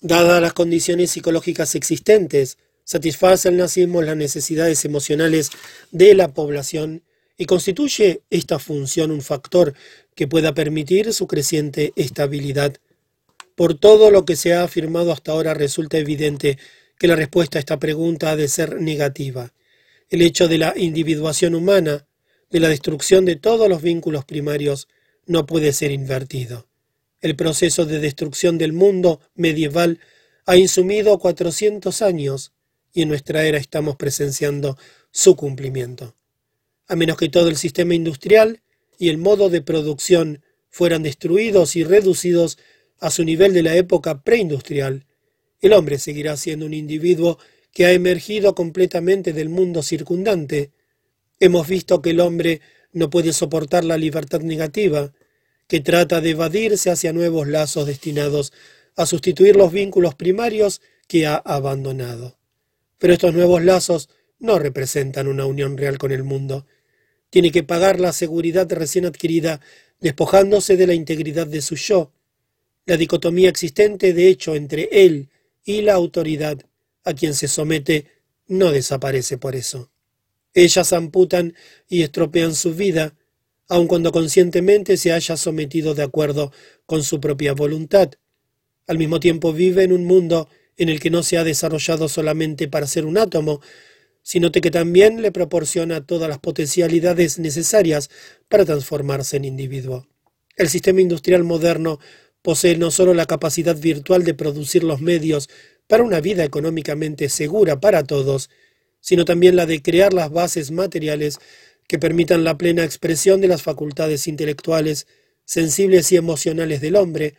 Dadas 0.00 0.40
las 0.40 0.52
condiciones 0.52 1.10
psicológicas 1.10 1.74
existentes, 1.74 2.58
satisface 2.84 3.48
el 3.48 3.56
nazismo 3.56 4.02
las 4.02 4.16
necesidades 4.16 4.84
emocionales 4.84 5.50
de 5.90 6.14
la 6.14 6.32
población 6.32 7.02
y 7.36 7.44
constituye 7.46 8.22
esta 8.30 8.58
función 8.58 9.10
un 9.10 9.22
factor 9.22 9.74
que 10.14 10.28
pueda 10.28 10.54
permitir 10.54 11.12
su 11.12 11.26
creciente 11.26 11.92
estabilidad. 11.96 12.76
Por 13.54 13.78
todo 13.78 14.10
lo 14.10 14.24
que 14.24 14.36
se 14.36 14.52
ha 14.52 14.64
afirmado 14.64 15.12
hasta 15.12 15.32
ahora 15.32 15.54
resulta 15.54 15.98
evidente 15.98 16.58
que 16.98 17.08
la 17.08 17.16
respuesta 17.16 17.58
a 17.58 17.60
esta 17.60 17.78
pregunta 17.78 18.30
ha 18.30 18.36
de 18.36 18.48
ser 18.48 18.80
negativa. 18.80 19.52
El 20.10 20.22
hecho 20.22 20.48
de 20.48 20.58
la 20.58 20.74
individuación 20.76 21.54
humana, 21.54 22.06
de 22.50 22.60
la 22.60 22.68
destrucción 22.68 23.24
de 23.24 23.36
todos 23.36 23.68
los 23.68 23.82
vínculos 23.82 24.24
primarios, 24.24 24.88
no 25.26 25.46
puede 25.46 25.72
ser 25.72 25.92
invertido. 25.92 26.68
El 27.20 27.36
proceso 27.36 27.86
de 27.86 28.00
destrucción 28.00 28.58
del 28.58 28.72
mundo 28.72 29.20
medieval 29.34 30.00
ha 30.46 30.56
insumido 30.56 31.18
cuatrocientos 31.18 32.02
años 32.02 32.52
y 32.92 33.02
en 33.02 33.08
nuestra 33.08 33.44
era 33.44 33.58
estamos 33.58 33.96
presenciando 33.96 34.76
su 35.10 35.36
cumplimiento. 35.36 36.14
A 36.86 36.96
menos 36.96 37.16
que 37.16 37.28
todo 37.28 37.48
el 37.48 37.56
sistema 37.56 37.94
industrial 37.94 38.62
y 38.98 39.08
el 39.08 39.18
modo 39.18 39.48
de 39.48 39.62
producción 39.62 40.42
fueran 40.68 41.02
destruidos 41.02 41.76
y 41.76 41.84
reducidos 41.84 42.58
a 43.00 43.10
su 43.10 43.24
nivel 43.24 43.52
de 43.52 43.62
la 43.62 43.76
época 43.76 44.22
preindustrial, 44.22 45.06
el 45.60 45.72
hombre 45.72 45.98
seguirá 45.98 46.36
siendo 46.36 46.66
un 46.66 46.74
individuo 46.74 47.38
que 47.72 47.86
ha 47.86 47.92
emergido 47.92 48.54
completamente 48.54 49.32
del 49.32 49.48
mundo 49.48 49.82
circundante. 49.82 50.70
Hemos 51.40 51.66
visto 51.66 52.02
que 52.02 52.10
el 52.10 52.20
hombre 52.20 52.60
no 52.92 53.10
puede 53.10 53.32
soportar 53.32 53.84
la 53.84 53.98
libertad 53.98 54.40
negativa, 54.40 55.12
que 55.66 55.80
trata 55.80 56.20
de 56.20 56.30
evadirse 56.30 56.90
hacia 56.90 57.12
nuevos 57.12 57.48
lazos 57.48 57.86
destinados 57.86 58.52
a 58.96 59.06
sustituir 59.06 59.56
los 59.56 59.72
vínculos 59.72 60.14
primarios 60.14 60.80
que 61.08 61.26
ha 61.26 61.36
abandonado. 61.36 62.38
Pero 62.98 63.12
estos 63.12 63.34
nuevos 63.34 63.62
lazos 63.62 64.08
no 64.38 64.58
representan 64.58 65.26
una 65.26 65.46
unión 65.46 65.76
real 65.76 65.98
con 65.98 66.12
el 66.12 66.22
mundo. 66.22 66.66
Tiene 67.30 67.50
que 67.50 67.62
pagar 67.62 67.98
la 67.98 68.12
seguridad 68.12 68.70
recién 68.70 69.06
adquirida, 69.06 69.60
despojándose 70.00 70.76
de 70.76 70.86
la 70.86 70.94
integridad 70.94 71.46
de 71.46 71.62
su 71.62 71.76
yo. 71.76 72.12
La 72.86 72.96
dicotomía 72.96 73.48
existente, 73.48 74.12
de 74.12 74.28
hecho, 74.28 74.54
entre 74.54 74.88
él 74.92 75.30
y 75.64 75.80
la 75.82 75.94
autoridad 75.94 76.58
a 77.04 77.14
quien 77.14 77.34
se 77.34 77.48
somete 77.48 78.06
no 78.46 78.72
desaparece 78.72 79.38
por 79.38 79.56
eso. 79.56 79.90
Ellas 80.52 80.92
amputan 80.92 81.54
y 81.88 82.02
estropean 82.02 82.54
su 82.54 82.74
vida, 82.74 83.16
aun 83.68 83.86
cuando 83.86 84.12
conscientemente 84.12 84.96
se 84.98 85.12
haya 85.12 85.36
sometido 85.36 85.94
de 85.94 86.02
acuerdo 86.02 86.52
con 86.84 87.02
su 87.02 87.20
propia 87.20 87.54
voluntad. 87.54 88.10
Al 88.86 88.98
mismo 88.98 89.18
tiempo 89.18 89.52
vive 89.54 89.82
en 89.82 89.92
un 89.92 90.04
mundo 90.04 90.48
en 90.76 90.90
el 90.90 91.00
que 91.00 91.10
no 91.10 91.22
se 91.22 91.38
ha 91.38 91.44
desarrollado 91.44 92.08
solamente 92.08 92.68
para 92.68 92.86
ser 92.86 93.06
un 93.06 93.16
átomo, 93.16 93.60
sino 94.22 94.52
que 94.52 94.70
también 94.70 95.22
le 95.22 95.32
proporciona 95.32 96.06
todas 96.06 96.28
las 96.28 96.38
potencialidades 96.38 97.38
necesarias 97.38 98.10
para 98.48 98.64
transformarse 98.64 99.38
en 99.38 99.46
individuo. 99.46 100.06
El 100.56 100.68
sistema 100.68 101.00
industrial 101.00 101.44
moderno 101.44 101.98
posee 102.44 102.76
no 102.76 102.90
solo 102.90 103.14
la 103.14 103.24
capacidad 103.24 103.74
virtual 103.74 104.22
de 104.22 104.34
producir 104.34 104.84
los 104.84 105.00
medios 105.00 105.48
para 105.86 106.02
una 106.02 106.20
vida 106.20 106.44
económicamente 106.44 107.30
segura 107.30 107.80
para 107.80 108.04
todos, 108.04 108.50
sino 109.00 109.24
también 109.24 109.56
la 109.56 109.64
de 109.64 109.80
crear 109.80 110.12
las 110.12 110.30
bases 110.30 110.70
materiales 110.70 111.38
que 111.88 111.98
permitan 111.98 112.44
la 112.44 112.58
plena 112.58 112.84
expresión 112.84 113.40
de 113.40 113.48
las 113.48 113.62
facultades 113.62 114.26
intelectuales, 114.26 115.06
sensibles 115.46 116.12
y 116.12 116.16
emocionales 116.16 116.82
del 116.82 116.96
hombre, 116.96 117.34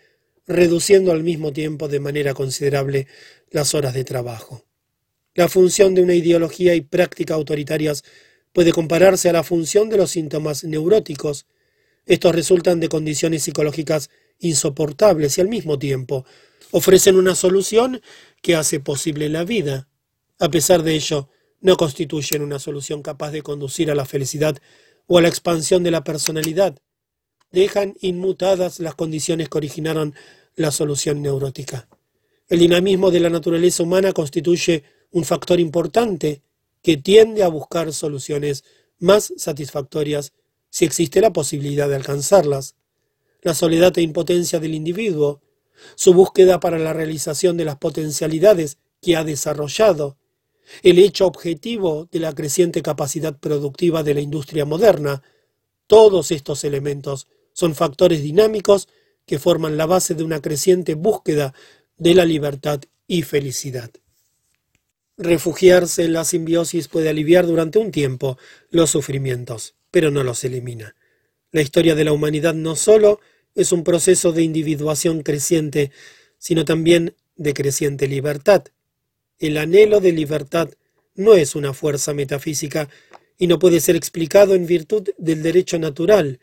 reduciendo 0.48 1.12
al 1.12 1.22
mismo 1.22 1.54
tiempo 1.54 1.88
de 1.88 2.00
manera 2.00 2.34
considerable 2.34 3.06
las 3.52 3.76
horas 3.76 3.94
de 3.94 4.06
trabajo. 4.06 4.66
La 5.36 5.50
función 5.50 5.94
de 5.94 6.02
una 6.02 6.16
ideología 6.16 6.74
y 6.74 6.82
práctica 6.82 7.36
autoritarias 7.36 8.04
puede 8.54 8.72
compararse 8.72 9.30
a 9.30 9.34
la 9.34 9.44
función 9.44 9.88
de 9.88 9.98
los 9.98 10.10
síntomas 10.10 10.64
neuróticos. 10.64 11.46
Estos 12.08 12.34
resultan 12.34 12.80
de 12.80 12.90
condiciones 12.90 13.44
psicológicas 13.44 14.10
insoportables 14.40 15.38
y 15.38 15.42
al 15.42 15.48
mismo 15.48 15.80
tiempo 15.80 16.26
ofrecen 16.72 17.16
una 17.16 17.36
solución 17.36 18.02
que 18.42 18.56
hace 18.56 18.80
posible 18.80 19.30
la 19.30 19.44
vida. 19.44 19.88
A 20.40 20.50
pesar 20.50 20.84
de 20.84 20.96
ello, 20.96 21.30
no 21.62 21.78
constituyen 21.78 22.42
una 22.42 22.60
solución 22.60 23.02
capaz 23.02 23.32
de 23.32 23.42
conducir 23.42 23.90
a 23.90 23.96
la 23.96 24.06
felicidad 24.06 24.58
o 25.08 25.18
a 25.18 25.22
la 25.22 25.28
expansión 25.28 25.84
de 25.84 25.92
la 25.92 26.04
personalidad. 26.04 26.78
dejan 27.52 27.96
inmutadas 28.02 28.82
las 28.82 28.96
condiciones 28.96 29.48
que 29.48 29.58
originaron 29.58 30.14
la 30.56 30.72
solución 30.72 31.22
neurótica. 31.22 31.88
El 32.50 32.60
dinamismo 32.60 33.12
de 33.12 33.22
la 33.22 33.30
naturaleza 33.30 33.84
humana 33.84 34.12
constituye 34.12 34.84
un 35.12 35.24
factor 35.24 35.60
importante 35.60 36.42
que 36.84 36.98
tiende 36.98 37.44
a 37.44 37.48
buscar 37.48 37.94
soluciones 37.94 38.64
más 39.00 39.34
satisfactorias 39.38 40.34
si 40.70 40.86
existe 40.86 41.22
la 41.22 41.32
posibilidad 41.32 41.88
de 41.88 41.96
alcanzarlas. 41.96 42.76
La 43.46 43.54
soledad 43.54 43.96
e 44.00 44.02
impotencia 44.02 44.60
del 44.60 44.74
individuo, 44.74 45.40
su 45.94 46.16
búsqueda 46.16 46.60
para 46.60 46.80
la 46.80 46.94
realización 46.94 47.58
de 47.58 47.66
las 47.66 47.78
potencialidades 47.78 48.80
que 49.04 49.16
ha 49.16 49.24
desarrollado, 49.24 50.18
el 50.82 50.98
hecho 50.98 51.28
objetivo 51.28 52.10
de 52.12 52.22
la 52.22 52.34
creciente 52.34 52.82
capacidad 52.82 53.38
productiva 53.38 54.02
de 54.02 54.16
la 54.16 54.22
industria 54.22 54.66
moderna, 54.66 55.22
todos 55.86 56.32
estos 56.32 56.64
elementos 56.64 57.28
son 57.54 57.76
factores 57.76 58.24
dinámicos 58.24 58.88
que 59.28 59.38
forman 59.38 59.78
la 59.78 59.86
base 59.86 60.16
de 60.16 60.24
una 60.24 60.42
creciente 60.42 60.96
búsqueda 60.96 61.54
de 62.00 62.16
la 62.16 62.26
libertad 62.26 62.82
y 63.06 63.22
felicidad. 63.22 63.92
Refugiarse 65.20 66.04
en 66.04 66.14
la 66.14 66.26
simbiosis 66.26 66.88
puede 66.88 67.10
aliviar 67.10 67.46
durante 67.46 67.78
un 67.78 67.92
tiempo 67.92 68.40
los 68.72 68.90
sufrimientos, 68.90 69.76
pero 69.92 70.10
no 70.10 70.24
los 70.24 70.44
elimina. 70.44 70.96
La 71.52 71.62
historia 71.62 71.94
de 71.94 72.06
la 72.06 72.12
humanidad 72.12 72.56
no 72.56 72.76
solo 72.76 73.20
es 73.56 73.72
un 73.72 73.84
proceso 73.84 74.32
de 74.32 74.44
individuación 74.44 75.24
creciente, 75.24 75.92
sino 76.38 76.66
también 76.66 77.16
de 77.36 77.54
creciente 77.54 78.08
libertad. 78.08 78.66
El 79.40 79.58
anhelo 79.58 80.00
de 80.00 80.12
libertad 80.12 80.70
no 81.16 81.34
es 81.34 81.56
una 81.56 81.74
fuerza 81.74 82.14
metafísica 82.14 82.90
y 83.38 83.48
no 83.48 83.60
puede 83.60 83.80
ser 83.80 83.96
explicado 83.96 84.54
en 84.54 84.66
virtud 84.66 85.10
del 85.18 85.42
derecho 85.42 85.80
natural. 85.80 86.40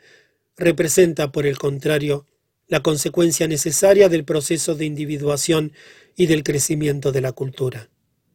Representa, 0.57 1.33
por 1.33 1.47
el 1.47 1.59
contrario, 1.59 2.27
la 2.69 2.83
consecuencia 2.83 3.47
necesaria 3.49 4.09
del 4.09 4.25
proceso 4.25 4.75
de 4.75 4.87
individuación 4.87 5.73
y 6.17 6.27
del 6.27 6.43
crecimiento 6.43 7.13
de 7.13 7.21
la 7.21 7.33
cultura. 7.33 7.91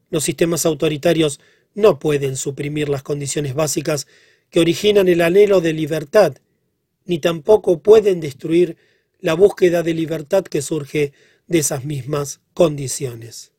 Los 0.09 0.23
sistemas 0.23 0.65
autoritarios 0.65 1.39
no 1.73 1.99
pueden 1.99 2.35
suprimir 2.37 2.89
las 2.89 3.03
condiciones 3.03 3.53
básicas 3.53 4.07
que 4.49 4.59
originan 4.59 5.07
el 5.07 5.21
anhelo 5.21 5.61
de 5.61 5.73
libertad, 5.73 6.37
ni 7.07 7.19
tampoco 7.19 7.81
pueden 7.81 8.19
destruir 8.19 8.77
la 9.19 9.33
búsqueda 9.33 9.81
de 9.81 9.93
libertad 9.93 10.43
que 10.43 10.61
surge 10.61 11.13
de 11.47 11.59
esas 11.59 11.85
mismas 11.85 12.41
condiciones. 12.53 13.53